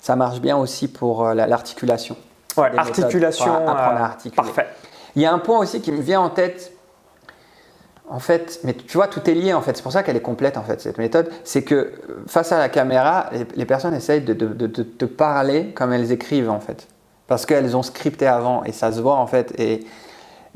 ça 0.00 0.16
marche 0.16 0.40
bien 0.40 0.56
aussi 0.56 0.88
pour 0.88 1.24
l'articulation. 1.32 2.16
Ouais, 2.56 2.70
articulation. 2.76 3.52
Apprendre 3.52 3.80
à 3.80 4.00
euh, 4.00 4.04
articuler. 4.04 4.36
Parfait. 4.36 4.66
Il 5.14 5.22
y 5.22 5.26
a 5.26 5.32
un 5.32 5.38
point 5.38 5.58
aussi 5.58 5.80
qui 5.80 5.92
me 5.92 6.00
vient 6.00 6.20
en 6.20 6.30
tête. 6.30 6.72
En 8.08 8.20
fait, 8.20 8.60
mais 8.62 8.74
tu 8.74 8.96
vois, 8.96 9.08
tout 9.08 9.28
est 9.28 9.34
lié 9.34 9.52
en 9.52 9.60
fait. 9.60 9.76
C'est 9.76 9.82
pour 9.82 9.92
ça 9.92 10.02
qu'elle 10.02 10.16
est 10.16 10.20
complète 10.20 10.56
en 10.56 10.62
fait, 10.62 10.80
cette 10.80 10.98
méthode. 10.98 11.28
C'est 11.42 11.62
que 11.62 11.74
euh, 11.74 11.92
face 12.28 12.52
à 12.52 12.58
la 12.58 12.68
caméra, 12.68 13.30
les, 13.56 13.64
personnes 13.64 13.94
essayent 13.94 14.20
de, 14.20 14.34
te 14.34 15.04
parler 15.04 15.72
comme 15.74 15.92
elles 15.92 16.12
écrivent 16.12 16.50
en 16.50 16.60
fait. 16.60 16.86
Parce 17.26 17.46
qu'elles 17.46 17.76
ont 17.76 17.82
scripté 17.82 18.26
avant 18.26 18.62
et 18.62 18.70
ça 18.70 18.92
se 18.92 19.00
voit 19.00 19.16
en 19.16 19.26
fait. 19.26 19.58
Et 19.58 19.84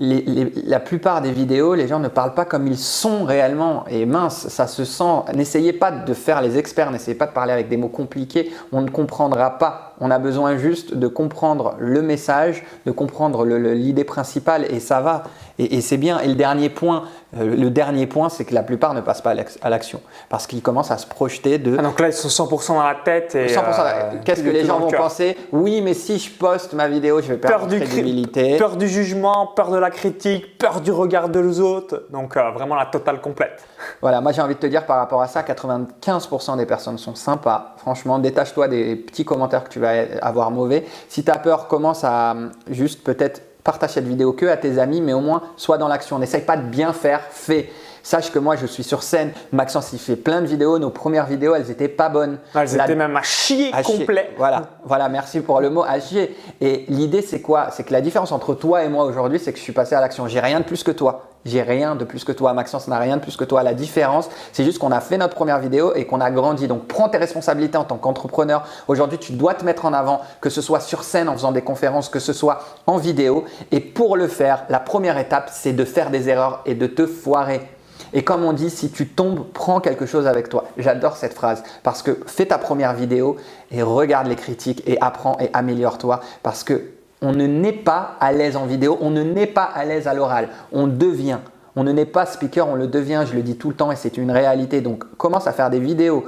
la 0.01 0.81
plupart 0.81 1.21
des 1.21 1.33
vidéos, 1.33 1.75
les 1.75 1.87
gens 1.87 1.99
ne 1.99 2.09
parlent 2.09 2.35
pas 2.35 2.47
comme 2.47 2.67
ils 2.67 2.79
sont 2.79 3.25
réellement. 3.25 3.85
Et 3.89 4.07
mince, 4.07 4.49
ça 4.49 4.67
se 4.67 4.85
sent. 4.85 5.23
N'essayez 5.35 5.73
pas 5.73 5.91
de 5.91 6.15
faire 6.15 6.41
les 6.41 6.57
experts, 6.57 6.91
n'essayez 6.91 7.17
pas 7.17 7.27
de 7.27 7.33
parler 7.33 7.53
avec 7.53 7.69
des 7.69 7.77
mots 7.77 7.89
compliqués. 7.89 8.51
On 8.73 8.81
ne 8.81 8.89
comprendra 8.89 9.59
pas 9.59 9.90
on 10.01 10.11
a 10.11 10.19
besoin 10.19 10.57
juste 10.57 10.95
de 10.95 11.07
comprendre 11.07 11.77
le 11.79 12.03
message, 12.03 12.65
de 12.87 12.91
comprendre 12.91 13.45
l'idée 13.45 14.05
principale 14.05 14.67
et 14.71 14.81
ça 14.81 15.01
va. 15.01 15.25
Et, 15.59 15.83
c'est 15.83 15.99
bien. 15.99 16.21
Et 16.21 16.29
le 16.29 16.37
dernier 16.37 16.71
point, 16.71 17.05
euh, 17.37 17.55
le 17.55 17.69
dernier 17.69 18.07
point, 18.07 18.31
c'est 18.31 18.47
que 18.47 18.55
la 18.55 18.63
plupart 18.63 18.95
ne 18.95 19.03
passent 19.03 19.21
pas 19.21 19.35
à 19.61 19.71
l'action 19.71 20.01
parce 20.31 20.47
qu'ils 20.47 20.63
commencent 20.63 20.91
à 20.91 20.97
se 20.97 21.07
projeter 21.07 21.59
de. 21.59 21.77
Ah, 21.79 21.83
donc 21.83 22.01
là, 22.01 22.09
ils 22.09 22.15
sont 22.15 22.29
100% 22.29 22.69
dans 22.69 22.83
la 22.83 22.95
tête. 22.95 23.35
Et 23.35 23.49
100%. 23.49 23.59
Euh, 23.59 24.13
Qu'est-ce 24.25 24.43
que 24.43 24.49
les 24.49 24.65
gens 24.65 24.81
vont 24.81 24.91
penser? 24.91 25.37
Oui, 25.53 25.83
mais 25.83 25.93
si 25.93 26.19
je 26.19 26.31
poste 26.31 26.73
ma 26.73 26.89
vidéo, 26.89 27.21
je 27.21 27.29
vais 27.29 27.37
perdre 27.37 27.69
peur 27.69 27.79
crédibilité. 27.79 28.57
Peur 28.57 28.77
du 28.79 28.89
jugement, 28.89 29.49
peur 29.55 29.71
de 29.71 29.79
la 29.79 29.91
critique, 29.91 30.57
peur 30.57 30.81
du 30.81 30.93
regard 30.93 31.29
des 31.29 31.61
autres. 31.61 32.07
Donc 32.11 32.39
euh, 32.39 32.51
vraiment 32.53 32.75
la 32.75 32.87
totale 32.87 33.21
complète. 33.21 33.63
Voilà, 34.03 34.23
moi 34.23 34.33
j'ai 34.33 34.41
envie 34.41 34.55
de 34.55 34.61
te 34.61 34.67
dire 34.67 34.87
par 34.87 34.97
rapport 34.97 35.21
à 35.21 35.29
ça, 35.29 35.43
95% 35.43 36.57
des 36.57 36.65
personnes 36.65 36.97
sont 36.97 37.15
sympas. 37.15 37.75
Franchement, 37.77 38.19
détache-toi 38.19 38.69
des 38.69 38.97
petits 38.97 39.27
commentaires 39.27 39.65
que 39.65 39.69
tu 39.69 39.79
vas 39.79 39.93
avoir 40.23 40.51
mauvais. 40.51 40.87
Si 41.09 41.23
tu 41.23 41.31
as 41.31 41.39
peur, 41.39 41.69
commence 41.69 42.03
à 42.05 42.33
hum, 42.33 42.51
juste 42.71 43.05
peut-être 43.05 43.43
partager 43.63 43.95
cette 43.95 44.07
vidéo 44.07 44.33
que 44.33 44.47
à 44.47 44.57
tes 44.57 44.79
amis, 44.79 45.03
mais 45.03 45.13
au 45.13 45.21
moins 45.21 45.43
sois 45.57 45.77
dans 45.77 45.89
l'action. 45.89 46.19
N'essaye 46.19 46.43
pas 46.43 46.57
de 46.57 46.63
bien 46.63 46.93
faire, 46.93 47.21
fais. 47.31 47.71
Sache 48.03 48.31
que 48.31 48.39
moi, 48.39 48.57
je 48.57 48.67
suis 48.67 48.85
sur 48.85 49.03
scène. 49.03 49.33
Maxence, 49.53 49.93
il 49.93 49.99
fait 49.99 50.17
plein 50.17 50.41
de 50.41 50.47
vidéos. 50.47 50.79
Nos 50.79 50.91
premières 50.91 51.27
vidéos, 51.27 51.55
elles 51.55 51.67
n'étaient 51.67 51.89
pas 51.89 52.09
bonnes. 52.09 52.39
Elles 52.55 52.75
étaient 52.75 52.95
même 52.95 53.17
à 53.17 53.23
chier 53.23 53.71
complet. 53.85 54.31
Voilà, 54.37 54.63
voilà, 54.85 55.09
merci 55.09 55.41
pour 55.41 55.61
le 55.61 55.71
mot 55.71 55.83
à 55.83 56.01
chier. 56.01 56.37
Et 56.61 56.85
l'idée, 56.89 57.23
c'est 57.23 57.41
quoi? 57.41 57.69
C'est 57.71 57.85
que 57.85 57.93
la 57.93 58.01
différence 58.01 58.33
entre 58.33 58.55
toi 58.55 58.85
et 58.85 58.89
moi 58.89 59.05
aujourd'hui, 59.05 59.39
c'est 59.39 59.53
que 59.53 59.59
je 59.59 59.63
suis 59.63 59.73
passé 59.73 59.95
à 59.95 60.01
l'action. 60.01 60.27
J'ai 60.27 60.41
rien 60.41 60.61
de 60.61 60.65
plus 60.65 60.83
que 60.83 60.91
toi. 60.91 61.27
J'ai 61.47 61.63
rien 61.63 61.97
de 61.97 62.05
plus 62.05 62.25
que 62.25 62.33
toi. 62.33 62.53
Maxence 62.53 62.87
n'a 62.87 62.99
rien 62.99 63.17
de 63.17 63.23
plus 63.23 63.37
que 63.37 63.45
toi. 63.45 63.63
La 63.63 63.73
différence, 63.73 64.29
c'est 64.53 64.63
juste 64.63 64.79
qu'on 64.79 64.93
a 64.93 65.01
fait 65.01 65.17
notre 65.17 65.35
première 65.35 65.59
vidéo 65.59 65.95
et 65.95 66.05
qu'on 66.05 66.21
a 66.21 66.31
grandi. 66.31 66.69
Donc, 66.69 66.87
prends 66.87 67.09
tes 67.09 67.17
responsabilités 67.17 67.79
en 67.79 67.85
tant 67.85 67.97
qu'entrepreneur. 67.97 68.67
Aujourd'hui, 68.89 69.19
tu 69.19 69.33
dois 69.33 69.55
te 69.55 69.65
mettre 69.65 69.87
en 69.87 69.95
avant, 69.95 70.21
que 70.43 70.51
ce 70.51 70.61
soit 70.61 70.81
sur 70.81 71.03
scène 71.03 71.31
en 71.31 71.33
faisant 71.33 71.53
des 71.53 71.63
conférences, 71.63 72.11
que 72.11 72.19
ce 72.19 72.35
soit 72.35 72.61
en 72.87 72.99
vidéo. 72.99 73.45
Et 73.73 73.81
pour 73.81 74.19
le 74.19 74.29
faire, 74.29 74.65
la 74.69 74.81
première 74.81 75.17
étape, 75.17 75.51
c'est 75.51 75.73
de 75.73 75.85
faire 75.87 76.11
des 76.11 76.29
erreurs 76.29 76.61
et 76.67 76.75
de 76.75 76.87
te 76.87 77.07
foirer. 77.07 77.67
Et 78.13 78.23
comme 78.23 78.45
on 78.45 78.53
dit, 78.53 78.71
si 78.71 78.91
tu 78.91 79.07
tombes, 79.07 79.47
prends 79.53 79.81
quelque 79.81 80.07
chose 80.07 80.27
avec 80.27 80.49
toi. 80.49 80.65
J'adore 80.77 81.17
cette 81.17 81.35
phrase 81.35 81.63
parce 81.83 82.03
que 82.03 82.19
fais 82.27 82.47
ta 82.47 82.59
première 82.59 82.95
vidéo 82.95 83.37
et 83.71 83.83
regarde 83.83 84.27
les 84.27 84.37
critiques 84.37 84.83
et 84.87 85.01
apprends 85.01 85.37
et 85.41 85.51
améliore-toi 85.53 86.21
parce 86.43 86.65
que 86.65 86.91
on 87.23 87.33
ne 87.33 87.47
naît 87.47 87.73
pas 87.73 88.17
à 88.19 88.33
l'aise 88.33 88.57
en 88.57 88.65
vidéo, 88.67 88.97
on 89.01 89.11
ne 89.11 89.23
naît 89.23 89.47
pas 89.47 89.65
à 89.65 89.85
l'aise 89.85 90.09
à 90.09 90.15
l'oral, 90.15 90.49
on 90.73 90.87
devient. 90.87 91.39
On 91.77 91.85
ne 91.85 91.93
naît 91.93 92.07
pas 92.07 92.27
speaker, 92.27 92.67
on 92.67 92.75
le 92.75 92.89
devient, 92.89 93.25
je 93.31 93.35
le 93.35 93.43
dis 93.43 93.57
tout 93.57 93.69
le 93.69 93.75
temps 93.75 93.93
et 93.93 93.97
c'est 93.97 94.17
une 94.17 94.31
réalité. 94.31 94.81
Donc 94.81 95.05
commence 95.17 95.47
à 95.47 95.53
faire 95.53 95.71
des 95.71 95.79
vidéos 95.79 96.25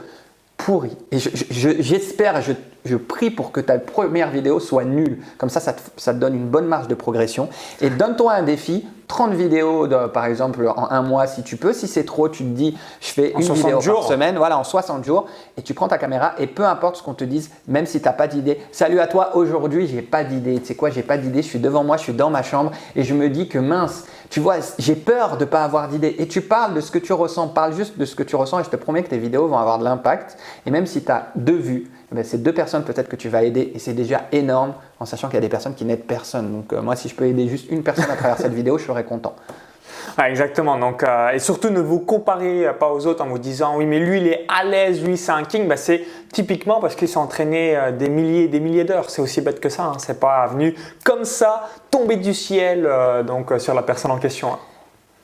pourries. 0.57 0.97
Et 1.11 1.19
j'espère, 1.19 2.41
je, 2.43 2.53
je, 2.53 2.82
prie 2.99 3.31
pour 3.31 3.53
que 3.53 3.61
ta 3.61 3.79
première 3.79 4.31
vidéo 4.31 4.61
soit 4.61 4.85
nulle. 4.85 5.19
Comme 5.39 5.51
ça, 5.51 5.61
ça 5.61 5.73
te 6.15 6.19
donne 6.19 6.35
une 6.35 6.49
bonne 6.49 6.67
marge 6.67 6.89
de 6.89 6.95
progression. 6.95 7.49
Et 7.81 7.91
donne-toi 7.91 8.33
un 8.33 8.43
défi, 8.43 8.85
30 9.09 9.35
vidéos, 9.35 9.87
par 10.13 10.25
exemple, 10.25 10.67
en 10.75 10.91
un 10.91 11.03
mois 11.03 11.27
si 11.27 11.43
tu 11.43 11.57
peux. 11.57 11.73
Si 11.73 11.87
c'est 11.87 12.05
trop, 12.05 12.29
tu 12.29 12.45
te 12.45 12.49
dis, 12.49 12.77
je 13.01 13.09
fais 13.09 13.33
une 13.33 13.41
vidéo 13.41 13.79
par 13.81 14.05
semaine, 14.05 14.37
voilà, 14.37 14.59
en 14.59 14.65
60 14.65 15.05
jours, 15.05 15.27
et 15.59 15.63
tu 15.63 15.75
prends 15.75 15.89
ta 15.89 15.99
caméra 15.99 16.33
et 16.39 16.47
peu 16.47 16.65
importe 16.65 16.97
ce 16.97 17.03
qu'on 17.03 17.13
te 17.13 17.25
dise, 17.25 17.51
même 17.69 17.85
si 17.85 18.01
tu 18.01 18.07
n'as 18.07 18.15
pas 18.15 18.27
d'idée, 18.27 18.59
salut 18.73 19.01
à 19.01 19.07
toi, 19.07 19.37
aujourd'hui, 19.37 19.87
j'ai 19.87 20.01
pas 20.01 20.25
d'idée. 20.25 20.59
Tu 20.61 20.67
sais 20.69 20.75
quoi, 20.75 20.89
j'ai 20.89 21.03
pas 21.03 21.19
d'idée, 21.19 21.43
je 21.43 21.49
suis 21.49 21.59
devant 21.59 21.85
moi, 21.85 21.99
je 21.99 22.05
suis 22.05 22.15
dans 22.15 22.31
ma 22.31 22.43
chambre 22.43 22.73
et 22.97 23.03
je 23.03 23.13
me 23.13 23.29
dis 23.29 23.49
que 23.49 23.59
mince, 23.59 24.05
tu 24.31 24.41
vois, 24.41 24.57
j'ai 24.79 24.95
peur 24.95 25.37
de 25.37 25.45
ne 25.45 25.51
pas 25.51 25.63
avoir 25.63 25.89
d'idée. 25.89 26.17
Et 26.19 26.27
tu 26.27 26.41
parles 26.41 26.73
de 26.73 26.81
ce 26.81 26.91
que 26.91 26.99
tu 26.99 27.13
ressens, 27.13 27.49
parle 27.49 27.75
juste 27.75 27.99
de 27.99 28.07
ce 28.07 28.17
que 28.17 28.23
tu 28.23 28.35
ressens 28.35 28.61
et 28.61 28.65
je 28.65 28.71
te 28.71 28.77
promets 28.77 29.03
que 29.03 29.11
tes 29.11 29.19
vidéos 29.19 29.47
vont 29.47 29.59
avoir 29.59 29.79
de 29.79 29.85
l'impact. 29.85 30.39
Et 30.65 30.71
même 30.71 30.87
si 30.87 31.05
tu 31.05 31.13
as 31.13 31.27
deux 31.37 31.59
vues, 31.59 31.91
ben, 32.13 32.25
c'est 32.25 32.43
deux 32.43 32.53
personnes 32.53 32.85
peut-être 32.85 33.09
que 33.09 33.17
tu 33.17 33.29
vas 33.29 33.43
aider 33.43 33.73
et 33.75 33.79
c'est 33.79 33.95
déjà 33.95 34.23
énorme 34.33 34.75
en 35.01 35.07
sachant 35.07 35.29
qu'il 35.29 35.35
y 35.35 35.39
a 35.39 35.43
des 35.43 35.49
personnes 35.49 35.75
qui 35.75 35.85
n'aident 35.85 36.05
personne. 36.05 36.53
Donc 36.53 36.73
euh, 36.73 36.83
moi, 36.83 36.97
si 36.97 37.09
je 37.09 37.15
peux 37.15 37.27
aider 37.27 37.49
juste 37.49 37.71
une 37.71 37.83
personne 37.83 38.11
à 38.11 38.17
travers 38.17 38.39
cette 38.39 38.53
vidéo, 38.53 38.79
je 38.79 38.85
serais 38.85 39.05
content. 39.05 39.35
exactement. 40.27 40.79
Donc, 40.79 41.03
euh, 41.03 41.31
et 41.31 41.39
surtout, 41.39 41.71
ne 41.71 41.81
vous 41.81 42.01
comparez 42.01 42.67
pas 42.79 42.93
aux 42.93 43.07
autres 43.07 43.25
en 43.25 43.29
vous 43.29 43.39
disant 43.39 43.77
oui, 43.77 43.87
mais 43.87 43.99
lui, 43.99 44.19
il 44.19 44.27
est 44.29 44.47
à 44.49 44.65
l'aise, 44.65 45.03
lui, 45.03 45.17
c'est 45.17 45.33
un 45.33 45.45
king. 45.45 45.67
Bah, 45.67 45.77
c'est 45.77 46.05
typiquement 46.33 46.81
parce 46.81 46.95
qu'il 46.95 47.09
s'est 47.09 47.19
entraîné 47.19 47.77
euh, 47.77 47.93
des 47.93 48.09
milliers 48.09 48.45
et 48.45 48.49
des 48.49 48.61
milliers 48.61 48.85
d'heures. 48.85 49.11
C'est 49.11 49.23
aussi 49.23 49.41
bête 49.41 49.61
que 49.61 49.69
ça. 49.69 49.85
Hein. 49.85 49.97
C'est 49.99 50.21
pas 50.21 50.47
venu 50.49 50.75
comme 51.05 51.25
ça, 51.25 51.69
tomber 51.91 52.17
du 52.17 52.35
ciel 52.35 52.89
donc, 53.27 53.53
sur 53.59 53.75
la 53.75 53.83
personne 53.83 54.11
en 54.11 54.19
question. 54.19 54.53
Hein. 54.53 54.59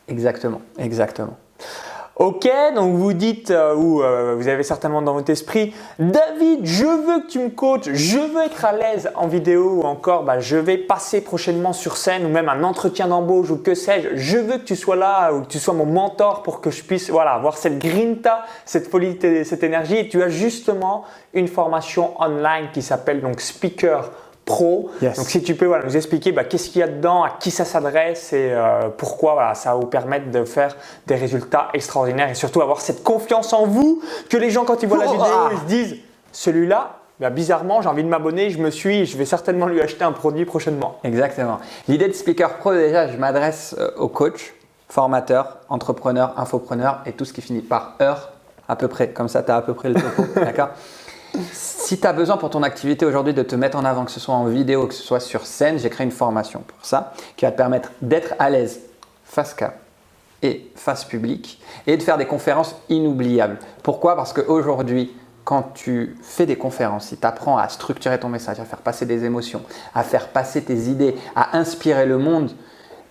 Exactement, 0.08 0.62
exactement. 0.78 1.36
Ok, 2.18 2.50
donc 2.74 2.96
vous 2.96 3.12
dites, 3.12 3.52
euh, 3.52 3.76
ou 3.76 4.02
euh, 4.02 4.34
vous 4.36 4.48
avez 4.48 4.64
certainement 4.64 5.00
dans 5.02 5.12
votre 5.12 5.30
esprit, 5.30 5.72
David, 6.00 6.66
je 6.66 6.84
veux 6.84 7.20
que 7.20 7.28
tu 7.28 7.38
me 7.38 7.48
coaches, 7.48 7.92
je 7.92 8.18
veux 8.18 8.42
être 8.44 8.64
à 8.64 8.72
l'aise 8.72 9.08
en 9.14 9.28
vidéo 9.28 9.74
ou 9.74 9.82
encore, 9.82 10.24
bah, 10.24 10.40
je 10.40 10.56
vais 10.56 10.78
passer 10.78 11.20
prochainement 11.20 11.72
sur 11.72 11.96
scène 11.96 12.26
ou 12.26 12.28
même 12.28 12.48
un 12.48 12.64
entretien 12.64 13.06
d'embauche 13.06 13.50
ou 13.50 13.58
que 13.58 13.76
sais-je. 13.76 14.16
Je 14.16 14.36
veux 14.36 14.58
que 14.58 14.64
tu 14.64 14.74
sois 14.74 14.96
là 14.96 15.32
ou 15.32 15.42
que 15.42 15.46
tu 15.46 15.60
sois 15.60 15.74
mon 15.74 15.86
mentor 15.86 16.42
pour 16.42 16.60
que 16.60 16.72
je 16.72 16.82
puisse 16.82 17.08
voilà, 17.08 17.34
avoir 17.34 17.56
cette 17.56 17.78
grinta, 17.78 18.44
cette 18.64 18.90
folie, 18.90 19.16
cette 19.44 19.62
énergie. 19.62 19.98
Et 19.98 20.08
tu 20.08 20.20
as 20.20 20.28
justement 20.28 21.04
une 21.34 21.46
formation 21.46 22.20
online 22.20 22.70
qui 22.72 22.82
s'appelle 22.82 23.20
donc 23.20 23.40
Speaker 23.40 24.10
pro. 24.48 24.90
Donc 25.00 25.28
si 25.28 25.42
tu 25.42 25.54
peux 25.54 25.70
nous 25.84 25.96
expliquer 25.96 26.32
bah, 26.32 26.44
qu'est-ce 26.44 26.70
qu'il 26.70 26.80
y 26.80 26.82
a 26.82 26.88
dedans, 26.88 27.22
à 27.22 27.30
qui 27.38 27.50
ça 27.50 27.64
s'adresse 27.64 28.32
et 28.32 28.50
euh, 28.50 28.88
pourquoi 28.96 29.54
ça 29.54 29.74
va 29.74 29.76
vous 29.76 29.86
permettre 29.86 30.30
de 30.30 30.44
faire 30.44 30.74
des 31.06 31.14
résultats 31.14 31.68
extraordinaires 31.74 32.30
et 32.30 32.34
surtout 32.34 32.62
avoir 32.62 32.80
cette 32.80 33.04
confiance 33.04 33.52
en 33.52 33.66
vous 33.66 34.02
que 34.30 34.36
les 34.36 34.50
gens 34.50 34.64
quand 34.64 34.82
ils 34.82 34.88
voient 34.88 34.98
la 34.98 35.10
oh, 35.10 35.12
vidéo 35.12 35.26
ah. 35.28 35.50
ils 35.52 35.58
se 35.58 35.64
disent 35.64 35.96
celui-là 36.32 36.94
bah, 37.20 37.30
bizarrement, 37.30 37.82
j'ai 37.82 37.88
envie 37.88 38.04
de 38.04 38.08
m'abonner, 38.08 38.50
je 38.50 38.58
me 38.58 38.70
suis, 38.70 39.04
je 39.04 39.18
vais 39.18 39.24
certainement 39.24 39.66
lui 39.66 39.80
acheter 39.80 40.04
un 40.04 40.12
produit 40.12 40.44
prochainement. 40.44 41.00
Exactement. 41.02 41.58
L'idée 41.88 42.06
de 42.06 42.12
Speaker 42.12 42.58
Pro, 42.58 42.72
déjà, 42.72 43.08
je 43.08 43.16
m'adresse 43.16 43.74
euh, 43.76 43.90
aux 43.96 44.06
coachs, 44.06 44.54
formateurs, 44.88 45.58
entrepreneurs, 45.68 46.34
infopreneurs 46.36 47.00
et 47.06 47.12
tout 47.12 47.24
ce 47.24 47.32
qui 47.32 47.42
finit 47.42 47.60
par 47.60 47.96
heure 48.00 48.30
à 48.68 48.76
peu 48.76 48.86
près. 48.86 49.08
Comme 49.08 49.28
ça, 49.28 49.42
tu 49.42 49.50
as 49.50 49.56
à 49.56 49.62
peu 49.62 49.74
près 49.74 49.88
le 49.88 49.96
topo. 49.96 50.22
D'accord? 50.36 50.68
Si 51.52 51.98
tu 51.98 52.06
as 52.06 52.12
besoin 52.12 52.36
pour 52.36 52.50
ton 52.50 52.62
activité 52.62 53.06
aujourd'hui 53.06 53.34
de 53.34 53.42
te 53.42 53.54
mettre 53.54 53.76
en 53.76 53.84
avant, 53.84 54.04
que 54.04 54.10
ce 54.10 54.20
soit 54.20 54.34
en 54.34 54.44
vidéo, 54.44 54.86
que 54.86 54.94
ce 54.94 55.02
soit 55.02 55.20
sur 55.20 55.46
scène, 55.46 55.78
j'ai 55.78 55.90
créé 55.90 56.04
une 56.04 56.10
formation 56.10 56.60
pour 56.60 56.84
ça 56.84 57.12
qui 57.36 57.44
va 57.44 57.52
te 57.52 57.56
permettre 57.56 57.90
d'être 58.02 58.34
à 58.38 58.50
l'aise 58.50 58.80
face 59.24 59.54
cam 59.54 59.72
et 60.42 60.70
face 60.74 61.04
public 61.04 61.60
et 61.86 61.96
de 61.96 62.02
faire 62.02 62.16
des 62.16 62.26
conférences 62.26 62.76
inoubliables. 62.88 63.58
Pourquoi? 63.82 64.16
Parce 64.16 64.32
qu'aujourd'hui, 64.32 65.12
quand 65.44 65.72
tu 65.74 66.16
fais 66.22 66.46
des 66.46 66.56
conférences, 66.56 67.06
si 67.06 67.16
tu 67.16 67.26
apprends 67.26 67.56
à 67.56 67.68
structurer 67.68 68.20
ton 68.20 68.28
message, 68.28 68.60
à 68.60 68.64
faire 68.64 68.80
passer 68.80 69.06
des 69.06 69.24
émotions, 69.24 69.62
à 69.94 70.02
faire 70.02 70.28
passer 70.28 70.62
tes 70.62 70.76
idées, 70.76 71.16
à 71.34 71.56
inspirer 71.56 72.06
le 72.06 72.18
monde, 72.18 72.50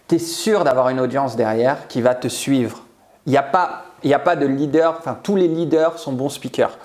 tu 0.08 0.15
es 0.15 0.19
sûr 0.19 0.63
d'avoir 0.63 0.89
une 0.89 0.99
audience 0.99 1.36
derrière 1.36 1.88
qui 1.88 2.01
va 2.01 2.15
te 2.15 2.27
suivre. 2.27 2.84
Il 3.25 3.32
n'y 3.32 3.38
a, 3.38 3.41
a 3.41 4.19
pas 4.19 4.36
de 4.36 4.45
leader, 4.45 4.95
enfin 4.99 5.17
tous 5.21 5.36
les 5.36 5.47
leaders 5.47 5.97
sont 5.97 6.13
bons 6.13 6.30
speakers. 6.30 6.77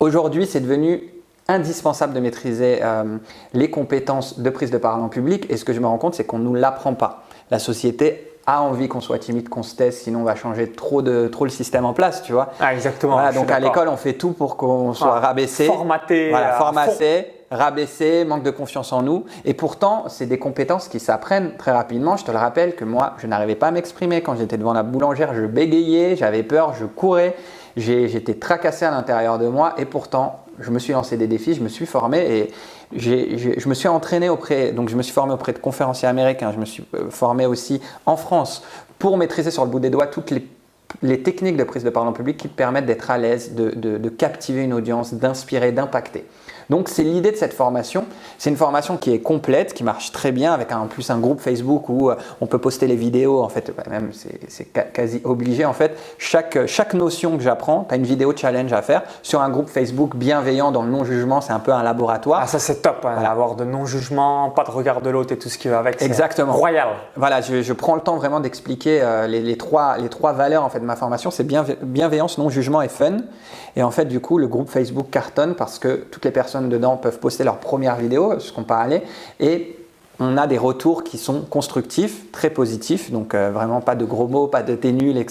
Aujourd'hui, 0.00 0.46
c'est 0.46 0.60
devenu 0.60 1.02
indispensable 1.48 2.12
de 2.12 2.20
maîtriser 2.20 2.80
euh, 2.82 3.16
les 3.54 3.70
compétences 3.70 4.40
de 4.40 4.50
prise 4.50 4.70
de 4.70 4.78
parole 4.78 5.02
en 5.02 5.08
public. 5.08 5.46
Et 5.48 5.56
ce 5.56 5.64
que 5.64 5.72
je 5.72 5.80
me 5.80 5.86
rends 5.86 5.98
compte, 5.98 6.14
c'est 6.14 6.24
qu'on 6.24 6.38
ne 6.38 6.44
nous 6.44 6.54
l'apprend 6.54 6.94
pas. 6.94 7.22
La 7.50 7.58
société 7.58 8.32
a 8.46 8.62
envie 8.62 8.88
qu'on 8.88 9.00
soit 9.00 9.18
timide, 9.18 9.48
qu'on 9.48 9.62
se 9.62 9.74
taise, 9.74 9.96
sinon 9.96 10.20
on 10.20 10.24
va 10.24 10.34
changer 10.36 10.70
trop, 10.70 11.02
de, 11.02 11.26
trop 11.28 11.44
le 11.44 11.50
système 11.50 11.84
en 11.84 11.92
place, 11.94 12.22
tu 12.22 12.32
vois. 12.32 12.50
Ah, 12.60 12.74
exactement. 12.74 13.14
Voilà, 13.14 13.32
donc 13.32 13.50
à 13.50 13.58
l'école, 13.58 13.88
on 13.88 13.96
fait 13.96 14.12
tout 14.12 14.32
pour 14.32 14.56
qu'on 14.56 14.92
soit 14.92 15.16
Ah, 15.16 15.20
rabaissé. 15.20 15.66
formaté, 15.66 16.30
Voilà, 16.30 16.52
formaté, 16.52 17.26
rabaissé, 17.50 18.24
manque 18.24 18.44
de 18.44 18.50
confiance 18.50 18.92
en 18.92 19.02
nous. 19.02 19.24
Et 19.44 19.54
pourtant, 19.54 20.04
c'est 20.08 20.26
des 20.26 20.38
compétences 20.38 20.86
qui 20.88 21.00
s'apprennent 21.00 21.56
très 21.56 21.72
rapidement. 21.72 22.16
Je 22.16 22.24
te 22.24 22.30
le 22.30 22.38
rappelle 22.38 22.76
que 22.76 22.84
moi, 22.84 23.14
je 23.18 23.26
n'arrivais 23.26 23.56
pas 23.56 23.68
à 23.68 23.70
m'exprimer. 23.72 24.20
Quand 24.22 24.36
j'étais 24.36 24.58
devant 24.58 24.74
la 24.74 24.84
boulangère, 24.84 25.34
je 25.34 25.42
bégayais, 25.46 26.14
j'avais 26.16 26.42
peur, 26.44 26.74
je 26.74 26.86
courais. 26.86 27.34
J'étais 27.76 28.34
tracassé 28.34 28.84
à 28.84 28.90
l'intérieur 28.90 29.38
de 29.38 29.48
moi. 29.48 29.74
Et 29.78 29.84
pourtant, 29.84 30.44
je 30.60 30.70
me 30.70 30.78
suis 30.78 30.92
lancé 30.92 31.16
des 31.16 31.26
défis, 31.26 31.54
je 31.54 31.62
me 31.62 31.68
suis 31.68 31.86
formé 31.86 32.18
et 32.18 32.50
je 32.96 33.68
me 33.68 33.74
suis 33.74 33.88
entraîné 33.88 34.28
auprès, 34.28 34.72
donc 34.72 34.88
je 34.88 34.96
me 34.96 35.02
suis 35.02 35.12
formé 35.12 35.34
auprès 35.34 35.52
de 35.52 35.58
conférenciers 35.58 36.08
américains. 36.08 36.52
Je 36.52 36.58
me 36.58 36.64
suis 36.64 36.84
euh, 36.94 37.10
formé 37.10 37.44
aussi 37.44 37.80
en 38.06 38.16
France 38.16 38.62
pour 38.98 39.18
maîtriser 39.18 39.50
sur 39.50 39.64
le 39.64 39.70
bout 39.70 39.80
des 39.80 39.90
doigts 39.90 40.06
toutes 40.06 40.32
les 41.02 41.22
techniques 41.22 41.56
de 41.56 41.64
prise 41.64 41.84
de 41.84 41.90
parole 41.90 42.08
en 42.08 42.12
public 42.12 42.38
qui 42.38 42.48
te 42.48 42.56
permettent 42.56 42.86
d'être 42.86 43.10
à 43.10 43.18
l'aise, 43.18 43.54
de 43.54 44.08
captiver 44.08 44.62
une 44.62 44.72
audience, 44.72 45.12
d'inspirer, 45.12 45.72
d'impacter. 45.72 46.24
Donc 46.70 46.88
c'est 46.88 47.02
l'idée 47.02 47.30
de 47.30 47.36
cette 47.36 47.54
formation. 47.54 48.04
C'est 48.38 48.50
une 48.50 48.56
formation 48.56 48.96
qui 48.96 49.12
est 49.12 49.20
complète, 49.20 49.72
qui 49.74 49.84
marche 49.84 50.12
très 50.12 50.32
bien, 50.32 50.52
avec 50.52 50.72
un- 50.72 50.78
en 50.80 50.86
plus 50.86 51.10
un 51.10 51.18
groupe 51.18 51.40
Facebook 51.40 51.88
où 51.88 52.10
euh, 52.10 52.16
on 52.40 52.46
peut 52.46 52.58
poster 52.58 52.86
les 52.86 52.96
vidéos. 52.96 53.42
En 53.42 53.48
fait, 53.48 53.72
bah, 53.76 53.84
même 53.88 54.10
c'est 54.12 54.64
quasi 54.92 55.20
obligé. 55.24 55.64
En 55.64 55.72
fait, 55.72 55.96
chaque, 56.18 56.66
chaque 56.66 56.94
notion 56.94 57.36
que 57.36 57.42
j'apprends, 57.42 57.84
tu 57.88 57.94
as 57.94 57.96
une 57.96 58.04
vidéo 58.04 58.32
challenge 58.36 58.72
à 58.72 58.82
faire 58.82 59.02
sur 59.22 59.40
un 59.40 59.48
groupe 59.48 59.68
Facebook 59.68 60.16
bienveillant 60.16 60.72
dans 60.72 60.82
le 60.82 60.90
non-jugement. 60.90 61.40
C'est 61.40 61.52
un 61.52 61.60
peu 61.60 61.72
un 61.72 61.82
laboratoire. 61.82 62.40
Ah, 62.42 62.46
ça 62.46 62.58
c'est 62.58 62.82
top, 62.82 63.04
hein, 63.04 63.22
avoir 63.24 63.54
de 63.54 63.64
non-jugement, 63.64 64.50
pas 64.50 64.64
de 64.64 64.70
regard 64.70 65.00
de 65.02 65.10
l'autre 65.10 65.32
et 65.32 65.38
tout 65.38 65.48
ce 65.48 65.58
qui 65.58 65.68
va 65.68 65.78
avec. 65.78 66.02
Exactement. 66.02 66.52
Royal. 66.52 66.88
Voilà, 67.16 67.40
je, 67.40 67.62
je 67.62 67.72
prends 67.72 67.94
le 67.94 68.00
temps 68.00 68.16
vraiment 68.16 68.40
d'expliquer 68.40 69.00
euh, 69.02 69.26
les, 69.26 69.40
les 69.40 69.56
trois, 69.56 69.98
les 69.98 70.08
trois 70.08 70.32
valeurs 70.32 70.64
en 70.64 70.68
fait, 70.68 70.80
de 70.80 70.84
ma 70.84 70.96
formation. 70.96 71.30
C'est 71.30 71.44
bienve- 71.44 71.76
bienveillance, 71.82 72.38
non-jugement 72.38 72.82
et 72.82 72.88
fun. 72.88 73.18
Et 73.76 73.82
en 73.82 73.90
fait, 73.90 74.06
du 74.06 74.20
coup, 74.20 74.38
le 74.38 74.46
groupe 74.48 74.70
Facebook 74.70 75.08
cartonne 75.10 75.54
parce 75.54 75.78
que 75.78 75.96
toutes 76.10 76.24
les 76.24 76.30
personnes 76.30 76.55
dedans 76.62 76.96
peuvent 76.96 77.18
poster 77.18 77.44
leur 77.44 77.58
première 77.58 77.96
vidéo, 77.96 78.38
ce 78.38 78.52
qu'on 78.52 78.64
parlait, 78.64 79.02
et 79.40 79.76
on 80.18 80.36
a 80.36 80.46
des 80.46 80.58
retours 80.58 81.04
qui 81.04 81.18
sont 81.18 81.42
constructifs, 81.42 82.30
très 82.32 82.50
positifs. 82.50 83.10
Donc 83.10 83.34
euh, 83.34 83.50
vraiment 83.50 83.80
pas 83.80 83.94
de 83.94 84.04
gros 84.04 84.28
mots, 84.28 84.46
pas 84.46 84.62
de 84.62 84.74
t'es 84.74 84.92
nul, 84.92 85.16
et 85.16 85.26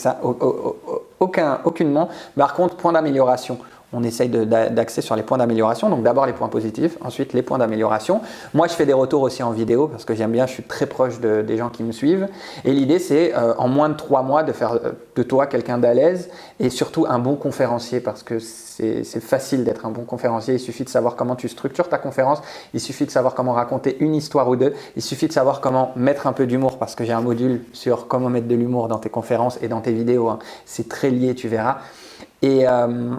aucun, 1.19 1.59
aucunement. 1.63 2.09
Par 2.38 2.53
contre, 2.53 2.75
point 2.75 2.91
d'amélioration. 2.91 3.57
On 3.93 4.04
essaye 4.04 4.30
d'axer 4.30 5.02
sur 5.02 5.15
les 5.15 5.24
points 5.24 5.38
d'amélioration. 5.38 5.89
Donc 5.89 6.04
d'abord 6.04 6.26
les 6.26 6.34
points 6.34 6.48
positifs, 6.50 6.98
ensuite 7.02 7.34
les 7.34 7.41
points 7.41 7.58
d'amélioration. 7.58 8.21
Moi, 8.54 8.67
je 8.67 8.74
fais 8.74 8.86
des 8.86 8.93
retours 8.93 9.21
aussi 9.21 9.43
en 9.43 9.52
vidéo 9.52 9.88
parce 9.88 10.04
que 10.06 10.13
j'aime 10.15 10.32
bien, 10.32 10.48
je 10.48 10.54
suis 10.54 10.63
très 10.63 10.86
proche 10.86 11.19
de- 11.19 11.41
des 11.41 11.58
gens 11.58 11.69
qui 11.69 11.84
me 11.84 11.91
suivent. 11.91 12.28
Et 12.65 12.71
l'idée, 12.74 13.00
c'est 13.00 13.34
euh, 13.36 13.54
en 13.58 13.67
moins 13.67 13.89
de 13.89 13.95
trois 13.95 14.21
mois 14.24 14.43
de 14.43 14.52
faire 14.52 14.74
euh, 14.74 14.91
de 15.15 15.24
toi 15.24 15.48
quelqu'un 15.48 15.78
d'à 15.78 15.93
l'aise 15.93 16.30
et 16.60 16.69
surtout 16.69 17.06
un 17.08 17.19
bon 17.19 17.36
conférencier 17.36 18.00
parce 18.00 18.24
que 18.24 18.39
c'est 18.39 19.04
c'est 19.06 19.21
facile 19.24 19.63
d'être 19.63 19.86
un 19.86 19.91
bon 19.91 20.04
conférencier. 20.04 20.56
Il 20.56 20.60
suffit 20.60 20.84
de 20.84 20.89
savoir 20.89 21.15
comment 21.15 21.36
tu 21.38 21.48
structures 21.48 21.88
ta 21.88 21.98
conférence, 21.98 22.41
il 22.74 22.82
suffit 22.82 23.06
de 23.06 23.12
savoir 23.12 23.34
comment 23.34 23.54
raconter 23.54 23.95
une 24.02 24.13
histoire 24.15 24.50
ou 24.50 24.58
deux, 24.58 24.74
il 24.98 25.02
suffit 25.02 25.28
de 25.28 25.32
savoir 25.34 25.62
comment 25.62 25.93
mettre 25.95 26.28
un 26.28 26.34
peu 26.34 26.45
d'humour 26.45 26.78
parce 26.78 26.93
que 26.95 27.06
j'ai 27.06 27.13
un 27.13 27.21
module 27.21 27.62
sur 27.71 28.08
comment 28.10 28.30
mettre 28.30 28.48
de 28.48 28.56
l'humour 28.56 28.89
dans 28.89 28.98
tes 29.00 29.10
conférences 29.10 29.58
et 29.62 29.69
dans 29.69 29.80
tes 29.80 29.93
vidéos. 29.93 30.28
hein. 30.28 30.39
C'est 30.65 30.89
très 30.89 31.10
lié, 31.10 31.36
tu 31.36 31.48
verras. 31.48 31.78
Et, 32.41 32.67
euh, 32.67 33.15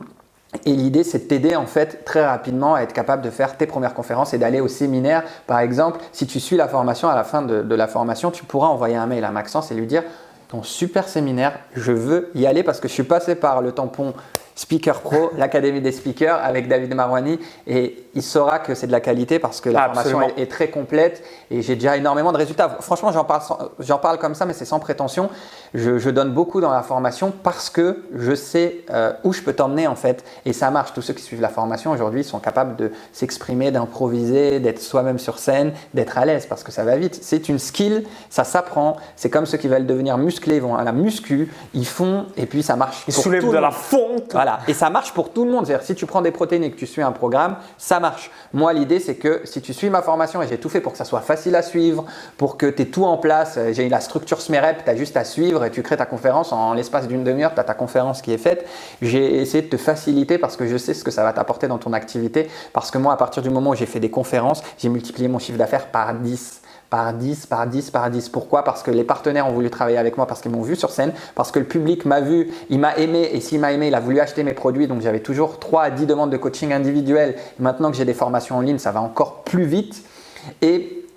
et 0.64 0.72
l'idée, 0.72 1.04
c'est 1.04 1.18
de 1.18 1.24
t'aider 1.24 1.56
en 1.56 1.66
fait 1.66 2.04
très 2.04 2.24
rapidement 2.24 2.74
à 2.74 2.80
être 2.80 2.92
capable 2.92 3.22
de 3.22 3.30
faire 3.30 3.56
tes 3.56 3.66
premières 3.66 3.94
conférences 3.94 4.32
et 4.32 4.38
d'aller 4.38 4.60
au 4.60 4.68
séminaire. 4.68 5.24
Par 5.46 5.58
exemple, 5.58 6.00
si 6.12 6.26
tu 6.26 6.40
suis 6.40 6.56
la 6.56 6.68
formation, 6.68 7.08
à 7.08 7.16
la 7.16 7.24
fin 7.24 7.42
de, 7.42 7.62
de 7.62 7.74
la 7.74 7.88
formation, 7.88 8.30
tu 8.30 8.44
pourras 8.44 8.68
envoyer 8.68 8.96
un 8.96 9.06
mail 9.06 9.24
à 9.24 9.30
Maxence 9.30 9.70
et 9.70 9.74
lui 9.74 9.86
dire 9.86 10.04
ton 10.48 10.62
super 10.62 11.08
séminaire, 11.08 11.58
je 11.74 11.92
veux 11.92 12.30
y 12.34 12.46
aller 12.46 12.62
parce 12.62 12.78
que 12.78 12.86
je 12.88 12.92
suis 12.92 13.02
passé 13.02 13.34
par 13.34 13.60
le 13.60 13.72
tampon 13.72 14.14
Speaker 14.56 15.00
Pro, 15.02 15.30
l'Académie 15.36 15.80
des 15.82 15.92
speakers 15.92 16.40
avec 16.42 16.66
David 16.66 16.94
Marwani 16.94 17.38
et 17.66 18.02
il 18.14 18.22
saura 18.22 18.58
que 18.58 18.74
c'est 18.74 18.86
de 18.86 18.92
la 18.92 19.00
qualité 19.00 19.38
parce 19.38 19.60
que 19.60 19.68
la 19.68 19.84
formation 19.84 20.22
est, 20.38 20.42
est 20.42 20.50
très 20.50 20.68
complète 20.68 21.22
et 21.50 21.60
j'ai 21.60 21.74
déjà 21.74 21.96
énormément 21.98 22.32
de 22.32 22.38
résultats. 22.38 22.78
Franchement, 22.80 23.12
j'en 23.12 23.24
parle, 23.24 23.42
sans- 23.42 23.58
j'en 23.80 23.98
parle 23.98 24.18
comme 24.18 24.34
ça, 24.34 24.46
mais 24.46 24.54
c'est 24.54 24.64
sans 24.64 24.80
prétention. 24.80 25.28
Je, 25.74 25.98
je 25.98 26.08
donne 26.08 26.32
beaucoup 26.32 26.62
dans 26.62 26.70
la 26.72 26.82
formation 26.82 27.32
parce 27.42 27.68
que 27.68 28.02
je 28.16 28.34
sais 28.34 28.78
euh, 28.90 29.12
où 29.24 29.34
je 29.34 29.42
peux 29.42 29.52
t'emmener 29.52 29.86
en 29.86 29.94
fait 29.94 30.24
et 30.46 30.54
ça 30.54 30.70
marche. 30.70 30.94
Tous 30.94 31.02
ceux 31.02 31.12
qui 31.12 31.22
suivent 31.22 31.42
la 31.42 31.50
formation 31.50 31.90
aujourd'hui 31.90 32.24
sont 32.24 32.38
capables 32.38 32.76
de 32.76 32.92
s'exprimer, 33.12 33.70
d'improviser, 33.70 34.58
d'être 34.60 34.80
soi-même 34.80 35.18
sur 35.18 35.38
scène, 35.38 35.72
d'être 35.92 36.16
à 36.16 36.24
l'aise 36.24 36.46
parce 36.46 36.62
que 36.62 36.72
ça 36.72 36.82
va 36.82 36.96
vite. 36.96 37.18
C'est 37.20 37.50
une 37.50 37.58
skill, 37.58 38.04
ça 38.30 38.44
s'apprend. 38.44 38.96
C'est 39.16 39.28
comme 39.28 39.44
ceux 39.44 39.58
qui 39.58 39.68
veulent 39.68 39.84
devenir 39.86 40.16
musclés, 40.16 40.56
ils 40.56 40.62
vont 40.62 40.76
à 40.76 40.84
la 40.84 40.92
muscu, 40.92 41.52
ils 41.74 41.86
font 41.86 42.24
et 42.38 42.46
puis 42.46 42.62
ça 42.62 42.76
marche. 42.76 43.04
Ils 43.06 43.12
soulèvent 43.12 43.50
de 43.50 43.58
la 43.58 43.70
fonte. 43.70 44.32
Voilà, 44.32 44.45
et 44.68 44.74
ça 44.74 44.90
marche 44.90 45.12
pour 45.12 45.32
tout 45.32 45.44
le 45.44 45.50
monde. 45.50 45.66
Si 45.82 45.94
tu 45.94 46.06
prends 46.06 46.22
des 46.22 46.30
protéines 46.30 46.64
et 46.64 46.70
que 46.70 46.76
tu 46.76 46.86
suis 46.86 47.02
un 47.02 47.12
programme, 47.12 47.56
ça 47.78 48.00
marche. 48.00 48.30
Moi, 48.52 48.72
l'idée, 48.72 49.00
c'est 49.00 49.16
que 49.16 49.42
si 49.44 49.60
tu 49.60 49.72
suis 49.72 49.90
ma 49.90 50.02
formation, 50.02 50.42
et 50.42 50.48
j'ai 50.48 50.58
tout 50.58 50.68
fait 50.68 50.80
pour 50.80 50.92
que 50.92 50.98
ça 50.98 51.04
soit 51.04 51.20
facile 51.20 51.54
à 51.56 51.62
suivre, 51.62 52.04
pour 52.36 52.56
que 52.56 52.66
tu 52.66 52.82
aies 52.82 52.86
tout 52.86 53.04
en 53.04 53.16
place, 53.16 53.54
euh, 53.56 53.72
j'ai 53.72 53.88
la 53.88 54.00
structure 54.00 54.40
SMEREP, 54.40 54.84
tu 54.84 54.90
as 54.90 54.96
juste 54.96 55.16
à 55.16 55.24
suivre 55.24 55.64
et 55.64 55.70
tu 55.70 55.82
crées 55.82 55.96
ta 55.96 56.06
conférence 56.06 56.52
en 56.52 56.74
l'espace 56.74 57.08
d'une 57.08 57.24
demi-heure, 57.24 57.54
tu 57.54 57.60
as 57.60 57.64
ta 57.64 57.74
conférence 57.74 58.22
qui 58.22 58.32
est 58.32 58.38
faite. 58.38 58.66
J'ai 59.02 59.40
essayé 59.40 59.62
de 59.62 59.68
te 59.68 59.76
faciliter 59.76 60.38
parce 60.38 60.56
que 60.56 60.66
je 60.66 60.76
sais 60.76 60.94
ce 60.94 61.04
que 61.04 61.10
ça 61.10 61.22
va 61.22 61.32
t'apporter 61.32 61.68
dans 61.68 61.78
ton 61.78 61.92
activité. 61.92 62.48
Parce 62.72 62.90
que 62.90 62.98
moi, 62.98 63.12
à 63.12 63.16
partir 63.16 63.42
du 63.42 63.50
moment 63.50 63.70
où 63.70 63.74
j'ai 63.74 63.86
fait 63.86 64.00
des 64.00 64.10
conférences, 64.10 64.62
j'ai 64.78 64.88
multiplié 64.88 65.28
mon 65.28 65.38
chiffre 65.38 65.58
d'affaires 65.58 65.86
par 65.86 66.14
10 66.14 66.62
par 66.90 67.12
10, 67.12 67.46
par 67.46 67.66
10, 67.66 67.90
par 67.90 68.10
10. 68.10 68.28
Pourquoi? 68.28 68.64
Parce 68.64 68.82
que 68.82 68.90
les 68.90 69.04
partenaires 69.04 69.46
ont 69.46 69.52
voulu 69.52 69.70
travailler 69.70 69.98
avec 69.98 70.16
moi, 70.16 70.26
parce 70.26 70.40
qu'ils 70.40 70.52
m'ont 70.52 70.62
vu 70.62 70.76
sur 70.76 70.90
scène, 70.90 71.12
parce 71.34 71.50
que 71.50 71.58
le 71.58 71.64
public 71.64 72.04
m'a 72.04 72.20
vu, 72.20 72.50
il 72.70 72.78
m'a 72.78 72.96
aimé, 72.96 73.28
et 73.32 73.40
s'il 73.40 73.60
m'a 73.60 73.72
aimé, 73.72 73.88
il 73.88 73.94
a 73.94 74.00
voulu 74.00 74.20
acheter 74.20 74.42
mes 74.42 74.54
produits. 74.54 74.86
Donc 74.86 75.02
j'avais 75.02 75.20
toujours 75.20 75.58
3 75.58 75.82
à 75.82 75.90
10 75.90 76.06
demandes 76.06 76.30
de 76.30 76.36
coaching 76.36 76.72
individuel. 76.72 77.36
Maintenant 77.58 77.90
que 77.90 77.96
j'ai 77.96 78.04
des 78.04 78.14
formations 78.14 78.56
en 78.56 78.60
ligne, 78.60 78.78
ça 78.78 78.92
va 78.92 79.00
encore 79.00 79.42
plus 79.42 79.64
vite. 79.64 80.02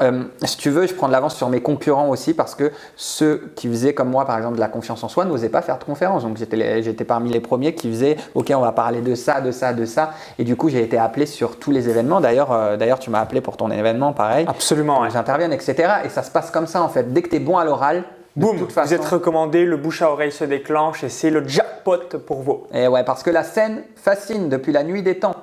Euh, 0.02 0.24
si 0.44 0.58
tu 0.58 0.70
veux, 0.70 0.88
je 0.88 0.94
prends 0.94 1.08
de 1.08 1.12
l'avance 1.12 1.36
sur 1.36 1.50
mes 1.50 1.62
concurrents 1.62 2.10
aussi 2.10 2.34
parce 2.34 2.56
que 2.56 2.72
ceux 2.96 3.52
qui 3.56 3.68
faisaient 3.68 3.94
comme 3.94 4.10
moi, 4.10 4.26
par 4.26 4.38
exemple, 4.38 4.56
de 4.56 4.60
la 4.60 4.68
confiance 4.68 5.04
en 5.04 5.10
soi, 5.10 5.26
n'osaient 5.26 5.50
pas 5.50 5.62
faire 5.62 5.78
de 5.78 5.84
conférence. 5.84 6.24
Donc 6.24 6.38
j'étais 6.38 7.04
parmi 7.06 7.30
les 7.30 7.40
premiers 7.40 7.76
qui 7.76 7.90
faisaient 7.90 8.18
OK, 8.36 8.52
on 8.56 8.62
va 8.62 8.72
parler 8.72 9.02
de 9.02 9.16
ça, 9.16 9.42
de 9.42 9.52
ça, 9.52 9.74
de 9.74 9.86
ça. 9.86 10.12
Et 10.38 10.44
du 10.44 10.56
coup, 10.56 10.70
j'ai 10.70 10.82
été 10.82 10.98
appelé 10.98 11.26
sur 11.26 11.58
tous 11.58 11.72
les 11.72 11.90
événements. 11.90 12.22
D'ailleurs, 12.22 12.52
euh, 12.52 12.78
d'ailleurs, 12.78 13.00
tu 13.00 13.10
m'as 13.10 13.20
appelé 13.20 13.42
pour 13.42 13.58
ton 13.58 13.70
événement, 13.72 14.14
pareil. 14.14 14.46
Absolument. 14.48 15.02
ouais. 15.02 15.10
J'interviens, 15.12 15.52
etc. 15.52 15.76
Et 16.06 16.10
ça 16.10 16.24
se 16.24 16.32
passe 16.32 16.52
comme 16.52 16.68
ça 16.68 16.82
en 16.82 16.90
fait. 16.90 17.14
Dès 17.14 17.22
que 17.22 17.30
tu 17.30 17.36
es 17.36 17.40
bon 17.40 17.58
à 17.58 17.66
l'oral, 17.66 18.04
Boum, 18.36 18.58
vous 18.58 18.94
êtes 18.94 19.06
recommandé, 19.06 19.66
le 19.66 19.76
bouche 19.76 20.02
à 20.02 20.12
oreille 20.12 20.32
se 20.32 20.46
déclenche 20.46 21.04
et 21.04 21.10
c'est 21.10 21.30
le 21.32 21.46
jackpot 21.46 22.20
pour 22.26 22.42
vous. 22.42 22.68
Et 22.74 22.88
ouais, 22.88 23.04
parce 23.04 23.24
que 23.24 23.32
la 23.32 23.44
scène 23.44 23.84
fascine 23.96 24.48
depuis 24.48 24.72
la 24.72 24.84
nuit 24.84 25.04
des 25.04 25.20
temps. 25.20 25.36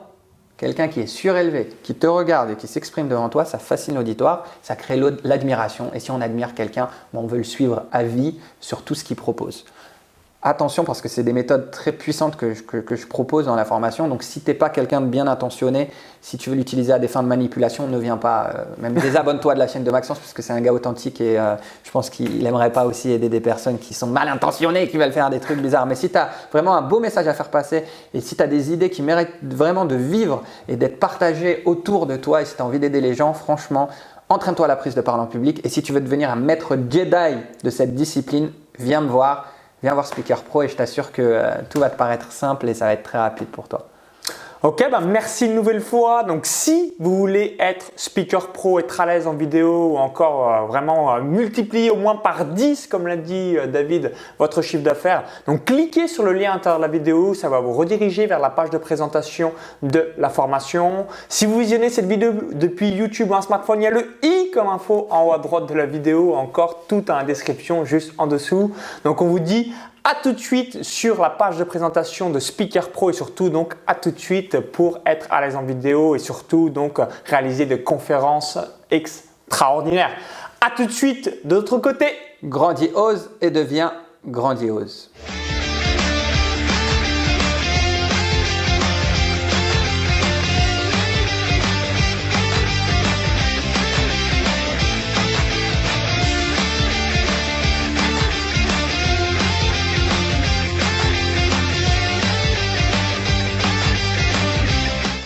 Quelqu'un 0.57 0.89
qui 0.89 1.01
est 1.01 1.07
surélevé, 1.07 1.69
qui 1.83 1.95
te 1.95 2.07
regarde 2.07 2.51
et 2.51 2.57
qui 2.57 2.67
s'exprime 2.67 3.09
devant 3.09 3.29
toi, 3.29 3.45
ça 3.45 3.59
fascine 3.59 3.95
l'auditoire, 3.95 4.47
ça 4.63 4.75
crée 4.75 4.99
l'admiration. 5.23 5.91
Et 5.93 6.01
si 6.01 6.11
on 6.11 6.21
admire 6.23 6.55
quelqu'un, 6.55 6.89
ben, 7.13 7.21
on 7.21 7.27
veut 7.27 7.39
le 7.39 7.45
suivre 7.45 7.85
à 7.93 8.05
vie 8.05 8.39
sur 8.61 8.83
tout 8.83 8.95
ce 8.95 9.05
qu'il 9.05 9.17
propose. 9.17 9.67
Attention 10.49 10.85
parce 10.85 11.01
que 11.01 11.09
c'est 11.09 11.25
des 11.25 11.33
méthodes 11.33 11.73
très 11.73 11.91
puissantes 11.91 12.37
que 12.37 12.55
je, 12.55 13.07
propose 13.09 13.47
dans 13.47 13.57
la 13.57 13.65
formation. 13.65 14.07
Donc 14.07 14.23
si 14.23 14.41
tu 14.41 14.49
n'es 14.49 14.55
pas 14.55 14.71
quelqu'un 14.71 15.01
de 15.01 15.07
bien 15.07 15.27
intentionné, 15.27 15.91
si 16.23 16.39
tu 16.39 16.51
veux 16.51 16.55
l'utiliser 16.55 16.93
à 16.93 17.01
des 17.01 17.09
fins 17.09 17.25
de 17.25 17.27
manipulation, 17.27 17.89
ne 17.89 17.99
viens 17.99 18.17
pas. 18.17 18.53
euh, 18.55 18.65
même 18.79 18.95
désabonne-toi 18.95 19.55
de 19.55 19.59
la 19.59 19.67
chaîne 19.67 19.83
de 19.83 19.91
Maxence 19.91 20.21
parce 20.21 20.33
que 20.33 20.43
c'est 20.43 20.53
un 20.53 20.61
gars 20.61 20.73
authentique 20.73 21.21
et 21.21 21.37
euh, 21.37 21.57
je 21.83 21.91
pense 21.91 22.11
qu'il 22.11 22.45
n'aimerait 22.45 22.71
pas 22.71 22.87
aussi 22.87 23.11
aider 23.11 23.29
des 23.29 23.41
personnes 23.41 23.77
qui 23.79 23.93
sont 23.93 24.07
mal 24.07 24.29
intentionnées 24.29 24.85
et 24.85 24.89
qui 24.89 24.99
veulent 24.99 25.11
faire 25.11 25.31
des 25.31 25.41
trucs 25.41 25.59
bizarres. 25.59 25.87
Mais 25.87 25.97
si 25.97 26.11
tu 26.11 26.17
as 26.17 26.29
vraiment 26.53 26.77
un 26.77 26.83
beau 26.83 27.01
message 27.01 27.27
à 27.27 27.35
faire 27.35 27.51
passer 27.51 27.83
et 28.15 28.21
si 28.21 28.37
tu 28.37 28.43
as 28.45 28.47
des 28.47 28.73
idées 28.73 28.89
qui 28.89 29.03
méritent 29.03 29.43
vraiment 29.43 29.85
de 29.85 29.97
vivre 29.97 30.45
et 30.69 30.77
d'être 30.77 31.01
partagées 31.01 31.65
autour 31.65 32.07
de 32.07 32.15
toi 32.15 32.43
et 32.43 32.45
si 32.45 32.55
tu 32.55 32.63
as 32.63 32.65
envie 32.65 32.79
d'aider 32.79 33.01
les 33.01 33.15
gens, 33.15 33.33
franchement, 33.33 33.89
entraîne-toi 34.29 34.67
à 34.67 34.69
la 34.69 34.77
prise 34.77 34.95
de 34.95 35.01
parole 35.01 35.23
en 35.23 35.27
public. 35.27 35.61
Et 35.65 35.69
si 35.69 35.83
tu 35.83 35.93
veux 35.93 36.01
devenir 36.01 36.31
un 36.31 36.37
maître 36.37 36.77
Jedi 36.89 37.37
de 37.65 37.71
cette 37.71 37.97
discipline, 37.97 38.53
viens 38.79 39.01
me 39.01 39.09
voir. 39.09 39.47
Viens 39.87 39.95
voir 39.95 40.09
Speaker 40.09 40.43
Pro 40.43 40.65
et 40.65 40.69
je 40.69 40.75
t'assure 40.75 41.13
que 41.13 41.23
euh, 41.23 41.49
tout 41.71 41.79
va 41.79 41.89
te 41.91 41.97
paraître 41.97 42.33
simple 42.33 42.69
et 42.69 42.75
ça 42.75 42.87
va 42.87 42.95
être 42.95 43.05
très 43.05 43.19
rapide 43.19 43.47
pour 43.47 43.69
toi. 43.69 43.87
Ok, 44.67 44.85
bah 44.91 44.99
merci 44.99 45.47
une 45.47 45.55
nouvelle 45.55 45.81
fois. 45.81 46.25
Donc, 46.25 46.45
si 46.45 46.93
vous 46.99 47.17
voulez 47.17 47.55
être 47.61 47.93
speaker 47.95 48.49
pro, 48.49 48.81
être 48.81 49.01
à 49.01 49.07
l'aise 49.07 49.29
en 49.29 49.35
vidéo 49.35 49.93
ou 49.93 49.97
encore 49.97 50.53
euh, 50.53 50.67
vraiment 50.67 51.15
euh, 51.15 51.21
multiplier 51.21 51.93
au 51.93 51.95
moins 51.95 52.17
par 52.17 52.47
10, 52.47 52.89
comme 52.89 53.07
l'a 53.07 53.15
dit 53.15 53.57
euh, 53.57 53.69
David, 53.69 54.11
votre 54.41 54.63
chiffre 54.63 54.83
d'affaires, 54.83 55.23
donc 55.47 55.67
cliquez 55.67 56.09
sur 56.09 56.25
le 56.25 56.33
lien 56.33 56.51
à 56.51 56.55
l'intérieur 56.55 56.81
de 56.81 56.85
la 56.85 56.91
vidéo. 56.91 57.33
Ça 57.33 57.49
va 57.49 57.61
vous 57.61 57.75
rediriger 57.75 58.27
vers 58.27 58.41
la 58.41 58.51
page 58.51 58.71
de 58.71 58.79
présentation 58.79 59.53
de 59.85 60.13
la 60.19 60.31
formation. 60.31 61.07
Si 61.29 61.47
vous 61.47 61.61
visionnez 61.61 61.89
cette 61.89 62.07
vidéo 62.07 62.33
depuis 62.51 62.89
YouTube 62.89 63.31
ou 63.31 63.37
un 63.37 63.43
smartphone, 63.43 63.83
il 63.83 63.85
y 63.85 63.87
a 63.87 63.93
le 63.93 64.19
i 64.25 64.51
comme 64.53 64.67
info 64.67 65.07
en 65.11 65.29
haut 65.29 65.33
à 65.33 65.39
droite 65.39 65.67
de 65.67 65.75
la 65.75 65.87
vidéo. 65.87 66.35
Encore 66.35 66.87
tout 66.89 67.03
dans 67.03 67.15
la 67.15 67.23
description 67.23 67.85
juste 67.85 68.15
en 68.19 68.27
dessous. 68.27 68.73
Donc, 69.05 69.23
on 69.23 69.27
vous 69.27 69.39
dit 69.39 69.73
À 70.09 70.15
tout 70.15 70.31
de 70.31 70.39
suite 70.39 70.85
sur 70.85 71.21
la 71.21 71.31
page 71.31 71.59
de 71.59 71.65
présentation 71.65 72.31
de 72.31 72.39
Speaker 72.39 72.91
Pro 72.93 73.11
et 73.11 73.13
surtout 73.13 73.49
donc 73.49 73.75
à 73.89 73.97
tout 73.97 74.13
de 74.13 74.19
suite 74.21 74.61
pour 74.61 75.01
être 75.05 75.27
à 75.31 75.41
l'aise 75.41 75.57
en 75.57 75.65
vidéo 75.65 76.15
et 76.15 76.21
surtout 76.21 76.71
donc 76.71 77.01
réaliser 77.25 77.67
des 77.67 77.83
conférences 77.83 78.57
extraordinaires. 78.93 80.13
À 80.61 80.71
tout 80.71 80.87
de 80.87 80.93
suite 80.93 81.45
de 81.45 81.57
l'autre 81.57 81.79
côté. 81.79 82.07
Grandiose 82.45 83.31
et 83.41 83.51
devient 83.51 83.91
grandiose. 84.25 85.11